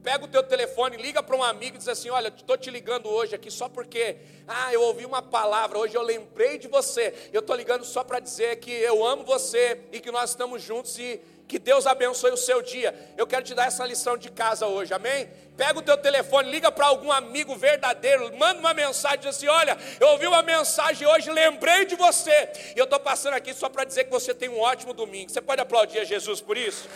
Pega 0.04 0.26
o 0.26 0.28
teu 0.28 0.41
telefone, 0.41 0.97
liga 0.97 1.22
para 1.22 1.36
um 1.36 1.43
amigo 1.43 1.76
e 1.76 1.78
diz 1.78 1.88
assim: 1.88 2.10
Olha, 2.10 2.30
estou 2.30 2.58
te 2.58 2.72
ligando 2.72 3.08
hoje 3.08 3.36
aqui 3.36 3.52
só 3.52 3.70
porque, 3.70 4.18
ah, 4.47 4.74
eu 4.74 4.82
ouvi 4.82 5.06
uma 5.06 5.22
palavra, 5.22 5.78
hoje 5.78 5.95
eu 5.95 6.02
lembrei 6.02 6.58
de 6.58 6.68
você. 6.68 7.14
Eu 7.32 7.41
estou 7.41 7.56
ligando 7.56 7.86
só 7.86 8.04
para 8.04 8.20
dizer 8.20 8.56
que 8.58 8.72
eu 8.72 9.06
amo 9.06 9.24
você 9.24 9.82
e 9.91 9.99
que 9.99 10.10
nós 10.10 10.32
estamos 10.32 10.64
juntos 10.64 10.97
e 10.97 11.22
que 11.47 11.60
Deus 11.60 11.86
abençoe 11.86 12.32
o 12.32 12.38
seu 12.38 12.64
dia. 12.64 12.95
Eu 13.16 13.28
quero 13.28 13.43
te 13.43 13.54
dar 13.54 13.68
essa 13.68 13.86
lição 13.86 14.18
de 14.18 14.32
casa 14.32 14.66
hoje, 14.66 14.91
amém? 14.91 15.30
Pega 15.56 15.78
o 15.78 15.82
teu 15.84 15.97
telefone, 15.97 16.49
liga 16.49 16.72
para 16.72 16.88
algum 16.88 17.12
amigo 17.12 17.56
verdadeiro, 17.56 18.36
manda 18.38 18.60
uma 18.60 18.74
mensagem, 18.74 19.20
diz 19.20 19.36
assim: 19.36 19.47
Olha, 19.47 19.78
eu 19.99 20.08
ouvi 20.08 20.26
uma 20.26 20.41
mensagem 20.41 21.08
hoje, 21.08 21.30
lembrei 21.30 21.86
de 21.86 21.95
você. 21.95 22.49
E 22.76 22.80
eu 22.80 22.86
estou 22.86 22.99
passando 22.99 23.36
aqui 23.36 23.54
só 23.54 23.70
para 23.70 23.84
dizer 23.84 24.06
que 24.06 24.10
você 24.10 24.34
tem 24.34 24.49
um 24.49 24.60
ótimo 24.60 24.95
domingo. 24.95 25.30
Você 25.30 25.41
pode 25.41 25.62
aplaudir 25.62 25.99
a 25.99 26.04
Jesus 26.04 26.41
por 26.41 26.58
isso? 26.58 26.89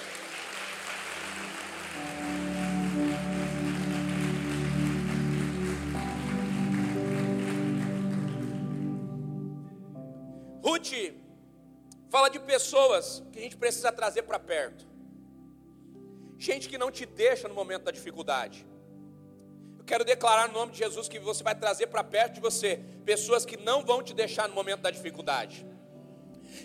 Ruth 10.76 11.14
fala 12.10 12.30
de 12.30 12.40
pessoas 12.40 13.24
que 13.32 13.40
a 13.40 13.42
gente 13.42 13.58
precisa 13.58 13.92
trazer 13.92 14.24
para 14.24 14.38
perto. 14.38 14.86
Gente 16.38 16.68
que 16.68 16.78
não 16.78 16.92
te 16.92 17.06
deixa 17.06 17.48
no 17.48 17.56
momento 17.56 17.84
da 17.84 17.92
dificuldade. 17.92 18.66
Eu 19.78 19.86
quero 19.86 20.04
declarar 20.04 20.48
no 20.50 20.54
nome 20.54 20.74
de 20.74 20.80
Jesus 20.80 21.08
que 21.08 21.20
você 21.20 21.44
vai 21.44 21.56
trazer 21.56 21.88
para 21.88 22.04
perto 22.04 22.34
de 22.36 22.42
você 22.42 22.80
pessoas 23.06 23.46
que 23.46 23.58
não 23.58 23.84
vão 23.86 24.04
te 24.04 24.14
deixar 24.14 24.50
no 24.50 24.56
momento 24.56 24.82
da 24.82 24.92
dificuldade. 24.92 25.66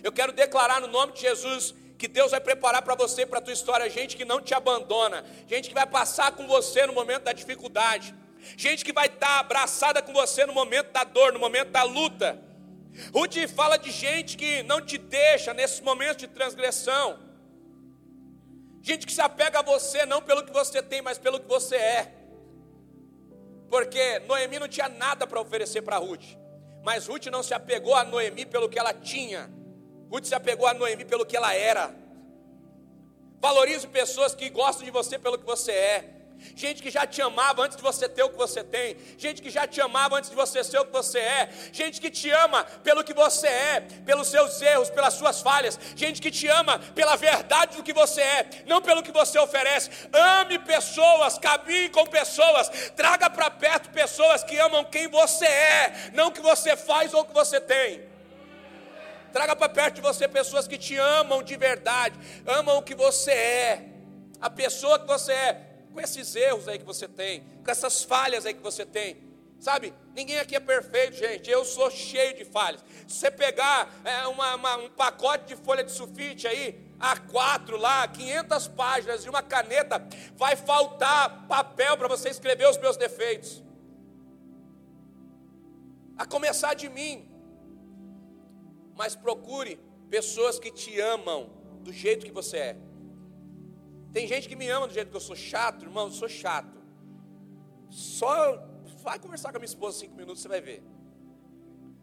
Eu 0.03 0.11
quero 0.11 0.33
declarar 0.33 0.81
no 0.81 0.87
nome 0.87 1.13
de 1.13 1.21
Jesus 1.21 1.73
que 1.97 2.07
Deus 2.07 2.31
vai 2.31 2.41
preparar 2.41 2.81
para 2.81 2.95
você, 2.95 3.25
para 3.25 3.39
a 3.39 3.41
tua 3.41 3.53
história, 3.53 3.89
gente 3.89 4.17
que 4.17 4.25
não 4.25 4.41
te 4.41 4.53
abandona, 4.53 5.23
gente 5.47 5.69
que 5.69 5.75
vai 5.75 5.85
passar 5.85 6.31
com 6.31 6.47
você 6.47 6.85
no 6.85 6.93
momento 6.93 7.23
da 7.23 7.33
dificuldade, 7.33 8.15
gente 8.57 8.83
que 8.83 8.91
vai 8.91 9.07
estar 9.07 9.39
abraçada 9.39 10.01
com 10.01 10.11
você 10.11 10.45
no 10.45 10.53
momento 10.53 10.91
da 10.91 11.03
dor, 11.03 11.31
no 11.31 11.39
momento 11.39 11.69
da 11.69 11.83
luta. 11.83 12.50
Ruth 13.13 13.47
fala 13.55 13.77
de 13.77 13.91
gente 13.91 14.37
que 14.37 14.63
não 14.63 14.81
te 14.81 14.97
deixa 14.97 15.53
nesses 15.53 15.79
momentos 15.79 16.17
de 16.17 16.27
transgressão. 16.27 17.19
Gente 18.81 19.05
que 19.05 19.13
se 19.13 19.21
apega 19.21 19.59
a 19.59 19.61
você 19.61 20.05
não 20.05 20.21
pelo 20.21 20.43
que 20.43 20.51
você 20.51 20.81
tem, 20.81 21.01
mas 21.01 21.17
pelo 21.17 21.39
que 21.39 21.47
você 21.47 21.75
é. 21.75 22.13
Porque 23.69 24.19
Noemi 24.19 24.59
não 24.59 24.67
tinha 24.67 24.89
nada 24.89 25.25
para 25.25 25.39
oferecer 25.39 25.81
para 25.81 25.97
Ruth. 25.97 26.25
Mas 26.83 27.07
Ruth 27.07 27.27
não 27.27 27.43
se 27.43 27.53
apegou 27.53 27.95
a 27.95 28.03
Noemi 28.03 28.45
pelo 28.45 28.67
que 28.67 28.77
ela 28.77 28.93
tinha. 28.93 29.49
Ruth 30.09 30.25
se 30.25 30.35
apegou 30.35 30.67
a 30.67 30.73
Noemi 30.73 31.05
pelo 31.05 31.25
que 31.25 31.37
ela 31.37 31.53
era. 31.53 31.95
Valorize 33.39 33.87
pessoas 33.87 34.35
que 34.35 34.49
gostam 34.49 34.83
de 34.83 34.91
você 34.91 35.17
pelo 35.17 35.37
que 35.37 35.45
você 35.45 35.71
é 35.71 36.20
gente 36.55 36.81
que 36.81 36.89
já 36.89 37.05
te 37.05 37.21
amava 37.21 37.63
antes 37.63 37.77
de 37.77 37.83
você 37.83 38.07
ter 38.07 38.23
o 38.23 38.29
que 38.29 38.37
você 38.37 38.63
tem, 38.63 38.97
gente 39.17 39.41
que 39.41 39.49
já 39.49 39.67
te 39.67 39.81
amava 39.81 40.17
antes 40.17 40.29
de 40.29 40.35
você 40.35 40.63
ser 40.63 40.79
o 40.79 40.85
que 40.85 40.91
você 40.91 41.19
é, 41.19 41.49
gente 41.71 41.99
que 41.99 42.09
te 42.09 42.29
ama 42.29 42.63
pelo 42.83 43.03
que 43.03 43.13
você 43.13 43.47
é, 43.47 43.81
pelos 44.05 44.27
seus 44.27 44.61
erros, 44.61 44.89
pelas 44.89 45.13
suas 45.13 45.41
falhas, 45.41 45.79
gente 45.95 46.21
que 46.21 46.31
te 46.31 46.47
ama 46.47 46.79
pela 46.95 47.15
verdade 47.15 47.77
do 47.77 47.83
que 47.83 47.93
você 47.93 48.21
é, 48.21 48.49
não 48.65 48.81
pelo 48.81 49.03
que 49.03 49.11
você 49.11 49.37
oferece. 49.39 49.89
Ame 50.11 50.59
pessoas, 50.59 51.37
caminhe 51.37 51.89
com 51.89 52.05
pessoas, 52.05 52.69
traga 52.95 53.29
para 53.29 53.49
perto 53.49 53.89
pessoas 53.89 54.43
que 54.43 54.57
amam 54.57 54.83
quem 54.85 55.07
você 55.07 55.45
é, 55.45 56.11
não 56.13 56.27
o 56.27 56.31
que 56.31 56.41
você 56.41 56.75
faz 56.75 57.13
ou 57.13 57.21
o 57.21 57.25
que 57.25 57.33
você 57.33 57.59
tem. 57.59 58.11
Traga 59.31 59.55
para 59.55 59.69
perto 59.69 59.95
de 59.95 60.01
você 60.01 60.27
pessoas 60.27 60.67
que 60.67 60.77
te 60.77 60.97
amam 60.97 61.41
de 61.41 61.55
verdade, 61.55 62.19
amam 62.45 62.77
o 62.77 62.81
que 62.81 62.93
você 62.93 63.31
é, 63.31 63.85
a 64.41 64.49
pessoa 64.49 64.99
que 64.99 65.07
você 65.07 65.31
é, 65.31 65.70
com 65.91 65.99
esses 65.99 66.35
erros 66.35 66.67
aí 66.67 66.79
que 66.79 66.85
você 66.85 67.07
tem, 67.07 67.43
com 67.63 67.69
essas 67.69 68.03
falhas 68.03 68.45
aí 68.45 68.53
que 68.53 68.61
você 68.61 68.85
tem. 68.85 69.31
Sabe, 69.59 69.93
ninguém 70.15 70.39
aqui 70.39 70.55
é 70.55 70.59
perfeito, 70.59 71.15
gente. 71.15 71.47
Eu 71.47 71.63
sou 71.63 71.91
cheio 71.91 72.35
de 72.35 72.43
falhas. 72.43 72.83
Se 73.07 73.19
você 73.19 73.29
pegar 73.29 73.93
é, 74.03 74.25
uma, 74.25 74.55
uma, 74.55 74.77
um 74.77 74.89
pacote 74.89 75.45
de 75.45 75.55
folha 75.55 75.83
de 75.83 75.91
sulfite 75.91 76.47
aí, 76.47 76.79
A4 76.99 77.77
lá, 77.77 78.07
500 78.07 78.67
páginas 78.69 79.23
e 79.23 79.29
uma 79.29 79.43
caneta, 79.43 80.03
vai 80.35 80.55
faltar 80.55 81.45
papel 81.47 81.95
para 81.95 82.07
você 82.07 82.29
escrever 82.29 82.67
os 82.67 82.77
meus 82.79 82.97
defeitos. 82.97 83.63
A 86.17 86.25
começar 86.25 86.73
de 86.73 86.89
mim. 86.89 87.27
Mas 88.95 89.15
procure 89.15 89.79
pessoas 90.09 90.59
que 90.59 90.71
te 90.71 90.99
amam 90.99 91.51
do 91.81 91.93
jeito 91.93 92.25
que 92.25 92.31
você 92.31 92.57
é. 92.57 92.77
Tem 94.13 94.27
gente 94.27 94.47
que 94.49 94.55
me 94.55 94.67
ama 94.67 94.87
do 94.87 94.93
jeito 94.93 95.09
que 95.09 95.15
eu 95.15 95.21
sou 95.21 95.35
chato, 95.35 95.83
irmão, 95.83 96.07
eu 96.07 96.11
sou 96.11 96.27
chato. 96.27 96.77
Só 97.89 98.67
vai 99.03 99.17
conversar 99.19 99.51
com 99.51 99.57
a 99.57 99.59
minha 99.59 99.65
esposa 99.65 99.99
cinco 99.99 100.15
minutos, 100.15 100.41
você 100.41 100.47
vai 100.47 100.61
ver. 100.61 100.83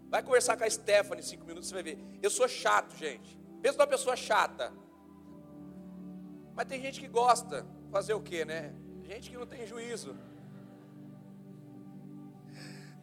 Vai 0.09 0.23
conversar 0.23 0.57
com 0.57 0.65
a 0.65 0.71
Stephanie 0.71 1.23
cinco 1.23 1.45
minutos, 1.45 1.69
você 1.69 1.75
vai 1.75 1.83
ver. 1.83 1.99
Eu 2.23 2.31
sou 2.31 2.49
chato, 2.49 2.97
gente. 2.97 3.39
Pensa 3.61 3.77
numa 3.77 3.87
pessoa 3.87 4.17
chata. 4.17 4.73
Mas 6.55 6.67
tem 6.67 6.81
gente 6.81 7.01
que 7.01 7.09
gosta. 7.09 7.67
Fazer 7.91 8.15
o 8.15 8.21
quê, 8.21 8.45
né? 8.45 8.75
Gente 9.03 9.31
que 9.31 9.37
não 9.37 9.47
tem 9.47 9.67
juízo. 9.67 10.17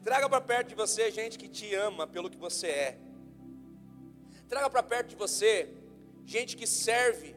Traga 0.03 0.29
para 0.29 0.41
perto 0.41 0.69
de 0.69 0.75
você 0.75 1.09
gente 1.09 1.37
que 1.37 1.47
te 1.47 1.73
ama 1.73 2.05
pelo 2.05 2.29
que 2.29 2.37
você 2.37 2.67
é. 2.67 2.99
Traga 4.47 4.69
para 4.69 4.83
perto 4.83 5.09
de 5.09 5.15
você 5.15 5.73
gente 6.25 6.55
que 6.55 6.67
serve 6.67 7.34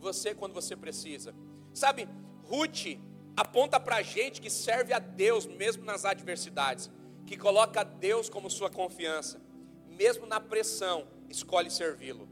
você 0.00 0.34
quando 0.34 0.54
você 0.54 0.74
precisa. 0.74 1.34
Sabe, 1.72 2.08
Ruth 2.44 2.98
aponta 3.36 3.78
para 3.78 3.96
a 3.96 4.02
gente 4.02 4.40
que 4.40 4.50
serve 4.50 4.92
a 4.92 4.98
Deus 4.98 5.46
mesmo 5.46 5.84
nas 5.84 6.04
adversidades, 6.04 6.90
que 7.26 7.36
coloca 7.36 7.84
Deus 7.84 8.28
como 8.28 8.50
sua 8.50 8.70
confiança, 8.70 9.40
mesmo 9.86 10.26
na 10.26 10.40
pressão, 10.40 11.06
escolhe 11.28 11.70
servi-lo. 11.70 12.28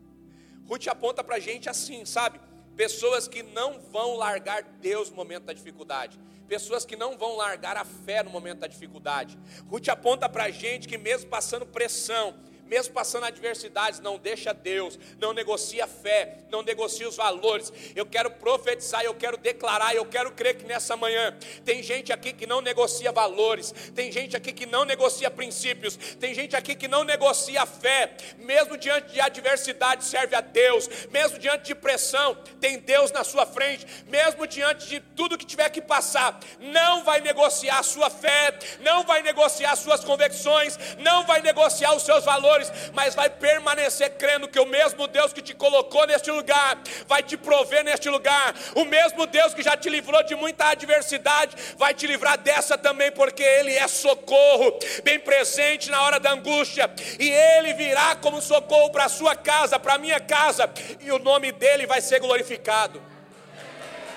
Ruth 0.66 0.88
aponta 0.88 1.22
para 1.22 1.36
a 1.36 1.40
gente 1.40 1.68
assim, 1.68 2.04
sabe? 2.04 2.40
Pessoas 2.76 3.28
que 3.28 3.42
não 3.42 3.78
vão 3.78 4.16
largar 4.16 4.62
Deus 4.62 5.10
no 5.10 5.16
momento 5.16 5.44
da 5.44 5.52
dificuldade. 5.52 6.18
Pessoas 6.48 6.84
que 6.84 6.96
não 6.96 7.16
vão 7.16 7.36
largar 7.36 7.76
a 7.76 7.84
fé 7.84 8.22
no 8.22 8.30
momento 8.30 8.60
da 8.60 8.66
dificuldade. 8.66 9.38
Ruth 9.68 9.88
aponta 9.88 10.28
para 10.28 10.44
a 10.44 10.50
gente 10.50 10.88
que, 10.88 10.98
mesmo 10.98 11.28
passando 11.28 11.66
pressão, 11.66 12.34
mesmo 12.72 12.94
passando 12.94 13.24
adversidades, 13.24 14.00
não 14.00 14.16
deixa 14.16 14.54
Deus, 14.54 14.98
não 15.18 15.34
negocia 15.34 15.84
a 15.84 15.86
fé, 15.86 16.38
não 16.50 16.62
negocia 16.62 17.06
os 17.06 17.16
valores. 17.16 17.70
Eu 17.94 18.06
quero 18.06 18.30
profetizar, 18.30 19.02
eu 19.02 19.14
quero 19.14 19.36
declarar, 19.36 19.94
eu 19.94 20.06
quero 20.06 20.32
crer 20.32 20.56
que 20.56 20.64
nessa 20.64 20.96
manhã 20.96 21.36
tem 21.66 21.82
gente 21.82 22.14
aqui 22.14 22.32
que 22.32 22.46
não 22.46 22.62
negocia 22.62 23.12
valores, 23.12 23.74
tem 23.94 24.10
gente 24.10 24.34
aqui 24.34 24.54
que 24.54 24.64
não 24.64 24.86
negocia 24.86 25.30
princípios, 25.30 25.98
tem 26.18 26.32
gente 26.32 26.56
aqui 26.56 26.74
que 26.74 26.88
não 26.88 27.04
negocia 27.04 27.60
a 27.60 27.66
fé, 27.66 28.16
mesmo 28.38 28.78
diante 28.78 29.12
de 29.12 29.20
adversidade, 29.20 30.06
serve 30.06 30.34
a 30.34 30.40
Deus, 30.40 30.88
mesmo 31.10 31.38
diante 31.38 31.66
de 31.66 31.74
pressão, 31.74 32.34
tem 32.58 32.78
Deus 32.78 33.12
na 33.12 33.22
sua 33.22 33.44
frente, 33.44 33.86
mesmo 34.08 34.46
diante 34.46 34.88
de 34.88 34.98
tudo 35.14 35.36
que 35.36 35.44
tiver 35.44 35.68
que 35.68 35.82
passar, 35.82 36.40
não 36.58 37.04
vai 37.04 37.20
negociar 37.20 37.80
a 37.80 37.82
sua 37.82 38.08
fé, 38.08 38.58
não 38.80 39.04
vai 39.04 39.20
negociar 39.20 39.72
as 39.72 39.80
suas 39.80 40.02
convicções, 40.02 40.78
não 40.98 41.26
vai 41.26 41.42
negociar 41.42 41.94
os 41.94 42.02
seus 42.02 42.24
valores 42.24 42.61
mas 42.92 43.14
vai 43.14 43.30
permanecer 43.30 44.10
crendo 44.10 44.48
que 44.48 44.60
o 44.60 44.66
mesmo 44.66 45.06
Deus 45.06 45.32
que 45.32 45.40
te 45.40 45.54
colocou 45.54 46.06
neste 46.06 46.30
lugar 46.30 46.78
vai 47.06 47.22
te 47.22 47.36
prover 47.36 47.84
neste 47.84 48.08
lugar. 48.08 48.54
O 48.74 48.84
mesmo 48.84 49.26
Deus 49.26 49.54
que 49.54 49.62
já 49.62 49.76
te 49.76 49.88
livrou 49.88 50.22
de 50.22 50.34
muita 50.34 50.66
adversidade 50.66 51.56
vai 51.76 51.94
te 51.94 52.06
livrar 52.06 52.38
dessa 52.38 52.76
também, 52.76 53.10
porque 53.12 53.42
Ele 53.42 53.74
é 53.74 53.88
socorro, 53.88 54.78
bem 55.02 55.18
presente 55.18 55.90
na 55.90 56.02
hora 56.02 56.18
da 56.18 56.32
angústia, 56.32 56.90
e 57.18 57.30
Ele 57.30 57.74
virá 57.74 58.16
como 58.16 58.40
socorro 58.40 58.90
para 58.90 59.04
a 59.04 59.08
sua 59.08 59.34
casa, 59.34 59.78
para 59.78 59.94
a 59.94 59.98
minha 59.98 60.20
casa, 60.20 60.70
e 61.00 61.10
o 61.10 61.18
nome 61.18 61.52
dele 61.52 61.86
vai 61.86 62.00
ser 62.00 62.20
glorificado. 62.20 63.02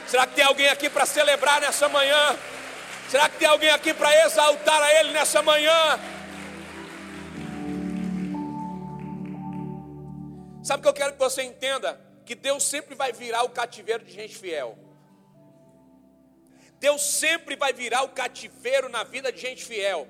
Será 0.08 0.28
que 0.28 0.36
tem 0.36 0.46
alguém 0.46 0.70
aqui 0.70 0.90
para 0.90 1.06
celebrar 1.06 1.60
nessa 1.62 1.90
manhã? 1.90 2.38
Será 3.10 3.30
que 3.30 3.38
tem 3.38 3.48
alguém 3.48 3.70
aqui 3.70 3.94
para 3.94 4.26
exaltar 4.26 4.82
a 4.82 4.94
Ele 5.00 5.12
nessa 5.12 5.42
manhã? 5.42 6.00
Sabe 10.66 10.80
o 10.80 10.82
que 10.82 10.90
eu 10.90 10.94
quero 10.94 11.14
que 11.14 11.20
você 11.20 11.44
entenda? 11.44 12.02
Que 12.26 12.34
Deus 12.34 12.64
sempre 12.64 12.96
vai 12.96 13.14
virar 13.14 13.44
o 13.44 13.50
cativeiro 13.50 14.04
de 14.04 14.12
gente 14.12 14.36
fiel. 14.36 14.76
Deus 16.80 17.04
sempre 17.04 17.56
vai 17.56 17.72
virar 17.72 18.02
o 18.02 18.10
cativeiro 18.10 18.90
na 18.90 19.04
vida 19.04 19.32
de 19.32 19.40
gente 19.40 19.64
fiel. 19.64 20.08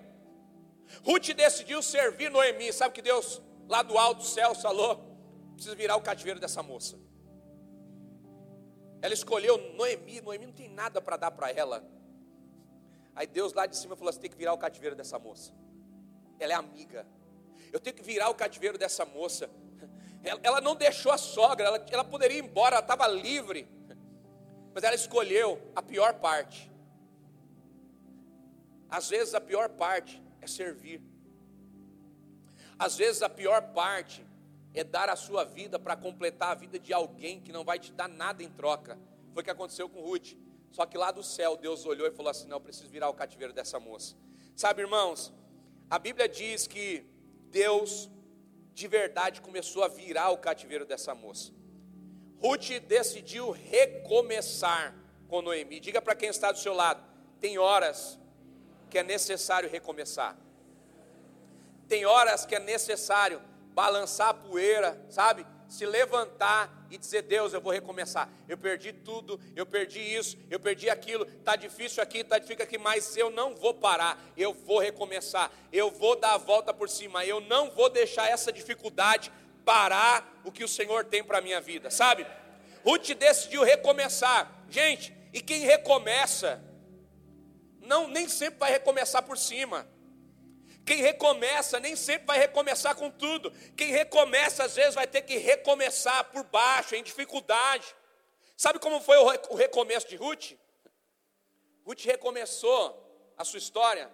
Ruth 1.04 1.28
decidiu 1.34 1.82
servir 1.82 2.32
Noemi. 2.32 2.72
Sabe 2.72 2.96
que 2.96 3.02
Deus 3.02 3.42
lá 3.68 3.84
do 3.84 3.98
alto 3.98 4.20
do 4.20 4.26
céu 4.26 4.56
falou: 4.56 5.18
precisa 5.56 5.76
virar 5.76 5.98
o 5.98 6.02
cativeiro 6.02 6.40
dessa 6.40 6.64
moça. 6.64 6.98
Ela 9.02 9.14
escolheu 9.14 9.58
Noemi, 9.74 10.22
Noemi 10.22 10.46
não 10.46 10.54
tem 10.54 10.70
nada 10.70 11.02
para 11.02 11.18
dar 11.18 11.32
para 11.32 11.52
ela. 11.52 11.86
Aí 13.14 13.28
Deus 13.28 13.52
lá 13.52 13.66
de 13.66 13.76
cima 13.76 13.98
falou: 13.98 14.14
você 14.14 14.22
tem 14.22 14.30
que 14.30 14.38
virar 14.38 14.54
o 14.54 14.58
cativeiro 14.58 14.96
dessa 14.96 15.20
moça. 15.20 15.52
Ela 16.40 16.54
é 16.54 16.56
amiga. 16.56 17.06
Eu 17.74 17.80
tenho 17.82 17.94
que 17.94 18.04
virar 18.04 18.30
o 18.30 18.36
cativeiro 18.36 18.78
dessa 18.78 19.04
moça. 19.04 19.50
Ela, 20.44 20.60
não 20.60 20.76
deixou 20.76 21.12
a 21.12 21.18
sogra, 21.18 21.68
ela, 21.68 21.86
ela 21.92 22.04
poderia 22.04 22.38
ir 22.38 22.44
embora, 22.44 22.76
ela 22.76 22.82
estava 22.82 23.08
livre. 23.08 23.68
Mas 24.74 24.84
ela 24.84 24.96
escolheu 24.96 25.62
a 25.76 25.82
pior 25.82 26.16
parte. 26.16 26.72
Às 28.90 29.10
vezes 29.10 29.34
a 29.34 29.42
pior 29.42 29.70
parte 29.70 30.22
é 30.42 30.48
servir. 30.48 31.02
Às 32.78 32.98
vezes 32.98 33.22
a 33.22 33.30
pior 33.30 33.62
parte 33.74 34.26
é 34.74 34.84
dar 34.84 35.10
a 35.10 35.16
sua 35.16 35.46
vida 35.46 35.80
para 35.80 35.96
completar 35.96 36.52
a 36.52 36.56
vida 36.56 36.78
de 36.78 36.92
alguém 36.92 37.40
que 37.40 37.52
não 37.52 37.64
vai 37.64 37.80
te 37.80 37.92
dar 37.94 38.10
nada 38.10 38.44
em 38.44 38.50
troca. 38.50 38.98
Foi 39.34 39.42
o 39.42 39.46
que 39.46 39.52
aconteceu 39.52 39.88
com 39.88 40.02
Ruth. 40.02 40.34
Só 40.72 40.86
que 40.86 40.98
lá 40.98 41.12
do 41.12 41.24
céu 41.24 41.56
Deus 41.56 41.86
olhou 41.86 42.08
e 42.08 42.12
falou 42.12 42.30
assim: 42.30 42.48
Não, 42.48 42.58
eu 42.58 42.62
preciso 42.62 42.90
virar 42.90 43.10
o 43.10 43.14
cativeiro 43.14 43.54
dessa 43.54 43.80
moça. 43.80 44.16
Sabe, 44.56 44.82
irmãos, 44.82 45.34
a 45.90 45.98
Bíblia 45.98 46.28
diz 46.28 46.68
que 46.68 47.06
Deus 47.50 48.10
de 48.76 48.90
verdade 48.90 49.40
começou 49.40 49.86
a 49.86 49.88
virar 49.88 50.32
o 50.32 50.38
cativeiro 50.38 50.86
dessa 50.86 51.16
moça. 51.16 51.54
Ruth 52.42 52.72
decidiu 52.86 53.52
recomeçar 53.52 54.94
com 55.30 55.42
Noemi. 55.42 55.80
Diga 55.80 56.02
para 56.02 56.14
quem 56.14 56.28
está 56.28 56.52
do 56.52 56.60
seu 56.60 56.74
lado: 56.74 57.02
tem 57.40 57.58
horas 57.58 58.20
que 58.90 59.00
é 59.00 59.04
necessário 59.04 59.70
recomeçar. 59.70 60.38
Tem 61.88 62.06
horas 62.06 62.46
que 62.46 62.54
é 62.54 62.60
necessário 62.60 63.42
balançar 63.74 64.30
a 64.30 64.34
poeira, 64.34 65.02
sabe? 65.10 65.48
Se 65.70 65.86
levantar 65.86 66.85
e 66.96 66.98
dizer: 66.98 67.22
Deus, 67.24 67.54
eu 67.54 67.62
vou 67.62 67.72
recomeçar. 67.72 68.30
Eu 68.48 68.58
perdi 68.58 68.92
tudo, 68.92 69.40
eu 69.56 69.66
perdi 69.66 70.00
isso, 70.00 70.38
eu 70.50 70.60
perdi 70.60 70.90
aquilo. 70.90 71.26
Está 71.26 71.56
difícil 71.56 72.02
aqui, 72.02 72.20
está 72.20 72.40
difícil 72.40 72.64
aqui, 72.64 72.78
mas 72.78 73.16
eu 73.16 73.30
não 73.30 73.56
vou 73.56 73.74
parar. 73.74 74.20
Eu 74.36 74.54
vou 74.54 74.80
recomeçar. 74.80 75.52
Eu 75.72 75.92
vou 75.92 76.16
dar 76.20 76.34
a 76.34 76.38
volta 76.38 76.74
por 76.74 76.90
cima. 76.90 77.26
Eu 77.26 77.40
não 77.42 77.70
vou 77.72 77.90
deixar 77.90 78.30
essa 78.30 78.52
dificuldade 78.52 79.32
parar 79.64 80.42
o 80.44 80.52
que 80.52 80.64
o 80.64 80.68
Senhor 80.68 81.06
tem 81.06 81.24
para 81.24 81.40
a 81.40 81.42
minha 81.42 81.60
vida, 81.60 81.90
sabe? 81.90 82.26
Ruth 82.84 83.10
decidiu 83.14 83.64
recomeçar. 83.64 84.64
Gente, 84.70 85.16
e 85.34 85.42
quem 85.42 85.62
recomeça, 85.62 86.64
não 87.82 88.08
nem 88.08 88.30
sempre 88.30 88.60
vai 88.60 88.72
recomeçar 88.72 89.24
por 89.24 89.38
cima. 89.38 89.88
Quem 90.86 91.02
recomeça 91.02 91.80
nem 91.80 91.96
sempre 91.96 92.28
vai 92.28 92.38
recomeçar 92.38 92.96
com 92.96 93.10
tudo. 93.10 93.52
Quem 93.76 93.92
recomeça, 93.92 94.66
às 94.66 94.76
vezes, 94.76 94.94
vai 94.94 95.08
ter 95.08 95.24
que 95.24 95.38
recomeçar 95.38 96.26
por 96.26 96.44
baixo, 96.44 96.94
em 96.94 97.02
dificuldade. 97.02 97.96
Sabe 98.56 98.78
como 98.78 99.02
foi 99.02 99.18
o 99.18 99.56
recomeço 99.56 100.08
de 100.08 100.16
Ruth? 100.16 100.54
Ruth 101.84 102.02
recomeçou 102.04 103.34
a 103.36 103.44
sua 103.44 103.58
história 103.58 104.12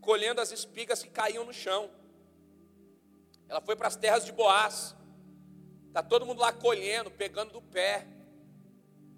colhendo 0.00 0.40
as 0.40 0.52
espigas 0.52 1.02
que 1.02 1.10
caíam 1.10 1.44
no 1.44 1.52
chão. 1.52 1.90
Ela 3.48 3.60
foi 3.60 3.74
para 3.74 3.88
as 3.88 3.96
terras 3.96 4.24
de 4.24 4.30
Boaz. 4.30 4.94
Está 5.88 6.02
todo 6.02 6.24
mundo 6.24 6.40
lá 6.40 6.52
colhendo, 6.52 7.10
pegando 7.10 7.52
do 7.52 7.62
pé, 7.62 8.06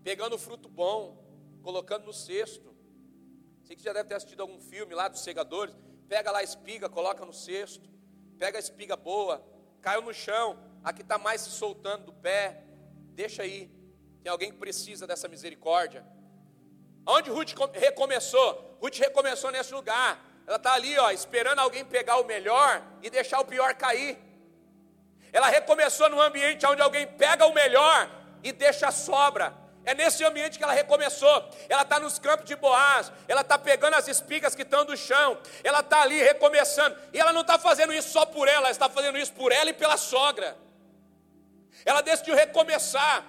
pegando 0.03 0.38
fruto 0.38 0.68
bom, 0.68 1.22
colocando 1.62 2.07
no 2.07 2.12
cesto. 2.12 2.74
Sei 3.64 3.76
que 3.76 3.82
já 3.82 3.92
deve 3.92 4.09
ter 4.09 4.14
assistido 4.14 4.40
algum 4.40 4.61
filme 4.61 4.94
lá 4.94 5.09
dos 5.09 5.20
segadores 5.20 5.74
pega 6.09 6.30
lá 6.30 6.38
a 6.38 6.42
espiga, 6.42 6.88
coloca 6.88 7.24
no 7.24 7.32
cesto, 7.32 7.88
pega 8.38 8.59
a 8.59 8.61
espiga 8.61 8.96
boa, 8.96 9.44
caiu 9.80 10.02
no 10.02 10.14
chão, 10.14 10.59
aqui 10.82 11.02
está 11.02 11.18
mais 11.18 11.40
se 11.40 11.50
soltando 11.50 12.07
do 12.07 12.12
pé, 12.12 12.62
deixa 13.14 13.42
aí, 13.42 13.70
tem 14.22 14.30
alguém 14.30 14.50
que 14.50 14.59
precisa 14.59 15.07
dessa 15.07 15.28
misericórdia. 15.28 16.04
Onde 17.07 17.30
Ruth 17.30 17.54
recomeçou? 17.72 18.78
Ruth 18.80 18.96
recomeçou 18.98 19.50
nesse 19.50 19.72
lugar, 19.72 20.24
ela 20.46 20.57
está 20.57 20.74
ali, 20.74 20.96
ó, 20.98 21.11
esperando 21.11 21.59
alguém 21.59 21.84
pegar 21.84 22.18
o 22.18 22.24
melhor 22.24 22.82
e 23.02 23.11
deixar 23.11 23.40
o 23.40 23.44
pior 23.44 23.74
cair. 23.74 24.18
Ela 25.32 25.48
recomeçou 25.48 26.09
num 26.09 26.20
ambiente 26.20 26.64
onde 26.66 26.80
alguém 26.80 27.07
pega 27.07 27.46
o 27.46 27.52
melhor 27.52 28.09
e 28.42 28.52
deixa 28.52 28.88
a 28.88 28.92
sobra. 28.92 29.65
É 29.87 29.95
nesse 29.95 30.24
ambiente 30.24 30.59
que 30.59 30.64
ela 30.64 30.72
recomeçou. 30.72 31.49
Ela 31.68 31.82
está 31.82 32.01
nos 32.01 32.18
campos 32.18 32.45
de 32.45 32.57
Boaz, 32.57 33.12
ela 33.28 33.43
está 33.43 33.57
pegando 33.57 33.95
as 33.95 34.09
espigas 34.09 34.53
que 34.53 34.62
estão 34.62 34.84
do 34.84 34.97
chão, 34.97 35.39
ela 35.62 35.78
está 35.78 36.03
ali 36.03 36.20
recomeçando. 36.20 36.99
E 37.12 37.20
ela 37.20 37.32
não 37.32 37.43
está 37.43 37.57
fazendo 37.57 37.95
isso 37.95 38.11
só 38.11 38.26
por 38.26 38.49
ela, 38.49 38.62
ela 38.66 38.70
está 38.72 38.89
fazendo 38.89 39.16
isso 39.16 39.32
por 39.32 39.53
ela 39.53 39.70
e 39.70 39.72
pela 39.72 39.97
sogra. 39.97 40.59
Ela 41.84 42.01
decidiu 42.01 42.34
recomeçar, 42.34 43.24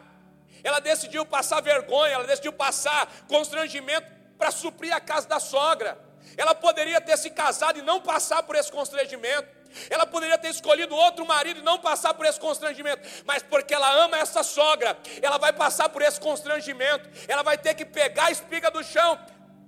ela 0.63 0.79
decidiu 0.79 1.23
passar 1.23 1.61
vergonha, 1.61 2.15
ela 2.15 2.25
decidiu 2.25 2.51
passar 2.51 3.07
constrangimento 3.27 4.11
para 4.35 4.49
suprir 4.49 4.91
a 4.95 4.99
casa 4.99 5.27
da 5.27 5.39
sogra. 5.39 5.95
Ela 6.35 6.55
poderia 6.55 6.99
ter 6.99 7.17
se 7.17 7.29
casado 7.29 7.77
e 7.77 7.83
não 7.83 8.01
passar 8.01 8.41
por 8.41 8.55
esse 8.55 8.71
constrangimento. 8.71 9.56
Ela 9.89 10.05
poderia 10.05 10.37
ter 10.37 10.49
escolhido 10.49 10.95
outro 10.95 11.25
marido 11.25 11.59
e 11.59 11.63
não 11.63 11.77
passar 11.77 12.13
por 12.13 12.25
esse 12.25 12.39
constrangimento, 12.39 13.07
mas 13.25 13.43
porque 13.43 13.73
ela 13.73 13.89
ama 14.03 14.17
essa 14.17 14.43
sogra, 14.43 14.97
ela 15.21 15.37
vai 15.37 15.53
passar 15.53 15.89
por 15.89 16.01
esse 16.01 16.19
constrangimento. 16.19 17.09
Ela 17.27 17.43
vai 17.43 17.57
ter 17.57 17.73
que 17.73 17.85
pegar 17.85 18.25
a 18.25 18.31
espiga 18.31 18.69
do 18.71 18.83
chão 18.83 19.19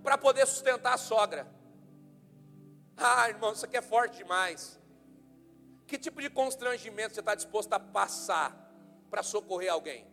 para 0.04 0.18
poder 0.18 0.46
sustentar 0.48 0.94
a 0.94 0.98
sogra. 0.98 1.48
Ah, 2.96 3.30
irmão, 3.30 3.54
isso 3.54 3.66
aqui 3.66 3.78
é 3.78 3.82
forte 3.82 4.18
demais. 4.18 4.80
Que 5.88 5.98
tipo 5.98 6.22
de 6.22 6.30
constrangimento 6.30 7.16
você 7.16 7.20
está 7.20 7.34
disposto 7.34 7.74
a 7.74 7.80
passar 7.80 8.56
para 9.10 9.24
socorrer 9.24 9.72
alguém? 9.72 10.06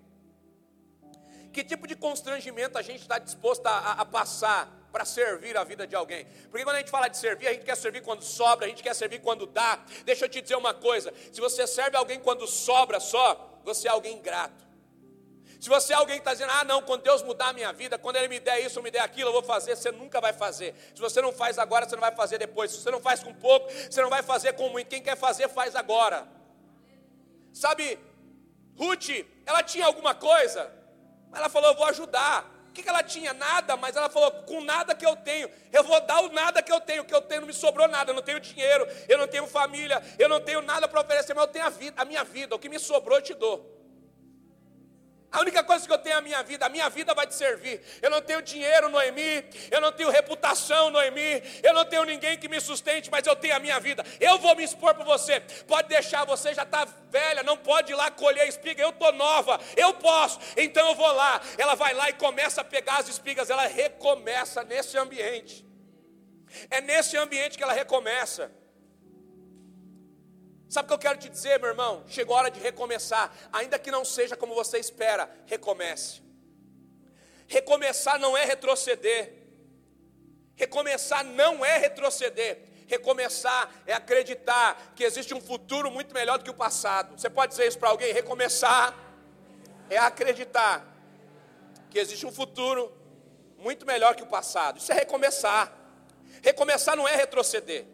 Que 1.52 1.64
tipo 1.64 1.86
de 1.86 1.96
constrangimento 1.96 2.78
a 2.78 2.82
gente 2.82 3.00
está 3.00 3.18
disposto 3.18 3.66
a, 3.66 3.70
a, 3.70 3.92
a 3.92 4.04
passar 4.04 4.75
para 4.96 5.04
servir 5.04 5.58
a 5.58 5.62
vida 5.62 5.86
de 5.86 5.94
alguém. 5.94 6.26
Porque 6.50 6.64
quando 6.64 6.76
a 6.76 6.78
gente 6.78 6.90
fala 6.90 7.06
de 7.06 7.18
servir, 7.18 7.46
a 7.48 7.52
gente 7.52 7.66
quer 7.66 7.76
servir 7.76 8.00
quando 8.00 8.22
sobra, 8.22 8.64
a 8.64 8.68
gente 8.70 8.82
quer 8.82 8.94
servir 8.94 9.20
quando 9.20 9.44
dá. 9.44 9.78
Deixa 10.06 10.24
eu 10.24 10.28
te 10.28 10.40
dizer 10.40 10.56
uma 10.56 10.72
coisa: 10.72 11.12
se 11.30 11.38
você 11.38 11.66
serve 11.66 11.98
alguém 11.98 12.18
quando 12.18 12.46
sobra 12.46 12.98
só, 12.98 13.60
você 13.62 13.88
é 13.88 13.90
alguém 13.90 14.16
ingrato. 14.16 14.64
Se 15.60 15.68
você 15.68 15.92
é 15.92 15.96
alguém 15.96 16.16
que 16.16 16.20
está 16.22 16.32
dizendo, 16.32 16.50
ah, 16.50 16.64
não, 16.64 16.80
quando 16.80 17.02
Deus 17.02 17.22
mudar 17.22 17.48
a 17.48 17.52
minha 17.52 17.74
vida, 17.74 17.98
quando 17.98 18.16
Ele 18.16 18.28
me 18.28 18.40
der 18.40 18.60
isso, 18.60 18.82
me 18.82 18.90
der 18.90 19.00
aquilo, 19.00 19.28
eu 19.28 19.32
vou 19.34 19.42
fazer, 19.42 19.76
você 19.76 19.92
nunca 19.92 20.18
vai 20.18 20.32
fazer. 20.32 20.74
Se 20.94 21.00
você 21.00 21.20
não 21.20 21.30
faz 21.30 21.58
agora, 21.58 21.86
você 21.86 21.94
não 21.94 22.00
vai 22.00 22.14
fazer 22.14 22.38
depois. 22.38 22.70
Se 22.70 22.80
você 22.80 22.90
não 22.90 23.00
faz 23.00 23.22
com 23.22 23.34
pouco, 23.34 23.70
você 23.70 24.00
não 24.00 24.08
vai 24.08 24.22
fazer 24.22 24.54
com 24.54 24.70
muito. 24.70 24.88
Quem 24.88 25.02
quer 25.02 25.16
fazer, 25.18 25.46
faz 25.50 25.76
agora. 25.76 26.26
Sabe, 27.52 27.98
Ruth, 28.78 29.10
ela 29.44 29.62
tinha 29.62 29.84
alguma 29.84 30.14
coisa, 30.14 30.72
mas 31.30 31.40
ela 31.40 31.50
falou, 31.50 31.72
eu 31.72 31.76
vou 31.76 31.84
ajudar 31.84 32.55
que, 32.76 32.82
que 32.82 32.88
ela 32.88 33.02
tinha? 33.02 33.32
Nada, 33.32 33.76
mas 33.76 33.96
ela 33.96 34.10
falou: 34.10 34.30
com 34.42 34.60
nada 34.60 34.94
que 34.94 35.04
eu 35.04 35.16
tenho, 35.16 35.50
eu 35.72 35.82
vou 35.82 35.98
dar 36.02 36.20
o 36.20 36.28
nada 36.28 36.62
que 36.62 36.70
eu 36.70 36.80
tenho, 36.80 37.04
que 37.04 37.14
eu 37.14 37.22
tenho 37.22 37.40
não 37.40 37.48
me 37.48 37.54
sobrou 37.54 37.88
nada, 37.88 38.10
eu 38.10 38.14
não 38.14 38.22
tenho 38.22 38.38
dinheiro, 38.38 38.86
eu 39.08 39.16
não 39.16 39.26
tenho 39.26 39.46
família, 39.46 40.02
eu 40.18 40.28
não 40.28 40.40
tenho 40.40 40.60
nada 40.60 40.86
para 40.86 41.00
oferecer, 41.00 41.34
mas 41.34 41.46
eu 41.46 41.52
tenho 41.52 41.64
a, 41.64 41.70
vida, 41.70 42.00
a 42.00 42.04
minha 42.04 42.22
vida, 42.22 42.54
o 42.54 42.58
que 42.58 42.68
me 42.68 42.78
sobrou 42.78 43.16
eu 43.18 43.22
te 43.22 43.34
dou. 43.34 43.75
A 45.36 45.40
única 45.40 45.62
coisa 45.62 45.86
que 45.86 45.92
eu 45.92 45.98
tenho 45.98 46.14
é 46.14 46.18
a 46.18 46.22
minha 46.22 46.42
vida, 46.42 46.64
a 46.64 46.68
minha 46.70 46.88
vida 46.88 47.12
vai 47.12 47.26
te 47.26 47.34
servir. 47.34 47.78
Eu 48.00 48.08
não 48.08 48.22
tenho 48.22 48.40
dinheiro, 48.40 48.88
Noemi, 48.88 49.44
eu 49.70 49.82
não 49.82 49.92
tenho 49.92 50.08
reputação, 50.08 50.88
Noemi, 50.88 51.42
eu 51.62 51.74
não 51.74 51.84
tenho 51.84 52.04
ninguém 52.04 52.38
que 52.38 52.48
me 52.48 52.58
sustente, 52.58 53.10
mas 53.10 53.26
eu 53.26 53.36
tenho 53.36 53.54
a 53.54 53.58
minha 53.58 53.78
vida. 53.78 54.02
Eu 54.18 54.38
vou 54.38 54.56
me 54.56 54.64
expor 54.64 54.94
para 54.94 55.04
você. 55.04 55.40
Pode 55.68 55.88
deixar, 55.88 56.24
você 56.24 56.54
já 56.54 56.62
está 56.62 56.86
velha, 57.10 57.42
não 57.42 57.58
pode 57.58 57.92
ir 57.92 57.94
lá 57.94 58.10
colher 58.10 58.48
espiga. 58.48 58.82
Eu 58.82 58.88
estou 58.88 59.12
nova, 59.12 59.60
eu 59.76 59.92
posso, 59.92 60.40
então 60.56 60.88
eu 60.88 60.94
vou 60.94 61.12
lá. 61.12 61.38
Ela 61.58 61.74
vai 61.74 61.92
lá 61.92 62.08
e 62.08 62.14
começa 62.14 62.62
a 62.62 62.64
pegar 62.64 63.00
as 63.00 63.08
espigas, 63.10 63.50
ela 63.50 63.66
recomeça 63.66 64.64
nesse 64.64 64.96
ambiente. 64.96 65.66
É 66.70 66.80
nesse 66.80 67.14
ambiente 67.18 67.58
que 67.58 67.62
ela 67.62 67.74
recomeça. 67.74 68.50
Sabe 70.68 70.86
o 70.86 70.88
que 70.88 70.94
eu 70.94 70.98
quero 70.98 71.18
te 71.18 71.28
dizer, 71.28 71.60
meu 71.60 71.68
irmão? 71.68 72.04
Chegou 72.08 72.34
a 72.34 72.40
hora 72.40 72.50
de 72.50 72.58
recomeçar, 72.58 73.32
ainda 73.52 73.78
que 73.78 73.90
não 73.90 74.04
seja 74.04 74.36
como 74.36 74.54
você 74.54 74.78
espera, 74.78 75.30
recomece. 75.46 76.20
Recomeçar 77.46 78.18
não 78.18 78.36
é 78.36 78.44
retroceder. 78.44 79.32
Recomeçar 80.56 81.24
não 81.24 81.64
é 81.64 81.78
retroceder. 81.78 82.58
Recomeçar 82.88 83.70
é 83.86 83.92
acreditar 83.92 84.92
que 84.94 85.04
existe 85.04 85.34
um 85.34 85.40
futuro 85.40 85.90
muito 85.90 86.14
melhor 86.14 86.38
do 86.38 86.44
que 86.44 86.50
o 86.50 86.54
passado. 86.54 87.18
Você 87.18 87.30
pode 87.30 87.52
dizer 87.52 87.68
isso 87.68 87.78
para 87.78 87.90
alguém? 87.90 88.12
Recomeçar 88.12 88.94
é 89.88 89.98
acreditar 89.98 90.84
que 91.90 91.98
existe 91.98 92.26
um 92.26 92.32
futuro 92.32 92.92
muito 93.58 93.86
melhor 93.86 94.14
que 94.16 94.22
o 94.22 94.26
passado. 94.26 94.78
Isso 94.78 94.90
é 94.92 94.94
recomeçar. 94.94 95.72
Recomeçar 96.42 96.96
não 96.96 97.06
é 97.06 97.14
retroceder. 97.14 97.86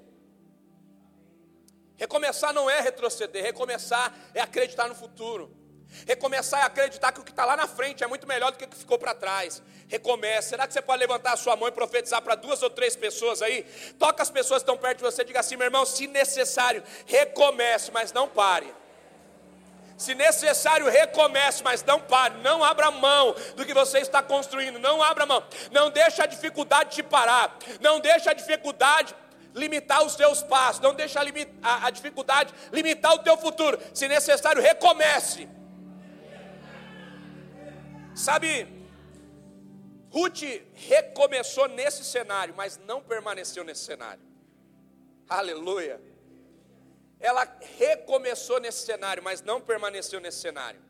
Recomeçar 2.02 2.52
não 2.52 2.68
é 2.68 2.80
retroceder, 2.80 3.44
recomeçar 3.44 4.12
é 4.34 4.40
acreditar 4.40 4.88
no 4.88 4.94
futuro. 4.94 5.56
Recomeçar 6.04 6.62
é 6.62 6.64
acreditar 6.64 7.12
que 7.12 7.20
o 7.20 7.22
que 7.22 7.30
está 7.30 7.44
lá 7.44 7.56
na 7.56 7.68
frente 7.68 8.02
é 8.02 8.08
muito 8.08 8.26
melhor 8.26 8.50
do 8.50 8.58
que 8.58 8.64
o 8.64 8.68
que 8.68 8.76
ficou 8.76 8.98
para 8.98 9.14
trás. 9.14 9.62
Recomece. 9.86 10.48
Será 10.48 10.66
que 10.66 10.72
você 10.72 10.82
pode 10.82 10.98
levantar 10.98 11.34
a 11.34 11.36
sua 11.36 11.54
mão 11.54 11.68
e 11.68 11.70
profetizar 11.70 12.20
para 12.20 12.34
duas 12.34 12.60
ou 12.60 12.68
três 12.68 12.96
pessoas 12.96 13.40
aí? 13.40 13.62
Toca 14.00 14.20
as 14.20 14.30
pessoas 14.30 14.64
que 14.64 14.68
estão 14.68 14.76
perto 14.76 14.96
de 14.98 15.04
você 15.04 15.22
e 15.22 15.26
diga 15.26 15.38
assim, 15.38 15.54
meu 15.54 15.66
irmão, 15.66 15.86
se 15.86 16.08
necessário, 16.08 16.82
recomece, 17.06 17.92
mas 17.92 18.12
não 18.12 18.28
pare. 18.28 18.74
Se 19.96 20.12
necessário, 20.12 20.88
recomece, 20.88 21.62
mas 21.62 21.84
não 21.84 22.00
pare, 22.00 22.34
não 22.38 22.64
abra 22.64 22.90
mão 22.90 23.32
do 23.54 23.64
que 23.64 23.72
você 23.72 24.00
está 24.00 24.20
construindo, 24.20 24.80
não 24.80 25.00
abra 25.00 25.24
mão, 25.24 25.46
não 25.70 25.88
deixe 25.88 26.20
a 26.20 26.26
dificuldade 26.26 26.96
te 26.96 27.02
parar, 27.04 27.56
não 27.80 28.00
deixe 28.00 28.28
a 28.28 28.32
dificuldade 28.32 29.14
limitar 29.54 30.04
os 30.04 30.14
seus 30.14 30.42
passos, 30.42 30.80
não 30.80 30.94
deixe 30.94 31.18
a, 31.18 31.22
a, 31.62 31.86
a 31.86 31.90
dificuldade 31.90 32.52
limitar 32.72 33.14
o 33.14 33.18
teu 33.18 33.36
futuro. 33.36 33.78
Se 33.94 34.08
necessário, 34.08 34.62
recomece. 34.62 35.48
Sabe, 38.14 38.66
Ruth 40.10 40.42
recomeçou 40.74 41.68
nesse 41.68 42.04
cenário, 42.04 42.54
mas 42.54 42.78
não 42.78 43.02
permaneceu 43.02 43.64
nesse 43.64 43.84
cenário. 43.84 44.22
Aleluia. 45.28 46.00
Ela 47.18 47.48
recomeçou 47.78 48.60
nesse 48.60 48.84
cenário, 48.84 49.22
mas 49.22 49.40
não 49.40 49.60
permaneceu 49.60 50.20
nesse 50.20 50.40
cenário. 50.40 50.80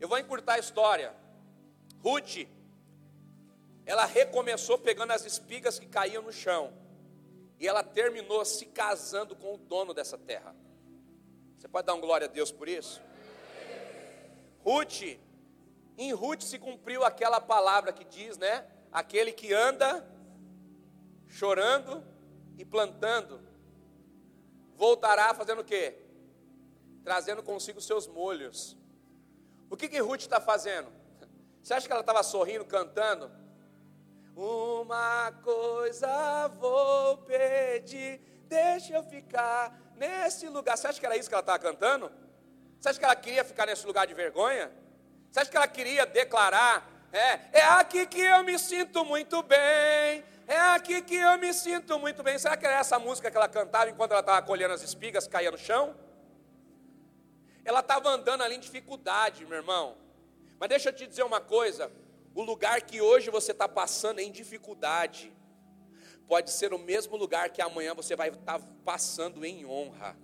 Eu 0.00 0.08
vou 0.08 0.18
encurtar 0.18 0.54
a 0.54 0.58
história. 0.58 1.14
Ruth, 2.02 2.46
ela 3.84 4.06
recomeçou 4.06 4.78
pegando 4.78 5.12
as 5.12 5.26
espigas 5.26 5.78
que 5.78 5.86
caíam 5.86 6.22
no 6.22 6.32
chão. 6.32 6.72
E 7.62 7.68
ela 7.68 7.84
terminou 7.84 8.44
se 8.44 8.66
casando 8.66 9.36
com 9.36 9.54
o 9.54 9.56
dono 9.56 9.94
dessa 9.94 10.18
terra. 10.18 10.52
Você 11.56 11.68
pode 11.68 11.86
dar 11.86 11.94
um 11.94 12.00
glória 12.00 12.26
a 12.26 12.28
Deus 12.28 12.50
por 12.50 12.68
isso? 12.68 13.00
Ruth 14.64 15.02
em 15.96 16.12
Ruth 16.12 16.42
se 16.42 16.58
cumpriu 16.58 17.04
aquela 17.04 17.40
palavra 17.40 17.92
que 17.92 18.04
diz, 18.04 18.36
né? 18.36 18.66
Aquele 18.90 19.30
que 19.30 19.54
anda 19.54 20.04
chorando 21.28 22.04
e 22.58 22.64
plantando, 22.64 23.40
voltará 24.74 25.32
fazendo 25.32 25.60
o 25.60 25.64
quê? 25.64 25.96
Trazendo 27.04 27.44
consigo 27.44 27.80
seus 27.80 28.08
molhos. 28.08 28.76
O 29.70 29.76
que 29.76 29.88
que 29.88 30.00
Ruth 30.00 30.22
está 30.22 30.40
fazendo? 30.40 30.90
Você 31.62 31.74
acha 31.74 31.86
que 31.86 31.92
ela 31.92 32.00
estava 32.00 32.24
sorrindo, 32.24 32.64
cantando? 32.64 33.30
Uma 34.34 35.30
coisa 35.42 36.48
vou 36.58 37.18
pedir, 37.18 38.18
deixa 38.48 38.94
eu 38.94 39.02
ficar 39.02 39.78
nesse 39.96 40.48
lugar. 40.48 40.76
Você 40.76 40.86
acha 40.86 40.98
que 40.98 41.04
era 41.04 41.16
isso 41.16 41.28
que 41.28 41.34
ela 41.34 41.42
estava 41.42 41.58
cantando? 41.58 42.10
Você 42.80 42.88
acha 42.88 42.98
que 42.98 43.04
ela 43.04 43.14
queria 43.14 43.44
ficar 43.44 43.66
nesse 43.66 43.86
lugar 43.86 44.06
de 44.06 44.14
vergonha? 44.14 44.72
Você 45.30 45.40
acha 45.40 45.50
que 45.50 45.56
ela 45.56 45.68
queria 45.68 46.06
declarar? 46.06 46.88
É, 47.12 47.58
é 47.60 47.62
aqui 47.62 48.06
que 48.06 48.20
eu 48.20 48.42
me 48.42 48.58
sinto 48.58 49.04
muito 49.04 49.42
bem. 49.42 50.24
É 50.46 50.58
aqui 50.74 51.02
que 51.02 51.14
eu 51.14 51.38
me 51.38 51.52
sinto 51.52 51.98
muito 51.98 52.22
bem. 52.22 52.38
Será 52.38 52.56
que 52.56 52.66
era 52.66 52.78
essa 52.78 52.98
música 52.98 53.30
que 53.30 53.36
ela 53.36 53.48
cantava 53.48 53.90
enquanto 53.90 54.12
ela 54.12 54.20
estava 54.20 54.42
colhendo 54.42 54.72
as 54.72 54.82
espigas, 54.82 55.28
caía 55.28 55.50
no 55.50 55.58
chão? 55.58 55.94
Ela 57.64 57.80
estava 57.80 58.08
andando 58.08 58.42
ali 58.42 58.56
em 58.56 58.60
dificuldade, 58.60 59.44
meu 59.46 59.58
irmão. 59.58 59.96
Mas 60.58 60.68
deixa 60.70 60.88
eu 60.88 60.92
te 60.92 61.06
dizer 61.06 61.22
uma 61.22 61.40
coisa: 61.40 61.92
o 62.34 62.42
lugar 62.42 62.82
que 62.82 63.00
hoje 63.00 63.30
você 63.30 63.52
está 63.52 63.68
passando 63.68 64.18
em 64.18 64.30
dificuldade, 64.30 65.32
pode 66.26 66.50
ser 66.50 66.72
o 66.72 66.78
mesmo 66.78 67.16
lugar 67.16 67.50
que 67.50 67.60
amanhã 67.60 67.94
você 67.94 68.16
vai 68.16 68.30
estar 68.30 68.58
tá 68.58 68.66
passando 68.84 69.44
em 69.44 69.66
honra. 69.66 70.16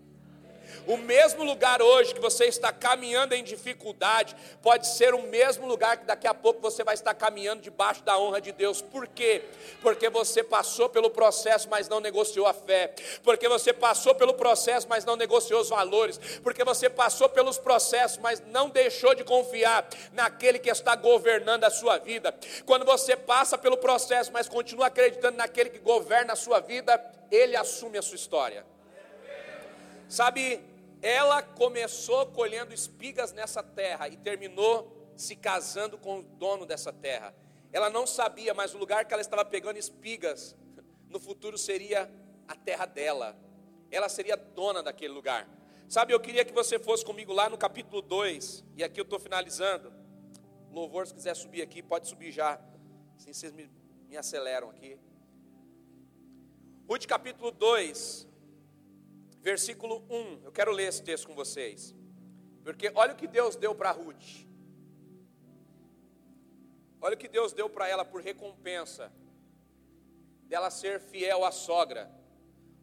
O 0.86 0.96
mesmo 0.96 1.44
lugar 1.44 1.82
hoje 1.82 2.14
que 2.14 2.20
você 2.20 2.46
está 2.46 2.72
caminhando 2.72 3.34
em 3.34 3.44
dificuldade, 3.44 4.36
pode 4.62 4.86
ser 4.86 5.14
o 5.14 5.22
mesmo 5.22 5.66
lugar 5.66 5.98
que 5.98 6.04
daqui 6.04 6.26
a 6.26 6.34
pouco 6.34 6.60
você 6.60 6.82
vai 6.82 6.94
estar 6.94 7.14
caminhando 7.14 7.62
debaixo 7.62 8.02
da 8.02 8.18
honra 8.18 8.40
de 8.40 8.52
Deus. 8.52 8.80
Por 8.80 9.06
quê? 9.06 9.42
Porque 9.82 10.08
você 10.08 10.42
passou 10.42 10.88
pelo 10.88 11.10
processo, 11.10 11.68
mas 11.68 11.88
não 11.88 12.00
negociou 12.00 12.46
a 12.46 12.54
fé. 12.54 12.94
Porque 13.22 13.48
você 13.48 13.72
passou 13.72 14.14
pelo 14.14 14.34
processo, 14.34 14.88
mas 14.88 15.04
não 15.04 15.16
negociou 15.16 15.60
os 15.60 15.68
valores. 15.68 16.18
Porque 16.42 16.64
você 16.64 16.88
passou 16.88 17.28
pelos 17.28 17.58
processos, 17.58 18.18
mas 18.18 18.42
não 18.46 18.68
deixou 18.68 19.14
de 19.14 19.24
confiar 19.24 19.88
naquele 20.12 20.58
que 20.58 20.70
está 20.70 20.94
governando 20.96 21.64
a 21.64 21.70
sua 21.70 21.98
vida. 21.98 22.34
Quando 22.64 22.84
você 22.84 23.16
passa 23.16 23.58
pelo 23.58 23.76
processo, 23.76 24.32
mas 24.32 24.48
continua 24.48 24.86
acreditando 24.86 25.36
naquele 25.36 25.70
que 25.70 25.78
governa 25.78 26.32
a 26.32 26.36
sua 26.36 26.60
vida, 26.60 27.00
ele 27.30 27.56
assume 27.56 27.98
a 27.98 28.02
sua 28.02 28.16
história. 28.16 28.64
Sabe, 30.08 30.60
ela 31.02 31.42
começou 31.42 32.26
colhendo 32.26 32.72
espigas 32.72 33.32
nessa 33.32 33.62
terra 33.62 34.08
e 34.08 34.16
terminou 34.16 35.12
se 35.16 35.36
casando 35.36 35.98
com 35.98 36.20
o 36.20 36.22
dono 36.22 36.64
dessa 36.64 36.92
terra. 36.92 37.34
Ela 37.72 37.90
não 37.90 38.06
sabia, 38.06 38.54
mas 38.54 38.74
o 38.74 38.78
lugar 38.78 39.04
que 39.04 39.12
ela 39.12 39.20
estava 39.20 39.44
pegando 39.44 39.78
espigas 39.78 40.56
no 41.08 41.20
futuro 41.20 41.58
seria 41.58 42.10
a 42.46 42.56
terra 42.56 42.86
dela. 42.86 43.36
Ela 43.90 44.08
seria 44.08 44.36
dona 44.36 44.82
daquele 44.82 45.12
lugar. 45.12 45.48
Sabe, 45.88 46.12
eu 46.12 46.20
queria 46.20 46.44
que 46.44 46.52
você 46.52 46.78
fosse 46.78 47.04
comigo 47.04 47.32
lá 47.32 47.48
no 47.48 47.56
capítulo 47.56 48.02
2, 48.02 48.64
e 48.76 48.84
aqui 48.84 49.00
eu 49.00 49.04
estou 49.04 49.18
finalizando. 49.18 49.92
Louvor, 50.70 51.06
se 51.06 51.14
quiser 51.14 51.34
subir 51.34 51.62
aqui, 51.62 51.82
pode 51.82 52.08
subir 52.08 52.30
já. 52.30 52.60
Assim 53.16 53.32
vocês 53.32 53.52
me, 53.52 53.70
me 54.06 54.16
aceleram 54.16 54.70
aqui. 54.70 54.98
Ruth 56.86 57.06
capítulo 57.06 57.50
2, 57.50 58.27
versículo 59.50 60.04
1. 60.10 60.44
Eu 60.46 60.52
quero 60.52 60.70
ler 60.78 60.88
esse 60.88 61.02
texto 61.02 61.26
com 61.28 61.34
vocês. 61.34 61.94
Porque 62.64 62.86
olha 62.94 63.14
o 63.14 63.16
que 63.20 63.26
Deus 63.26 63.56
deu 63.56 63.74
para 63.74 63.90
Ruth. 63.92 64.28
Olha 67.00 67.14
o 67.14 67.18
que 67.22 67.30
Deus 67.36 67.54
deu 67.54 67.68
para 67.70 67.88
ela 67.88 68.04
por 68.04 68.20
recompensa 68.20 69.10
dela 70.50 70.70
ser 70.70 71.00
fiel 71.00 71.46
à 71.46 71.52
sogra. 71.66 72.04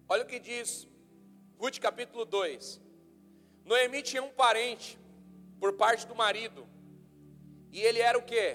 Olha 0.10 0.24
o 0.24 0.26
que 0.32 0.40
diz 0.40 0.88
Ruth 1.60 1.78
capítulo 1.78 2.26
2. 2.26 2.82
Noemi 3.64 4.02
tinha 4.02 4.24
um 4.24 4.34
parente 4.44 4.98
por 5.60 5.74
parte 5.74 6.08
do 6.08 6.16
marido. 6.16 6.68
E 7.72 7.80
ele 7.80 8.00
era 8.00 8.18
o 8.18 8.26
quê? 8.32 8.48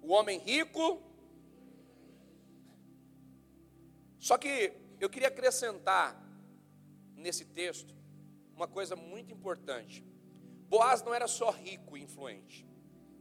O 0.00 0.10
homem 0.16 0.38
rico 0.38 0.86
Só 4.28 4.38
que 4.38 4.72
eu 4.98 5.10
queria 5.10 5.28
acrescentar 5.28 6.08
nesse 7.14 7.44
texto 7.44 7.94
uma 8.56 8.66
coisa 8.66 8.96
muito 8.96 9.34
importante. 9.34 10.02
Boaz 10.66 11.02
não 11.02 11.12
era 11.12 11.28
só 11.28 11.50
rico 11.50 11.94
e 11.94 12.02
influente, 12.02 12.66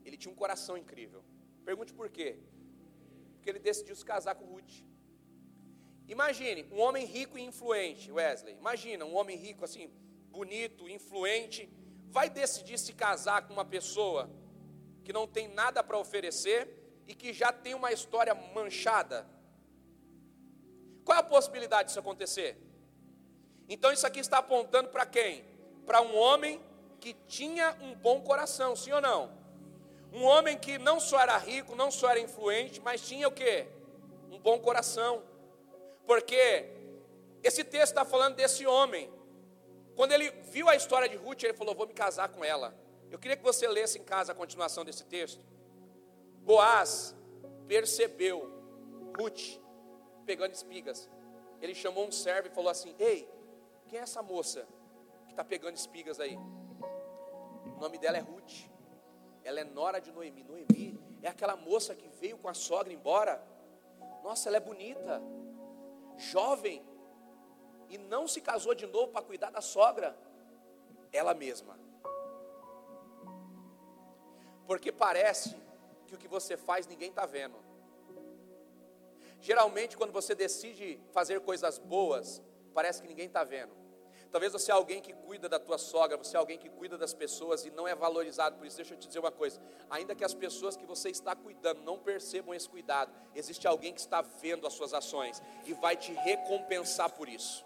ele 0.06 0.16
tinha 0.16 0.32
um 0.32 0.36
coração 0.44 0.78
incrível. 0.78 1.22
Pergunte 1.66 1.94
por 1.94 2.10
quê? 2.10 2.40
Porque 3.34 3.50
ele 3.50 3.60
decidiu 3.60 3.98
se 3.98 4.06
casar 4.06 4.36
com 4.36 4.46
Ruth. 4.46 4.76
Imagine 6.08 6.66
um 6.72 6.80
homem 6.80 7.06
rico 7.06 7.38
e 7.38 7.42
influente, 7.42 8.10
Wesley. 8.10 8.56
Imagina 8.56 9.04
um 9.04 9.16
homem 9.18 9.36
rico 9.36 9.66
assim, 9.66 9.92
bonito, 10.32 10.88
influente, 10.88 11.70
vai 12.18 12.30
decidir 12.30 12.80
se 12.80 12.94
casar 12.94 13.46
com 13.46 13.52
uma 13.52 13.66
pessoa 13.66 14.30
que 15.04 15.12
não 15.12 15.28
tem 15.28 15.50
nada 15.50 15.84
para 15.84 15.98
oferecer 15.98 16.62
e 17.06 17.14
que 17.14 17.34
já 17.34 17.52
tem 17.52 17.74
uma 17.74 17.92
história 17.92 18.34
manchada 18.34 19.33
qual 21.04 21.18
é 21.18 21.22
a 21.22 21.24
possibilidade 21.24 21.88
disso 21.88 22.00
acontecer? 22.00 22.58
Então 23.68 23.92
isso 23.92 24.06
aqui 24.06 24.20
está 24.20 24.38
apontando 24.38 24.90
para 24.90 25.06
quem? 25.06 25.44
Para 25.86 26.02
um 26.02 26.16
homem 26.16 26.62
que 27.00 27.14
tinha 27.28 27.78
um 27.82 27.94
bom 27.96 28.22
coração, 28.22 28.76
sim 28.76 28.92
ou 28.92 29.02
não? 29.02 29.32
Um 30.12 30.24
homem 30.24 30.58
que 30.58 30.78
não 30.78 31.00
só 31.00 31.20
era 31.20 31.38
rico, 31.38 31.76
não 31.76 31.90
só 31.90 32.10
era 32.10 32.20
influente, 32.20 32.80
mas 32.82 33.02
tinha 33.02 33.28
o 33.28 33.32
que? 33.32 33.66
Um 34.32 34.40
bom 34.40 34.60
coração. 34.60 35.24
Porque 36.06 36.70
esse 37.42 37.64
texto 37.64 37.92
está 37.92 38.06
falando 38.06 38.36
desse 38.36 38.66
homem. 38.66 39.12
Quando 39.96 40.12
ele 40.12 40.30
viu 40.52 40.70
a 40.70 40.76
história 40.76 41.10
de 41.10 41.16
Ruth, 41.16 41.44
ele 41.44 41.54
falou: 41.54 41.76
Vou 41.76 41.88
me 41.88 41.94
casar 41.94 42.30
com 42.30 42.44
ela. 42.44 42.74
Eu 43.10 43.20
queria 43.20 43.36
que 43.36 43.44
você 43.44 43.68
lesse 43.68 44.00
em 44.00 44.04
casa 44.04 44.32
a 44.32 44.36
continuação 44.36 44.86
desse 44.86 45.04
texto. 45.04 45.44
Boaz 46.42 47.16
percebeu 47.68 48.52
Ruth 49.18 49.63
pegando 50.24 50.54
espigas. 50.54 51.10
Ele 51.62 51.76
chamou 51.76 52.08
um 52.08 52.12
servo 52.12 52.48
e 52.48 52.52
falou 52.52 52.70
assim: 52.70 52.96
Ei, 53.00 53.30
quem 53.88 54.00
é 54.00 54.02
essa 54.02 54.22
moça 54.22 54.68
que 55.26 55.32
está 55.34 55.44
pegando 55.44 55.76
espigas 55.76 56.20
aí? 56.20 56.36
O 56.36 57.80
nome 57.80 57.98
dela 57.98 58.18
é 58.18 58.22
Ruth. 58.22 58.70
Ela 59.44 59.60
é 59.60 59.64
nora 59.64 60.00
de 60.00 60.12
Noemi. 60.12 60.44
Noemi 60.44 61.00
é 61.22 61.28
aquela 61.28 61.56
moça 61.56 61.96
que 61.96 62.08
veio 62.08 62.38
com 62.38 62.48
a 62.48 62.54
sogra 62.54 62.94
embora. 62.94 63.44
Nossa, 64.24 64.50
ela 64.50 64.58
é 64.58 64.60
bonita, 64.60 65.22
jovem, 66.18 66.82
e 67.90 67.98
não 67.98 68.28
se 68.28 68.40
casou 68.42 68.74
de 68.74 68.88
novo 68.88 69.10
para 69.10 69.22
cuidar 69.22 69.50
da 69.50 69.62
sogra. 69.62 70.18
Ela 71.12 71.34
mesma. 71.34 71.78
Porque 74.66 74.92
parece 74.92 75.56
que 76.08 76.16
o 76.16 76.18
que 76.18 76.28
você 76.28 76.56
faz 76.56 76.88
ninguém 76.88 77.10
está 77.10 77.26
vendo. 77.26 77.58
Geralmente, 79.44 79.98
quando 79.98 80.14
você 80.14 80.34
decide 80.34 80.98
fazer 81.12 81.42
coisas 81.42 81.78
boas, 81.78 82.42
parece 82.74 83.02
que 83.02 83.10
ninguém 83.10 83.26
está 83.26 83.44
vendo. 83.44 83.74
Talvez 84.32 84.54
você 84.54 84.72
é 84.72 84.74
alguém 84.74 85.02
que 85.02 85.12
cuida 85.12 85.50
da 85.50 85.60
tua 85.60 85.78
sogra, 85.78 86.16
você 86.16 86.38
é 86.38 86.40
alguém 86.40 86.58
que 86.58 86.70
cuida 86.70 86.98
das 86.98 87.14
pessoas 87.14 87.66
e 87.66 87.70
não 87.70 87.86
é 87.86 87.94
valorizado 87.94 88.56
por 88.56 88.66
isso. 88.66 88.78
Deixa 88.78 88.94
eu 88.94 88.98
te 88.98 89.06
dizer 89.06 89.20
uma 89.20 89.34
coisa: 89.34 89.62
ainda 89.90 90.16
que 90.16 90.24
as 90.24 90.34
pessoas 90.34 90.78
que 90.78 90.86
você 90.86 91.10
está 91.10 91.36
cuidando 91.36 91.82
não 91.82 92.00
percebam 92.00 92.56
esse 92.56 92.70
cuidado, 92.70 93.14
existe 93.36 93.68
alguém 93.68 93.94
que 93.94 94.00
está 94.00 94.22
vendo 94.22 94.66
as 94.66 94.72
suas 94.72 94.94
ações 94.94 95.44
e 95.66 95.74
vai 95.74 95.98
te 95.98 96.14
recompensar 96.14 97.10
por 97.12 97.28
isso. 97.28 97.66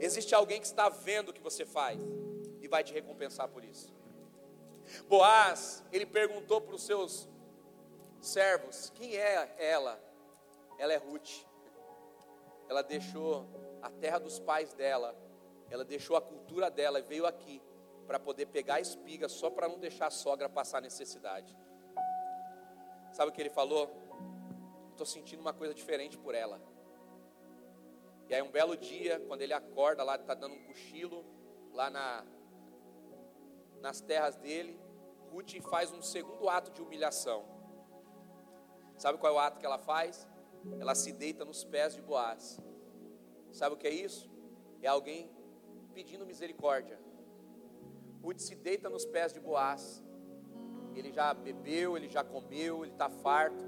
Existe 0.00 0.32
alguém 0.32 0.60
que 0.60 0.66
está 0.66 0.88
vendo 0.88 1.30
o 1.30 1.32
que 1.32 1.42
você 1.42 1.66
faz 1.66 1.98
e 2.60 2.68
vai 2.68 2.84
te 2.84 2.92
recompensar 2.92 3.48
por 3.48 3.64
isso. 3.64 3.92
Boaz, 5.08 5.84
ele 5.90 6.06
perguntou 6.06 6.60
para 6.60 6.76
os 6.76 6.82
seus 6.82 7.28
servos: 8.20 8.92
quem 8.94 9.16
é 9.16 9.56
ela? 9.58 10.07
Ela 10.78 10.92
é 10.92 10.96
Ruth. 10.96 11.44
Ela 12.68 12.82
deixou 12.82 13.46
a 13.82 13.90
terra 13.90 14.18
dos 14.18 14.38
pais 14.38 14.72
dela, 14.74 15.16
ela 15.70 15.84
deixou 15.84 16.16
a 16.16 16.20
cultura 16.20 16.70
dela 16.70 16.98
e 16.98 17.02
veio 17.02 17.26
aqui 17.26 17.62
para 18.06 18.18
poder 18.18 18.46
pegar 18.46 18.76
a 18.76 18.80
espiga 18.80 19.28
só 19.28 19.50
para 19.50 19.68
não 19.68 19.78
deixar 19.78 20.06
a 20.06 20.10
sogra 20.10 20.48
passar 20.48 20.80
necessidade. 20.80 21.56
Sabe 23.12 23.30
o 23.30 23.34
que 23.34 23.40
ele 23.40 23.50
falou? 23.50 23.90
Estou 24.90 25.06
sentindo 25.06 25.40
uma 25.40 25.52
coisa 25.52 25.74
diferente 25.74 26.16
por 26.16 26.34
ela. 26.34 26.60
E 28.28 28.34
aí 28.34 28.42
um 28.42 28.50
belo 28.50 28.76
dia, 28.76 29.20
quando 29.26 29.42
ele 29.42 29.52
acorda 29.52 30.02
lá, 30.04 30.16
está 30.16 30.34
dando 30.34 30.54
um 30.54 30.64
cochilo 30.64 31.24
lá 31.72 31.88
na, 31.90 32.24
nas 33.80 34.00
terras 34.00 34.36
dele, 34.36 34.78
Ruth 35.30 35.60
faz 35.70 35.92
um 35.92 36.02
segundo 36.02 36.48
ato 36.48 36.70
de 36.70 36.82
humilhação. 36.82 37.44
Sabe 38.96 39.18
qual 39.18 39.32
é 39.32 39.36
o 39.36 39.38
ato 39.38 39.58
que 39.58 39.66
ela 39.66 39.78
faz? 39.78 40.26
Ela 40.80 40.94
se 40.94 41.12
deita 41.12 41.44
nos 41.44 41.64
pés 41.64 41.94
de 41.94 42.02
Boaz. 42.02 42.60
Sabe 43.52 43.74
o 43.74 43.78
que 43.78 43.86
é 43.86 43.92
isso? 43.92 44.30
É 44.82 44.88
alguém 44.88 45.30
pedindo 45.94 46.26
misericórdia. 46.26 46.98
Ruth 48.22 48.38
se 48.40 48.54
deita 48.54 48.88
nos 48.88 49.04
pés 49.04 49.32
de 49.32 49.40
Boaz. 49.40 50.04
Ele 50.94 51.12
já 51.12 51.32
bebeu, 51.32 51.96
ele 51.96 52.08
já 52.08 52.24
comeu, 52.24 52.84
ele 52.84 52.92
está 52.92 53.08
farto. 53.08 53.64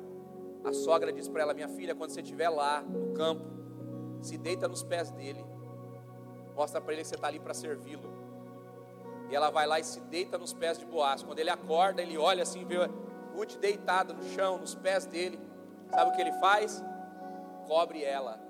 A 0.64 0.72
sogra 0.72 1.12
diz 1.12 1.28
para 1.28 1.43
ela: 1.43 1.55
Minha 1.55 1.68
filha, 1.68 1.95
quando 1.95 2.11
você 2.11 2.20
estiver 2.20 2.49
lá 2.49 2.82
no 2.82 3.14
campo, 3.14 3.45
se 4.20 4.36
deita 4.36 4.68
nos 4.68 4.82
pés 4.82 5.11
dele. 5.11 5.45
Mostra 6.55 6.80
para 6.80 6.93
ele 6.93 7.03
que 7.03 7.09
você 7.09 7.14
está 7.14 7.28
ali 7.28 7.38
para 7.38 7.55
servi-lo. 7.55 8.11
E 9.30 9.34
ela 9.34 9.51
vai 9.51 9.66
lá 9.66 9.78
e 9.78 9.84
se 9.84 10.01
deita 10.01 10.36
nos 10.36 10.53
pés 10.53 10.78
de 10.78 10.84
Boaz. 10.84 11.22
Quando 11.22 11.38
ele 11.38 11.51
acorda, 11.51 12.03
ele 12.03 12.18
olha 12.18 12.43
assim, 12.43 12.64
vê 12.64 12.76
Ruth 13.34 13.57
deitada 13.59 14.12
no 14.12 14.24
chão, 14.24 14.59
nos 14.59 14.74
pés 14.74 15.07
dele. 15.07 15.38
Sabe 15.91 16.11
o 16.11 16.14
que 16.14 16.20
ele 16.20 16.32
faz? 16.34 16.82
Cobre 17.66 18.03
ela. 18.05 18.41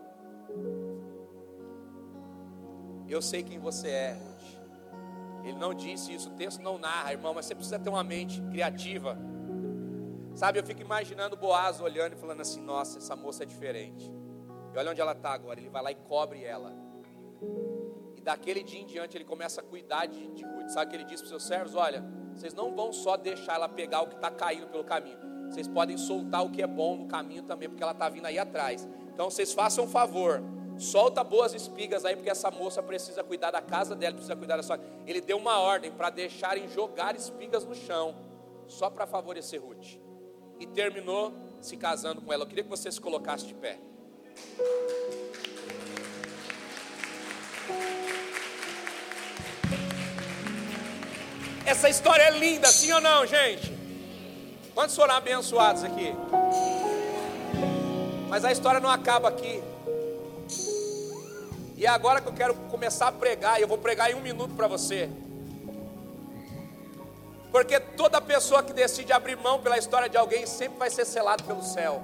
Eu 3.08 3.20
sei 3.20 3.42
quem 3.42 3.58
você 3.58 3.88
é. 3.88 4.16
Ele 5.42 5.58
não 5.58 5.74
disse 5.74 6.12
isso, 6.14 6.28
o 6.28 6.32
texto 6.32 6.60
não 6.60 6.78
narra, 6.78 7.12
irmão, 7.12 7.34
mas 7.34 7.46
você 7.46 7.54
precisa 7.54 7.78
ter 7.78 7.88
uma 7.88 8.04
mente 8.04 8.40
criativa. 8.50 9.16
Sabe, 10.34 10.58
eu 10.58 10.64
fico 10.64 10.80
imaginando 10.80 11.36
Boaz 11.36 11.80
olhando 11.80 12.12
e 12.12 12.16
falando 12.16 12.40
assim: 12.40 12.60
nossa, 12.60 12.98
essa 12.98 13.16
moça 13.16 13.42
é 13.42 13.46
diferente. 13.46 14.10
E 14.72 14.78
olha 14.78 14.90
onde 14.90 15.00
ela 15.00 15.12
está 15.12 15.32
agora. 15.32 15.58
Ele 15.58 15.68
vai 15.68 15.82
lá 15.82 15.90
e 15.90 15.94
cobre 15.96 16.44
ela. 16.44 16.72
E 18.16 18.20
daquele 18.20 18.62
dia 18.62 18.80
em 18.80 18.86
diante 18.86 19.16
ele 19.16 19.24
começa 19.24 19.60
a 19.60 19.64
cuidar 19.64 20.06
de, 20.06 20.28
de 20.28 20.44
Ruth. 20.44 20.68
Sabe 20.68 20.86
o 20.86 20.88
que 20.90 20.96
ele 20.96 21.04
diz 21.04 21.20
para 21.20 21.24
os 21.24 21.30
seus 21.30 21.42
servos? 21.42 21.74
Olha, 21.74 22.04
vocês 22.34 22.54
não 22.54 22.74
vão 22.74 22.92
só 22.92 23.16
deixar 23.16 23.54
ela 23.54 23.68
pegar 23.68 24.02
o 24.02 24.06
que 24.06 24.14
está 24.14 24.30
caindo 24.30 24.68
pelo 24.68 24.84
caminho. 24.84 25.18
Vocês 25.50 25.66
podem 25.66 25.98
soltar 25.98 26.44
o 26.44 26.50
que 26.50 26.62
é 26.62 26.66
bom 26.66 26.96
no 26.96 27.06
caminho 27.06 27.42
também, 27.42 27.68
porque 27.68 27.82
ela 27.82 27.92
está 27.92 28.08
vindo 28.08 28.24
aí 28.24 28.38
atrás. 28.38 28.88
Então 29.12 29.28
vocês 29.28 29.52
façam 29.52 29.84
um 29.84 29.88
favor. 29.88 30.40
Solta 30.78 31.24
boas 31.24 31.52
espigas 31.52 32.04
aí, 32.04 32.14
porque 32.14 32.30
essa 32.30 32.50
moça 32.50 32.80
precisa 32.82 33.24
cuidar 33.24 33.50
da 33.50 33.60
casa 33.60 33.96
dela, 33.96 34.14
precisa 34.14 34.36
cuidar 34.36 34.56
da 34.56 34.62
sua. 34.62 34.78
Ele 35.06 35.20
deu 35.20 35.36
uma 35.36 35.58
ordem 35.58 35.90
para 35.90 36.08
deixarem 36.08 36.68
jogar 36.68 37.16
espigas 37.16 37.64
no 37.64 37.74
chão, 37.74 38.14
só 38.68 38.88
para 38.88 39.06
favorecer 39.06 39.60
Ruth. 39.60 39.98
E 40.60 40.66
terminou 40.66 41.32
se 41.60 41.76
casando 41.76 42.22
com 42.22 42.32
ela. 42.32 42.44
Eu 42.44 42.46
queria 42.46 42.62
que 42.62 42.70
você 42.70 42.90
se 42.90 43.00
colocasse 43.00 43.46
de 43.46 43.54
pé. 43.54 43.78
Essa 51.66 51.88
história 51.88 52.22
é 52.22 52.30
linda, 52.30 52.68
sim 52.68 52.92
ou 52.92 53.00
não, 53.00 53.26
gente? 53.26 53.79
Quantos 54.74 54.96
foram 54.96 55.14
abençoados 55.14 55.84
aqui? 55.84 56.14
Mas 58.28 58.44
a 58.44 58.52
história 58.52 58.80
não 58.80 58.90
acaba 58.90 59.28
aqui. 59.28 59.62
E 61.76 61.86
é 61.86 61.88
agora 61.88 62.20
que 62.20 62.28
eu 62.28 62.32
quero 62.32 62.54
começar 62.54 63.08
a 63.08 63.12
pregar, 63.12 63.58
e 63.58 63.62
eu 63.62 63.68
vou 63.68 63.78
pregar 63.78 64.10
em 64.10 64.14
um 64.14 64.20
minuto 64.20 64.54
para 64.54 64.68
você. 64.68 65.08
Porque 67.50 67.80
toda 67.80 68.20
pessoa 68.20 68.62
que 68.62 68.72
decide 68.72 69.12
abrir 69.12 69.36
mão 69.36 69.60
pela 69.60 69.78
história 69.78 70.08
de 70.08 70.16
alguém 70.16 70.46
sempre 70.46 70.78
vai 70.78 70.90
ser 70.90 71.04
selado 71.04 71.42
pelo 71.44 71.62
céu. 71.62 72.02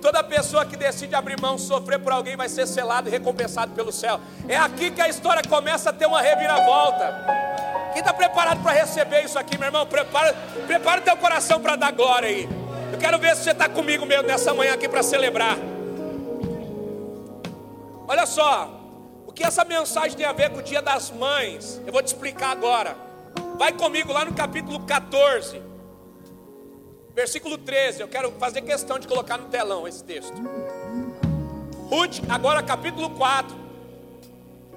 Toda 0.00 0.22
pessoa 0.22 0.64
que 0.64 0.76
decide 0.76 1.14
abrir 1.14 1.40
mão, 1.40 1.58
sofrer 1.58 1.98
por 1.98 2.12
alguém, 2.12 2.36
vai 2.36 2.48
ser 2.48 2.66
selado 2.66 3.08
e 3.08 3.10
recompensado 3.10 3.72
pelo 3.72 3.90
céu. 3.90 4.20
É 4.48 4.56
aqui 4.56 4.90
que 4.90 5.00
a 5.00 5.08
história 5.08 5.42
começa 5.48 5.90
a 5.90 5.92
ter 5.92 6.06
uma 6.06 6.20
reviravolta. 6.20 7.14
Quem 7.92 8.00
está 8.00 8.12
preparado 8.12 8.62
para 8.62 8.72
receber 8.72 9.24
isso 9.24 9.38
aqui, 9.38 9.58
meu 9.58 9.66
irmão? 9.66 9.86
Prepara, 9.86 10.34
prepara 10.66 11.00
o 11.00 11.04
teu 11.04 11.16
coração 11.16 11.60
para 11.60 11.74
dar 11.74 11.90
glória 11.92 12.28
aí. 12.28 12.48
Eu 12.92 12.98
quero 12.98 13.18
ver 13.18 13.34
se 13.34 13.42
você 13.42 13.50
está 13.50 13.68
comigo 13.68 14.06
mesmo 14.06 14.28
nessa 14.28 14.54
manhã 14.54 14.74
aqui 14.74 14.88
para 14.88 15.02
celebrar. 15.02 15.56
Olha 18.06 18.24
só, 18.24 18.70
o 19.26 19.32
que 19.32 19.42
essa 19.42 19.64
mensagem 19.64 20.16
tem 20.16 20.26
a 20.26 20.32
ver 20.32 20.50
com 20.50 20.58
o 20.58 20.62
Dia 20.62 20.80
das 20.80 21.10
Mães? 21.10 21.80
Eu 21.84 21.92
vou 21.92 22.02
te 22.02 22.06
explicar 22.06 22.50
agora. 22.50 22.96
Vai 23.58 23.72
comigo 23.72 24.12
lá 24.12 24.24
no 24.24 24.32
capítulo 24.32 24.80
14 24.80 25.67
versículo 27.18 27.58
13. 27.58 28.00
Eu 28.00 28.06
quero 28.06 28.30
fazer 28.38 28.62
questão 28.62 28.96
de 28.96 29.08
colocar 29.08 29.36
no 29.38 29.48
telão 29.48 29.88
esse 29.88 30.04
texto. 30.04 30.40
Ruth, 31.88 32.20
agora 32.28 32.62
capítulo 32.62 33.10
4, 33.10 33.56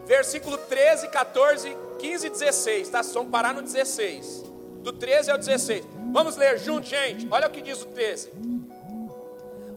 versículo 0.08 0.58
13, 0.58 1.10
14, 1.10 1.78
15 2.00 2.26
e 2.26 2.30
16. 2.32 2.90
Tá? 2.90 3.02
Vamos 3.14 3.30
parar 3.30 3.54
no 3.54 3.62
16. 3.62 4.44
Do 4.82 4.92
13 4.92 5.30
ao 5.30 5.38
16. 5.38 5.86
Vamos 6.12 6.36
ler 6.36 6.58
junto, 6.58 6.88
gente. 6.88 7.28
Olha 7.30 7.46
o 7.46 7.52
que 7.52 7.62
diz 7.62 7.84
o 7.84 7.86
13. 7.86 8.32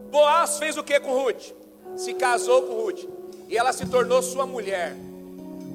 Boaz 0.09 0.57
fez 0.57 0.75
o 0.75 0.83
que 0.83 0.99
com 0.99 1.11
Ruth? 1.11 1.51
Se 1.95 2.15
casou 2.15 2.63
com 2.63 2.81
Ruth. 2.81 3.07
E 3.47 3.55
ela 3.55 3.73
se 3.73 3.85
tornou 3.85 4.23
sua 4.23 4.47
mulher. 4.47 4.95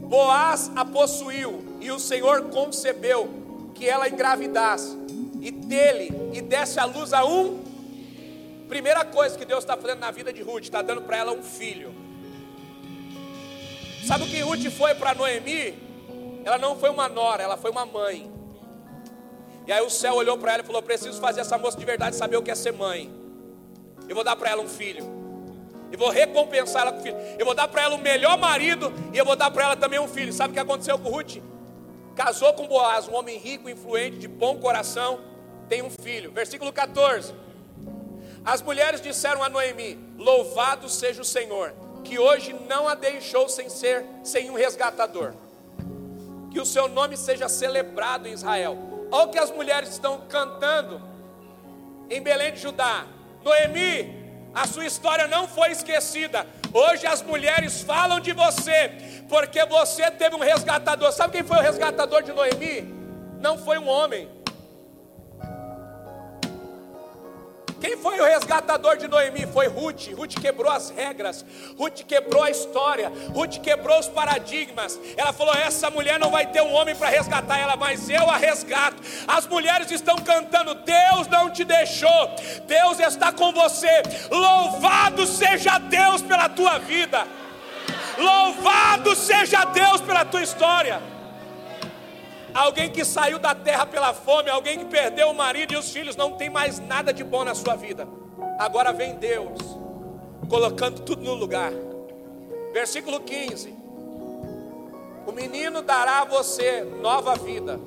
Boaz 0.08 0.72
a 0.74 0.84
possuiu. 0.84 1.62
E 1.80 1.92
o 1.92 2.00
Senhor 2.00 2.50
concebeu 2.50 3.30
que 3.76 3.88
ela 3.88 4.08
engravidasse 4.08 4.99
e 5.40 5.50
dele 5.50 6.10
e 6.32 6.40
desse 6.40 6.78
a 6.78 6.84
luz 6.84 7.12
a 7.12 7.24
um. 7.24 7.62
Primeira 8.68 9.04
coisa 9.04 9.36
que 9.36 9.44
Deus 9.44 9.64
está 9.64 9.76
fazendo 9.76 9.98
na 9.98 10.10
vida 10.10 10.32
de 10.32 10.42
Ruth, 10.42 10.64
está 10.64 10.82
dando 10.82 11.02
para 11.02 11.16
ela 11.16 11.32
um 11.32 11.42
filho. 11.42 11.92
Sabe 14.06 14.24
o 14.24 14.26
que 14.26 14.40
Ruth 14.40 14.70
foi 14.70 14.94
para 14.94 15.14
Noemi? 15.14 15.74
Ela 16.44 16.58
não 16.58 16.76
foi 16.76 16.90
uma 16.90 17.08
nora, 17.08 17.42
ela 17.42 17.56
foi 17.56 17.70
uma 17.70 17.84
mãe. 17.84 18.30
E 19.66 19.72
aí 19.72 19.82
o 19.82 19.90
céu 19.90 20.14
olhou 20.14 20.38
para 20.38 20.52
ela 20.52 20.62
e 20.62 20.66
falou: 20.66 20.82
Preciso 20.82 21.20
fazer 21.20 21.40
essa 21.40 21.58
moça 21.58 21.76
de 21.76 21.84
verdade 21.84 22.16
saber 22.16 22.36
o 22.36 22.42
que 22.42 22.50
é 22.50 22.54
ser 22.54 22.72
mãe. 22.72 23.12
Eu 24.08 24.14
vou 24.14 24.24
dar 24.24 24.36
para 24.36 24.50
ela 24.50 24.62
um 24.62 24.68
filho. 24.68 25.04
Eu 25.92 25.98
vou 25.98 26.10
recompensar 26.10 26.82
ela 26.82 26.92
com 26.92 27.02
filho. 27.02 27.16
Eu 27.38 27.44
vou 27.44 27.54
dar 27.54 27.66
para 27.66 27.82
ela 27.82 27.94
o 27.94 27.98
melhor 27.98 28.38
marido 28.38 28.92
e 29.12 29.18
eu 29.18 29.24
vou 29.24 29.36
dar 29.36 29.50
para 29.50 29.64
ela 29.64 29.76
também 29.76 29.98
um 29.98 30.08
filho. 30.08 30.32
Sabe 30.32 30.50
o 30.50 30.54
que 30.54 30.60
aconteceu 30.60 30.98
com 30.98 31.10
Ruth? 31.10 31.38
Casou 32.14 32.52
com 32.52 32.66
Boaz, 32.66 33.08
um 33.08 33.14
homem 33.14 33.38
rico, 33.38 33.68
influente, 33.68 34.16
de 34.16 34.28
bom 34.28 34.58
coração 34.58 35.29
tem 35.70 35.82
um 35.82 35.88
filho. 35.88 36.32
Versículo 36.32 36.72
14. 36.72 37.32
As 38.44 38.60
mulheres 38.60 39.00
disseram 39.00 39.42
a 39.42 39.48
Noemi: 39.48 39.96
Louvado 40.18 40.88
seja 40.88 41.22
o 41.22 41.24
Senhor, 41.24 41.72
que 42.02 42.18
hoje 42.18 42.52
não 42.68 42.88
a 42.88 42.96
deixou 42.96 43.48
sem 43.48 43.70
ser 43.70 44.04
sem 44.24 44.50
um 44.50 44.54
resgatador. 44.54 45.32
Que 46.50 46.60
o 46.60 46.66
seu 46.66 46.88
nome 46.88 47.16
seja 47.16 47.48
celebrado 47.48 48.26
em 48.26 48.32
Israel. 48.32 48.76
Olha 49.12 49.24
o 49.26 49.30
que 49.30 49.38
as 49.38 49.52
mulheres 49.52 49.90
estão 49.90 50.22
cantando 50.28 51.00
em 52.10 52.20
Belém 52.20 52.52
de 52.52 52.58
Judá. 52.58 53.06
Noemi, 53.44 54.50
a 54.52 54.66
sua 54.66 54.84
história 54.84 55.28
não 55.28 55.46
foi 55.46 55.70
esquecida. 55.70 56.44
Hoje 56.72 57.06
as 57.06 57.22
mulheres 57.22 57.82
falam 57.82 58.18
de 58.18 58.32
você, 58.32 58.90
porque 59.28 59.64
você 59.66 60.10
teve 60.10 60.34
um 60.34 60.40
resgatador. 60.40 61.12
Sabe 61.12 61.34
quem 61.34 61.46
foi 61.46 61.58
o 61.58 61.62
resgatador 61.62 62.22
de 62.22 62.32
Noemi? 62.32 62.82
Não 63.40 63.56
foi 63.56 63.78
um 63.78 63.88
homem, 63.88 64.28
Quem 67.80 67.96
foi 67.96 68.20
o 68.20 68.24
resgatador 68.24 68.98
de 68.98 69.08
Noemi? 69.08 69.46
Foi 69.46 69.66
Ruth. 69.66 70.08
Ruth 70.14 70.34
quebrou 70.38 70.70
as 70.70 70.90
regras, 70.90 71.44
Ruth 71.78 72.02
quebrou 72.06 72.42
a 72.42 72.50
história, 72.50 73.10
Ruth 73.32 73.58
quebrou 73.58 73.98
os 73.98 74.08
paradigmas. 74.08 75.00
Ela 75.16 75.32
falou: 75.32 75.54
essa 75.54 75.90
mulher 75.90 76.18
não 76.18 76.30
vai 76.30 76.46
ter 76.46 76.60
um 76.60 76.72
homem 76.72 76.94
para 76.94 77.08
resgatar 77.08 77.58
ela, 77.58 77.76
mas 77.76 78.10
eu 78.10 78.28
a 78.28 78.36
resgato. 78.36 79.02
As 79.26 79.46
mulheres 79.46 79.90
estão 79.90 80.16
cantando: 80.16 80.74
Deus 80.74 81.26
não 81.28 81.50
te 81.50 81.64
deixou, 81.64 82.30
Deus 82.66 83.00
está 83.00 83.32
com 83.32 83.52
você. 83.52 84.02
Louvado 84.30 85.26
seja 85.26 85.78
Deus 85.78 86.20
pela 86.20 86.48
tua 86.48 86.78
vida. 86.78 87.26
Louvado 88.18 89.16
seja 89.16 89.64
Deus 89.64 90.00
pela 90.02 90.24
tua 90.24 90.42
história. 90.42 91.19
Alguém 92.54 92.90
que 92.90 93.04
saiu 93.04 93.38
da 93.38 93.54
terra 93.54 93.86
pela 93.86 94.12
fome, 94.12 94.50
alguém 94.50 94.78
que 94.78 94.84
perdeu 94.86 95.30
o 95.30 95.34
marido 95.34 95.72
e 95.72 95.76
os 95.76 95.90
filhos, 95.90 96.16
não 96.16 96.32
tem 96.32 96.50
mais 96.50 96.78
nada 96.78 97.12
de 97.12 97.22
bom 97.22 97.44
na 97.44 97.54
sua 97.54 97.76
vida. 97.76 98.08
Agora 98.58 98.92
vem 98.92 99.16
Deus, 99.16 99.58
colocando 100.48 101.00
tudo 101.02 101.22
no 101.22 101.34
lugar. 101.34 101.72
Versículo 102.72 103.20
15: 103.20 103.74
O 105.26 105.32
menino 105.32 105.82
dará 105.82 106.20
a 106.20 106.24
você 106.24 106.82
nova 106.82 107.34
vida 107.36 107.78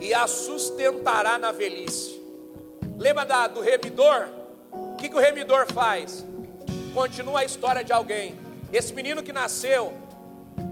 e 0.00 0.14
a 0.14 0.26
sustentará 0.26 1.38
na 1.38 1.52
velhice. 1.52 2.20
Lembra 2.96 3.24
da, 3.24 3.46
do 3.46 3.60
remidor? 3.60 4.28
O 4.72 4.96
que, 4.96 5.08
que 5.08 5.16
o 5.16 5.20
remidor 5.20 5.66
faz? 5.72 6.24
Continua 6.94 7.40
a 7.40 7.44
história 7.44 7.84
de 7.84 7.92
alguém. 7.92 8.38
Esse 8.72 8.92
menino 8.92 9.22
que 9.22 9.32
nasceu, 9.32 9.92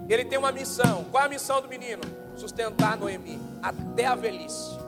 ele 0.08 0.24
tem 0.24 0.38
uma 0.38 0.52
missão. 0.52 1.04
Qual 1.10 1.22
é 1.22 1.26
a 1.26 1.28
missão 1.28 1.60
do 1.60 1.68
menino? 1.68 2.17
Sustentar 2.38 2.96
Noemi 2.96 3.40
até 3.62 4.06
a 4.06 4.14
velhice. 4.14 4.78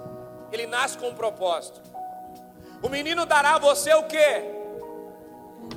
Ele 0.53 0.67
nasce 0.67 0.97
com 0.97 1.09
um 1.09 1.15
propósito. 1.15 1.81
O 2.83 2.89
menino 2.89 3.27
dará 3.27 3.57
a 3.57 3.59
você 3.59 3.93
o 3.95 4.05
quê? 4.05 4.45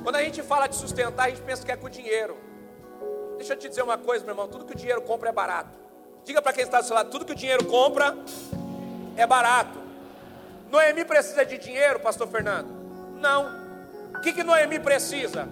Quando 0.02 0.16
a 0.16 0.22
gente 0.22 0.42
fala 0.42 0.66
de 0.66 0.76
sustentar, 0.76 1.26
a 1.26 1.30
gente 1.30 1.42
pensa 1.42 1.64
que 1.64 1.72
é 1.72 1.76
com 1.76 1.88
dinheiro. 1.88 2.36
Deixa 3.36 3.54
eu 3.54 3.58
te 3.58 3.68
dizer 3.68 3.82
uma 3.82 3.98
coisa, 3.98 4.24
meu 4.24 4.32
irmão: 4.32 4.48
tudo 4.48 4.64
que 4.64 4.72
o 4.72 4.76
dinheiro 4.76 5.02
compra 5.02 5.28
é 5.28 5.32
barato. 5.32 5.78
Diga 6.24 6.40
para 6.40 6.52
quem 6.52 6.64
está 6.64 6.80
do 6.80 6.86
seu 6.86 6.94
lado: 6.94 7.10
tudo 7.10 7.24
que 7.24 7.32
o 7.32 7.36
dinheiro 7.36 7.64
compra 7.66 8.16
é 9.16 9.26
barato. 9.26 9.78
Noemi 10.70 11.04
precisa 11.04 11.44
de 11.44 11.58
dinheiro, 11.58 12.00
Pastor 12.00 12.26
Fernando? 12.28 12.68
Não. 13.20 13.64
O 14.16 14.20
que, 14.20 14.32
que 14.32 14.42
Noemi 14.42 14.78
precisa? 14.78 15.48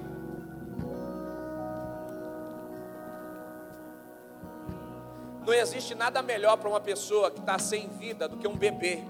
Não 5.53 5.59
existe 5.59 5.94
nada 5.94 6.22
melhor 6.22 6.57
para 6.57 6.66
uma 6.66 6.80
pessoa 6.80 7.30
que 7.30 7.38
está 7.38 7.59
sem 7.59 7.86
vida 7.86 8.26
do 8.26 8.38
que 8.38 8.48
um 8.48 8.57
bebê 8.57 9.03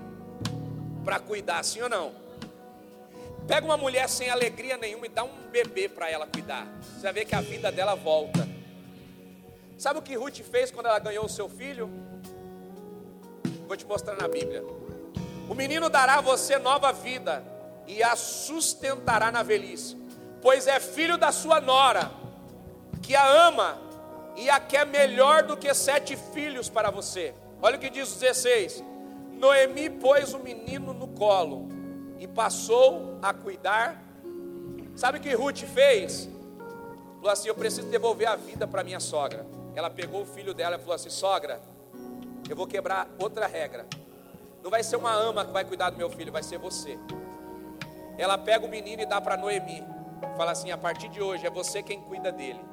para 1.05 1.21
cuidar, 1.21 1.63
sim 1.63 1.81
ou 1.83 1.89
não? 1.89 2.13
Pega 3.47 3.65
uma 3.65 3.77
mulher 3.77 4.09
sem 4.09 4.29
alegria 4.29 4.77
nenhuma 4.77 5.07
e 5.07 5.09
dá 5.09 5.23
um 5.23 5.31
bebê 5.53 5.89
para 5.89 6.11
ela 6.11 6.27
cuidar. 6.27 6.67
Você 6.83 7.03
vai 7.03 7.13
ver 7.13 7.27
que 7.27 7.37
a 7.37 7.41
vida 7.41 7.71
dela 7.71 7.95
volta. 7.95 8.49
Sabe 9.79 10.01
o 10.01 10.03
que 10.03 10.17
Ruth 10.17 10.41
fez 10.41 10.73
quando 10.73 10.87
ela 10.87 10.99
ganhou 10.99 11.25
o 11.25 11.29
seu 11.29 11.49
filho? 11.49 11.89
Vou 13.69 13.77
te 13.77 13.87
mostrar 13.87 14.17
na 14.17 14.27
Bíblia. 14.27 14.65
O 15.49 15.55
menino 15.55 15.89
dará 15.89 16.15
a 16.17 16.21
você 16.21 16.59
nova 16.59 16.93
vida 16.93 17.45
e 17.87 18.03
a 18.03 18.17
sustentará 18.17 19.31
na 19.31 19.45
velhice, 19.45 19.97
pois 20.43 20.67
é 20.67 20.81
filho 20.81 21.17
da 21.17 21.31
sua 21.31 21.61
nora, 21.61 22.11
que 23.01 23.15
a 23.15 23.47
ama 23.47 23.92
e 24.37 24.49
a 24.49 24.59
quer 24.59 24.87
melhor 24.87 25.43
do 25.43 25.57
que 25.57 25.73
sete 25.75 26.17
filhos 26.17 26.69
para 26.69 26.91
você. 26.91 27.35
Olha 27.61 27.77
o 27.77 27.81
que 27.81 27.91
diz 27.91 28.15
o 28.17 28.19
16: 28.19 28.83
Noemi 29.33 29.91
pôs 29.91 30.33
o 30.35 30.39
menino 30.39 30.93
no 30.93 31.09
colo 31.09 31.69
e 32.19 32.27
passou 32.27 33.19
a 33.21 33.33
cuidar. 33.33 34.03
Sabe 34.95 35.19
o 35.19 35.21
que 35.21 35.35
Ruth 35.35 35.63
fez? 35.65 36.29
Falou 37.17 37.31
assim: 37.31 37.49
Eu 37.49 37.55
preciso 37.55 37.89
devolver 37.89 38.29
a 38.29 38.37
vida 38.37 38.67
para 38.67 38.83
minha 38.83 39.01
sogra. 39.01 39.47
Ela 39.75 39.89
pegou 39.91 40.23
o 40.23 40.27
filho 40.27 40.55
dela 40.55 40.77
e 40.77 40.79
falou 40.79 40.95
assim: 40.95 41.11
Sogra, 41.11 41.61
eu 42.49 42.57
vou 42.57 42.67
quebrar 42.67 43.09
outra 43.19 43.47
regra. 43.47 43.87
Não 44.63 44.71
vai 44.71 44.83
ser 44.83 44.97
uma 44.97 45.13
ama 45.13 45.45
que 45.45 45.53
vai 45.53 45.65
cuidar 45.65 45.91
do 45.91 45.97
meu 45.97 46.09
filho, 46.09 46.31
vai 46.31 46.43
ser 46.43 46.59
você. 46.59 46.99
Ela 48.17 48.39
pega 48.39 48.65
o 48.65 48.69
menino 48.69 49.03
e 49.03 49.07
dá 49.07 49.21
para 49.21 49.37
Noemi. 49.37 49.83
Fala 50.37 50.53
assim: 50.53 50.71
a 50.71 50.79
partir 50.79 51.09
de 51.09 51.21
hoje 51.21 51.47
é 51.47 51.51
você 51.51 51.83
quem 51.83 52.01
cuida 52.01 52.31
dele. 52.31 52.72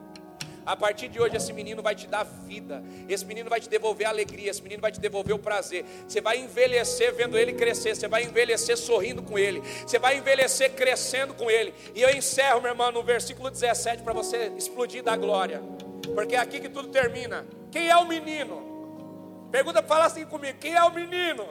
A 0.70 0.76
partir 0.76 1.08
de 1.08 1.20
hoje, 1.20 1.36
esse 1.36 1.52
menino 1.52 1.82
vai 1.82 1.96
te 1.96 2.06
dar 2.06 2.24
vida, 2.24 2.84
esse 3.08 3.26
menino 3.26 3.50
vai 3.50 3.60
te 3.60 3.68
devolver 3.68 4.06
alegria, 4.06 4.52
esse 4.52 4.62
menino 4.62 4.80
vai 4.80 4.92
te 4.92 5.00
devolver 5.00 5.36
o 5.36 5.40
prazer. 5.40 5.84
Você 6.08 6.22
vai 6.22 6.38
envelhecer 6.38 7.12
vendo 7.12 7.36
ele 7.36 7.54
crescer, 7.54 7.96
você 7.96 8.08
vai 8.08 8.22
envelhecer 8.24 8.78
sorrindo 8.78 9.24
com 9.24 9.40
ele, 9.40 9.64
você 9.84 9.98
vai 9.98 10.20
envelhecer 10.20 10.76
crescendo 10.76 11.34
com 11.34 11.50
ele. 11.50 11.74
E 11.96 12.04
eu 12.04 12.12
encerro, 12.12 12.62
meu 12.62 12.70
irmão, 12.70 12.92
no 12.92 13.02
versículo 13.02 13.50
17 13.50 14.04
para 14.04 14.14
você 14.14 14.52
explodir 14.56 15.02
da 15.02 15.16
glória, 15.16 15.60
porque 16.14 16.36
é 16.36 16.38
aqui 16.40 16.60
que 16.60 16.70
tudo 16.70 16.90
termina. 16.90 17.48
Quem 17.72 17.90
é 17.90 17.98
o 17.98 18.08
menino? 18.08 19.48
Pergunta, 19.52 19.82
fala 19.82 20.06
assim 20.06 20.24
comigo: 20.24 20.60
quem 20.60 20.76
é 20.76 20.84
o 20.84 20.92
menino? 20.92 21.48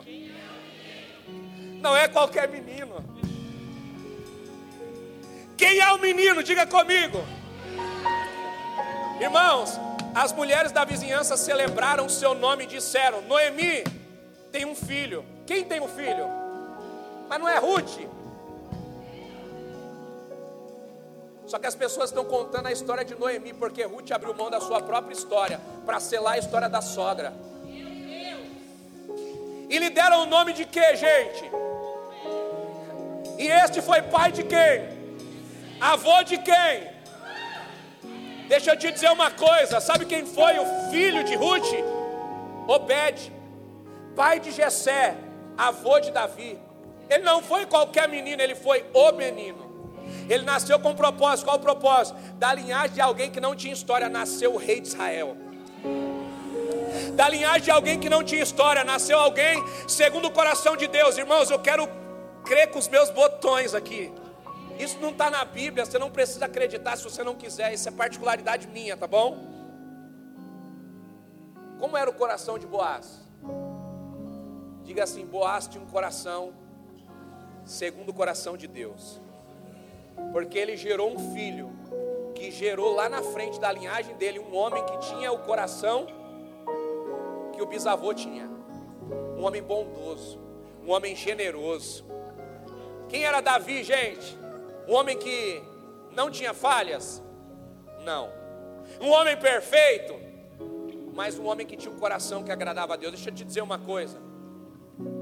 Não 1.80 1.96
é 1.96 2.06
qualquer 2.06 2.48
menino. 2.48 3.04
Quem 5.56 5.80
é 5.80 5.92
o 5.92 5.98
menino? 5.98 6.40
Diga 6.40 6.68
comigo. 6.68 7.18
Irmãos, 9.20 9.78
as 10.14 10.32
mulheres 10.32 10.72
da 10.72 10.84
vizinhança 10.84 11.36
celebraram 11.36 12.06
o 12.06 12.10
seu 12.10 12.34
nome 12.34 12.64
e 12.64 12.66
disseram: 12.66 13.20
Noemi 13.22 13.84
tem 14.52 14.64
um 14.64 14.74
filho. 14.74 15.24
Quem 15.46 15.64
tem 15.64 15.80
um 15.80 15.88
filho? 15.88 16.26
Mas 17.28 17.38
não 17.38 17.48
é 17.48 17.58
Ruth. 17.58 17.98
Só 21.46 21.58
que 21.58 21.66
as 21.66 21.74
pessoas 21.74 22.10
estão 22.10 22.24
contando 22.24 22.66
a 22.66 22.72
história 22.72 23.04
de 23.04 23.14
Noemi, 23.14 23.54
porque 23.54 23.82
Ruth 23.82 24.10
abriu 24.12 24.34
mão 24.34 24.50
da 24.50 24.60
sua 24.60 24.82
própria 24.82 25.14
história 25.14 25.58
para 25.86 25.98
selar 25.98 26.34
a 26.34 26.38
história 26.38 26.68
da 26.68 26.82
sogra. 26.82 27.32
E 29.70 29.78
lhe 29.78 29.90
deram 29.90 30.22
o 30.22 30.26
nome 30.26 30.52
de 30.52 30.64
quê, 30.64 30.96
gente? 30.96 31.50
E 33.38 33.46
este 33.46 33.80
foi 33.80 34.02
pai 34.02 34.32
de 34.32 34.42
quem? 34.42 34.98
Avô 35.80 36.22
de 36.22 36.38
quem? 36.38 36.97
Deixa 38.49 38.72
eu 38.72 38.76
te 38.76 38.90
dizer 38.90 39.11
uma 39.11 39.30
coisa: 39.30 39.80
sabe 39.80 40.07
quem 40.07 40.24
foi 40.24 40.59
o 40.59 40.90
filho 40.90 41.22
de 41.22 41.34
Ruth? 41.36 41.72
Obed, 42.66 43.32
pai 44.16 44.40
de 44.40 44.51
Jessé, 44.51 45.16
avô 45.57 46.01
de 46.01 46.11
Davi. 46.11 46.59
Ele 47.09 47.24
não 47.24 47.42
foi 47.42 47.66
qualquer 47.66 48.09
menino, 48.09 48.42
ele 48.42 48.55
foi 48.55 48.84
o 48.92 49.12
menino. 49.12 49.68
Ele 50.28 50.44
nasceu 50.44 50.78
com 50.78 50.90
um 50.90 50.94
propósito. 50.94 51.46
Qual 51.46 51.57
o 51.57 51.61
propósito? 51.61 52.18
Da 52.34 52.53
linhagem 52.53 52.94
de 52.94 53.01
alguém 53.01 53.30
que 53.30 53.40
não 53.40 53.55
tinha 53.55 53.72
história, 53.72 54.09
nasceu 54.09 54.55
o 54.55 54.57
rei 54.57 54.80
de 54.80 54.88
Israel. 54.88 55.36
Da 57.14 57.28
linhagem 57.28 57.62
de 57.62 57.70
alguém 57.70 57.99
que 57.99 58.09
não 58.09 58.22
tinha 58.22 58.42
história, 58.42 58.84
nasceu 58.84 59.18
alguém 59.18 59.62
segundo 59.86 60.28
o 60.28 60.30
coração 60.30 60.76
de 60.76 60.86
Deus. 60.86 61.16
Irmãos, 61.18 61.51
eu 61.51 61.59
quero 61.59 61.88
crer 62.44 62.70
com 62.70 62.78
os 62.78 62.88
meus 62.88 63.11
botões 63.11 63.74
aqui. 63.74 64.12
Isso 64.79 64.99
não 65.01 65.11
está 65.11 65.29
na 65.29 65.45
Bíblia, 65.45 65.85
você 65.85 65.99
não 65.99 66.11
precisa 66.11 66.45
acreditar 66.45 66.97
se 66.97 67.03
você 67.03 67.24
não 67.24 67.35
quiser, 67.35 67.72
isso 67.74 67.89
é 67.89 67.93
particularidade 67.93 68.68
minha, 68.68 68.97
tá 68.97 69.07
bom? 69.07 69.37
Como 71.81 71.97
era 71.97 72.09
o 72.09 72.12
coração 72.12 72.59
de 72.59 72.66
Boaz? 72.66 73.20
Diga 74.85 75.05
assim: 75.05 75.26
Boaz 75.26 75.66
tinha 75.66 75.83
um 75.83 75.87
coração 75.87 76.53
segundo 77.64 78.11
o 78.11 78.14
coração 78.14 78.57
de 78.57 78.66
Deus, 78.66 79.20
porque 80.33 80.57
ele 80.59 80.76
gerou 80.76 81.12
um 81.12 81.35
filho 81.35 81.70
que 82.35 82.51
gerou 82.51 82.95
lá 82.95 83.09
na 83.09 83.22
frente 83.22 83.59
da 83.59 83.72
linhagem 83.72 84.14
dele 84.16 84.39
um 84.39 84.55
homem 84.55 84.85
que 84.87 84.99
tinha 84.99 85.33
o 85.33 85.41
coração 85.41 86.07
que 87.53 87.61
o 87.61 87.66
bisavô 87.66 88.14
tinha, 88.14 88.49
um 89.37 89.45
homem 89.45 89.61
bondoso, 89.61 90.41
um 90.87 90.93
homem 90.93 91.16
generoso. 91.16 92.05
Quem 93.09 93.24
era 93.24 93.41
Davi, 93.41 93.83
gente? 93.83 94.39
Um 94.89 94.95
homem 94.95 95.18
que 95.18 95.62
não 96.12 96.30
tinha 96.30 96.55
falhas? 96.55 97.22
Não. 98.07 98.32
Um 98.99 99.11
homem 99.11 99.36
perfeito? 99.36 100.14
Mas 101.12 101.39
um 101.39 101.45
homem 101.45 101.66
que 101.66 101.76
tinha 101.76 101.93
um 101.93 101.99
coração 101.99 102.43
que 102.43 102.51
agradava 102.51 102.95
a 102.95 102.97
Deus. 102.97 103.12
Deixa 103.12 103.28
eu 103.28 103.34
te 103.34 103.45
dizer 103.45 103.61
uma 103.61 103.78
coisa. 103.78 104.18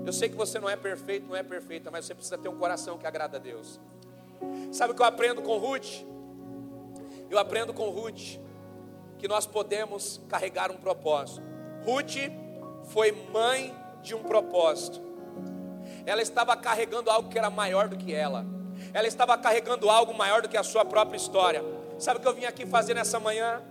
Eu 0.06 0.12
sei 0.12 0.28
que 0.28 0.36
você 0.36 0.60
não 0.60 0.70
é 0.70 0.76
perfeito, 0.76 1.26
não 1.26 1.34
é 1.34 1.42
perfeita, 1.42 1.90
mas 1.90 2.04
você 2.04 2.14
precisa 2.14 2.38
ter 2.38 2.48
um 2.48 2.56
coração 2.56 2.96
que 2.96 3.08
agrada 3.08 3.38
a 3.38 3.40
Deus. 3.40 3.80
Sabe 4.70 4.92
o 4.92 4.94
que 4.94 5.02
eu 5.02 5.06
aprendo 5.06 5.42
com 5.42 5.58
Ruth? 5.58 6.04
Eu 7.28 7.36
aprendo 7.36 7.74
com 7.74 7.90
Ruth 7.90 8.38
que 9.18 9.26
nós 9.26 9.46
podemos 9.46 10.20
carregar 10.28 10.70
um 10.70 10.76
propósito. 10.76 11.42
Ruth 11.84 12.30
foi 12.84 13.10
mãe 13.32 13.74
de 14.00 14.14
um 14.14 14.22
propósito. 14.22 15.00
Ela 16.04 16.22
estava 16.22 16.56
carregando 16.56 17.10
algo 17.10 17.28
que 17.28 17.36
era 17.36 17.50
maior 17.50 17.88
do 17.88 17.96
que 17.96 18.14
ela 18.14 18.46
ela 18.96 19.06
estava 19.06 19.36
carregando 19.36 19.90
algo 19.90 20.14
maior 20.14 20.40
do 20.40 20.48
que 20.48 20.56
a 20.56 20.62
sua 20.62 20.82
própria 20.82 21.18
história. 21.18 21.62
Sabe 21.98 22.18
o 22.18 22.22
que 22.22 22.26
eu 22.26 22.32
vim 22.32 22.46
aqui 22.46 22.64
fazer 22.64 22.94
nessa 22.94 23.20
manhã? 23.20 23.62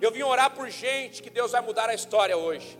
Eu 0.00 0.10
vim 0.10 0.24
orar 0.24 0.50
por 0.50 0.68
gente 0.68 1.22
que 1.22 1.30
Deus 1.30 1.52
vai 1.52 1.60
mudar 1.60 1.88
a 1.88 1.94
história 1.94 2.36
hoje. 2.36 2.76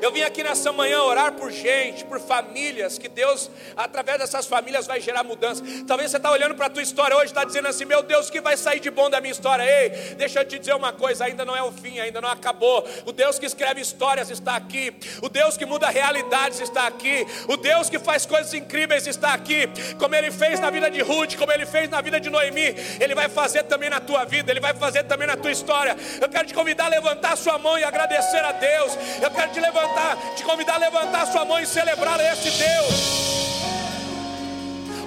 Eu 0.00 0.12
vim 0.12 0.22
aqui 0.22 0.42
nessa 0.42 0.72
manhã 0.72 1.02
orar 1.02 1.32
por 1.32 1.50
gente, 1.50 2.04
por 2.04 2.20
famílias, 2.20 2.98
que 2.98 3.08
Deus, 3.08 3.50
através 3.76 4.18
dessas 4.18 4.46
famílias, 4.46 4.86
vai 4.86 5.00
gerar 5.00 5.24
mudança. 5.24 5.62
Talvez 5.86 6.10
você 6.10 6.16
está 6.16 6.30
olhando 6.30 6.54
para 6.54 6.66
a 6.66 6.70
tua 6.70 6.82
história 6.82 7.16
hoje, 7.16 7.26
está 7.26 7.44
dizendo 7.44 7.68
assim: 7.68 7.84
Meu 7.84 8.02
Deus, 8.02 8.28
o 8.28 8.32
que 8.32 8.40
vai 8.40 8.56
sair 8.56 8.80
de 8.80 8.90
bom 8.90 9.08
da 9.10 9.20
minha 9.20 9.32
história? 9.32 9.62
Ei, 9.62 10.14
deixa 10.14 10.40
eu 10.40 10.44
te 10.44 10.58
dizer 10.58 10.74
uma 10.74 10.92
coisa: 10.92 11.24
ainda 11.24 11.44
não 11.44 11.56
é 11.56 11.62
o 11.62 11.72
fim, 11.72 12.00
ainda 12.00 12.20
não 12.20 12.28
acabou. 12.28 12.86
O 13.06 13.12
Deus 13.12 13.38
que 13.38 13.46
escreve 13.46 13.80
histórias 13.80 14.30
está 14.30 14.56
aqui, 14.56 14.94
o 15.22 15.28
Deus 15.28 15.56
que 15.56 15.66
muda 15.66 15.88
realidades 15.88 16.60
está 16.60 16.86
aqui, 16.86 17.26
o 17.48 17.56
Deus 17.56 17.88
que 17.88 17.98
faz 17.98 18.26
coisas 18.26 18.52
incríveis 18.54 19.06
está 19.06 19.32
aqui, 19.34 19.68
como 19.98 20.14
Ele 20.14 20.30
fez 20.30 20.60
na 20.60 20.70
vida 20.70 20.90
de 20.90 21.00
Ruth, 21.00 21.36
como 21.36 21.52
Ele 21.52 21.66
fez 21.66 21.88
na 21.88 22.00
vida 22.00 22.20
de 22.20 22.30
Noemi, 22.30 22.74
Ele 23.00 23.14
vai 23.14 23.28
fazer 23.28 23.64
também 23.64 23.90
na 23.90 24.00
tua 24.00 24.24
vida, 24.24 24.50
Ele 24.50 24.60
vai 24.60 24.74
fazer 24.74 25.04
também 25.04 25.26
na 25.26 25.36
tua 25.36 25.50
história. 25.50 25.96
Eu 26.20 26.28
quero 26.28 26.46
te 26.46 26.54
convidar 26.54 26.86
a 26.86 26.88
levantar 26.88 27.32
a 27.32 27.36
sua 27.36 27.58
mão 27.58 27.78
e 27.78 27.84
agradecer 27.84 28.44
a 28.44 28.52
Deus. 28.52 28.92
Eu 29.22 29.30
quero 29.30 29.52
te 29.52 29.60
levantar, 29.68 30.16
te 30.34 30.42
convidar 30.42 30.74
a 30.74 30.78
levantar 30.78 31.26
sua 31.26 31.44
mão 31.44 31.60
e 31.60 31.66
celebrar 31.66 32.18
esse 32.20 32.50
Deus. 32.50 33.18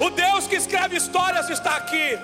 O 0.00 0.10
Deus 0.10 0.46
que 0.46 0.56
escreve 0.56 0.96
histórias 0.96 1.48
está 1.50 1.76
aqui. 1.76 2.18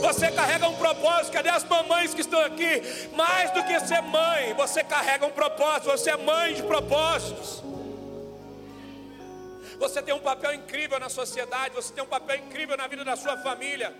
Você 0.00 0.30
carrega 0.30 0.68
um 0.68 0.76
propósito. 0.76 1.32
Cadê 1.32 1.50
as 1.50 1.64
mamães 1.64 2.14
que 2.14 2.20
estão 2.20 2.40
aqui? 2.40 2.82
Mais 3.14 3.50
do 3.50 3.62
que 3.64 3.78
ser 3.80 4.02
mãe, 4.02 4.54
você 4.54 4.82
carrega 4.82 5.26
um 5.26 5.30
propósito. 5.30 5.90
Você 5.90 6.10
é 6.10 6.16
mãe 6.16 6.54
de 6.54 6.62
propósitos. 6.62 7.62
Você 9.78 10.02
tem 10.02 10.14
um 10.14 10.20
papel 10.20 10.54
incrível 10.54 10.98
na 10.98 11.08
sociedade. 11.08 11.74
Você 11.74 11.92
tem 11.92 12.02
um 12.02 12.06
papel 12.06 12.36
incrível 12.36 12.76
na 12.76 12.86
vida 12.86 13.04
da 13.04 13.16
sua 13.16 13.36
família. 13.38 13.94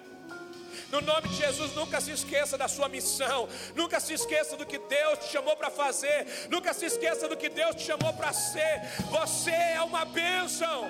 No 0.91 1.01
nome 1.01 1.29
de 1.29 1.37
Jesus, 1.37 1.73
nunca 1.75 2.01
se 2.01 2.11
esqueça 2.11 2.59
da 2.59 2.67
sua 2.67 2.89
missão. 2.89 3.49
Nunca 3.75 4.01
se 4.01 4.13
esqueça 4.13 4.57
do 4.57 4.67
que 4.67 4.79
Deus 4.79 5.21
te 5.21 5.27
chamou 5.27 5.57
para 5.57 5.71
fazer. 5.71 6.49
Nunca 6.49 6.75
se 6.75 6.87
esqueça 6.87 7.29
do 7.29 7.37
que 7.37 7.49
Deus 7.49 7.77
te 7.77 7.83
chamou 7.83 8.13
para 8.15 8.33
ser. 8.33 8.81
Você 9.11 9.53
é 9.53 9.81
uma 9.83 10.05
bênção. 10.05 10.89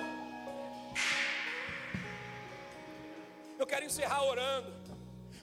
Eu 3.59 3.67
quero 3.67 3.85
encerrar 3.85 4.23
orando. 4.23 4.81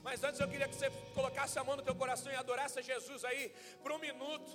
Mas 0.03 0.23
antes 0.23 0.39
eu 0.39 0.47
queria 0.47 0.67
que 0.67 0.75
você 0.75 0.89
colocasse 1.13 1.57
a 1.57 1.63
mão 1.63 1.77
no 1.77 1.83
teu 1.83 1.95
coração 1.95 2.31
e 2.31 2.35
adorasse 2.35 2.79
a 2.79 2.81
Jesus 2.81 3.23
aí 3.23 3.49
por 3.81 3.91
um 3.91 3.99
minuto. 3.99 4.51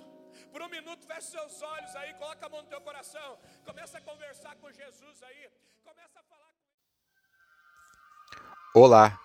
Por 0.51 0.61
um 0.61 0.69
minuto, 0.69 1.05
feche 1.05 1.29
seus 1.29 1.61
olhos 1.61 1.95
aí, 1.95 2.13
coloca 2.15 2.45
a 2.45 2.49
mão 2.49 2.61
no 2.61 2.67
teu 2.67 2.81
coração. 2.81 3.37
Começa 3.65 3.97
a 3.97 4.01
conversar 4.01 4.55
com 4.57 4.71
Jesus 4.71 5.23
aí. 5.23 5.49
Começa 5.83 6.19
a 6.19 6.23
falar 6.23 6.51
com 8.73 8.79
Olá. 8.79 9.24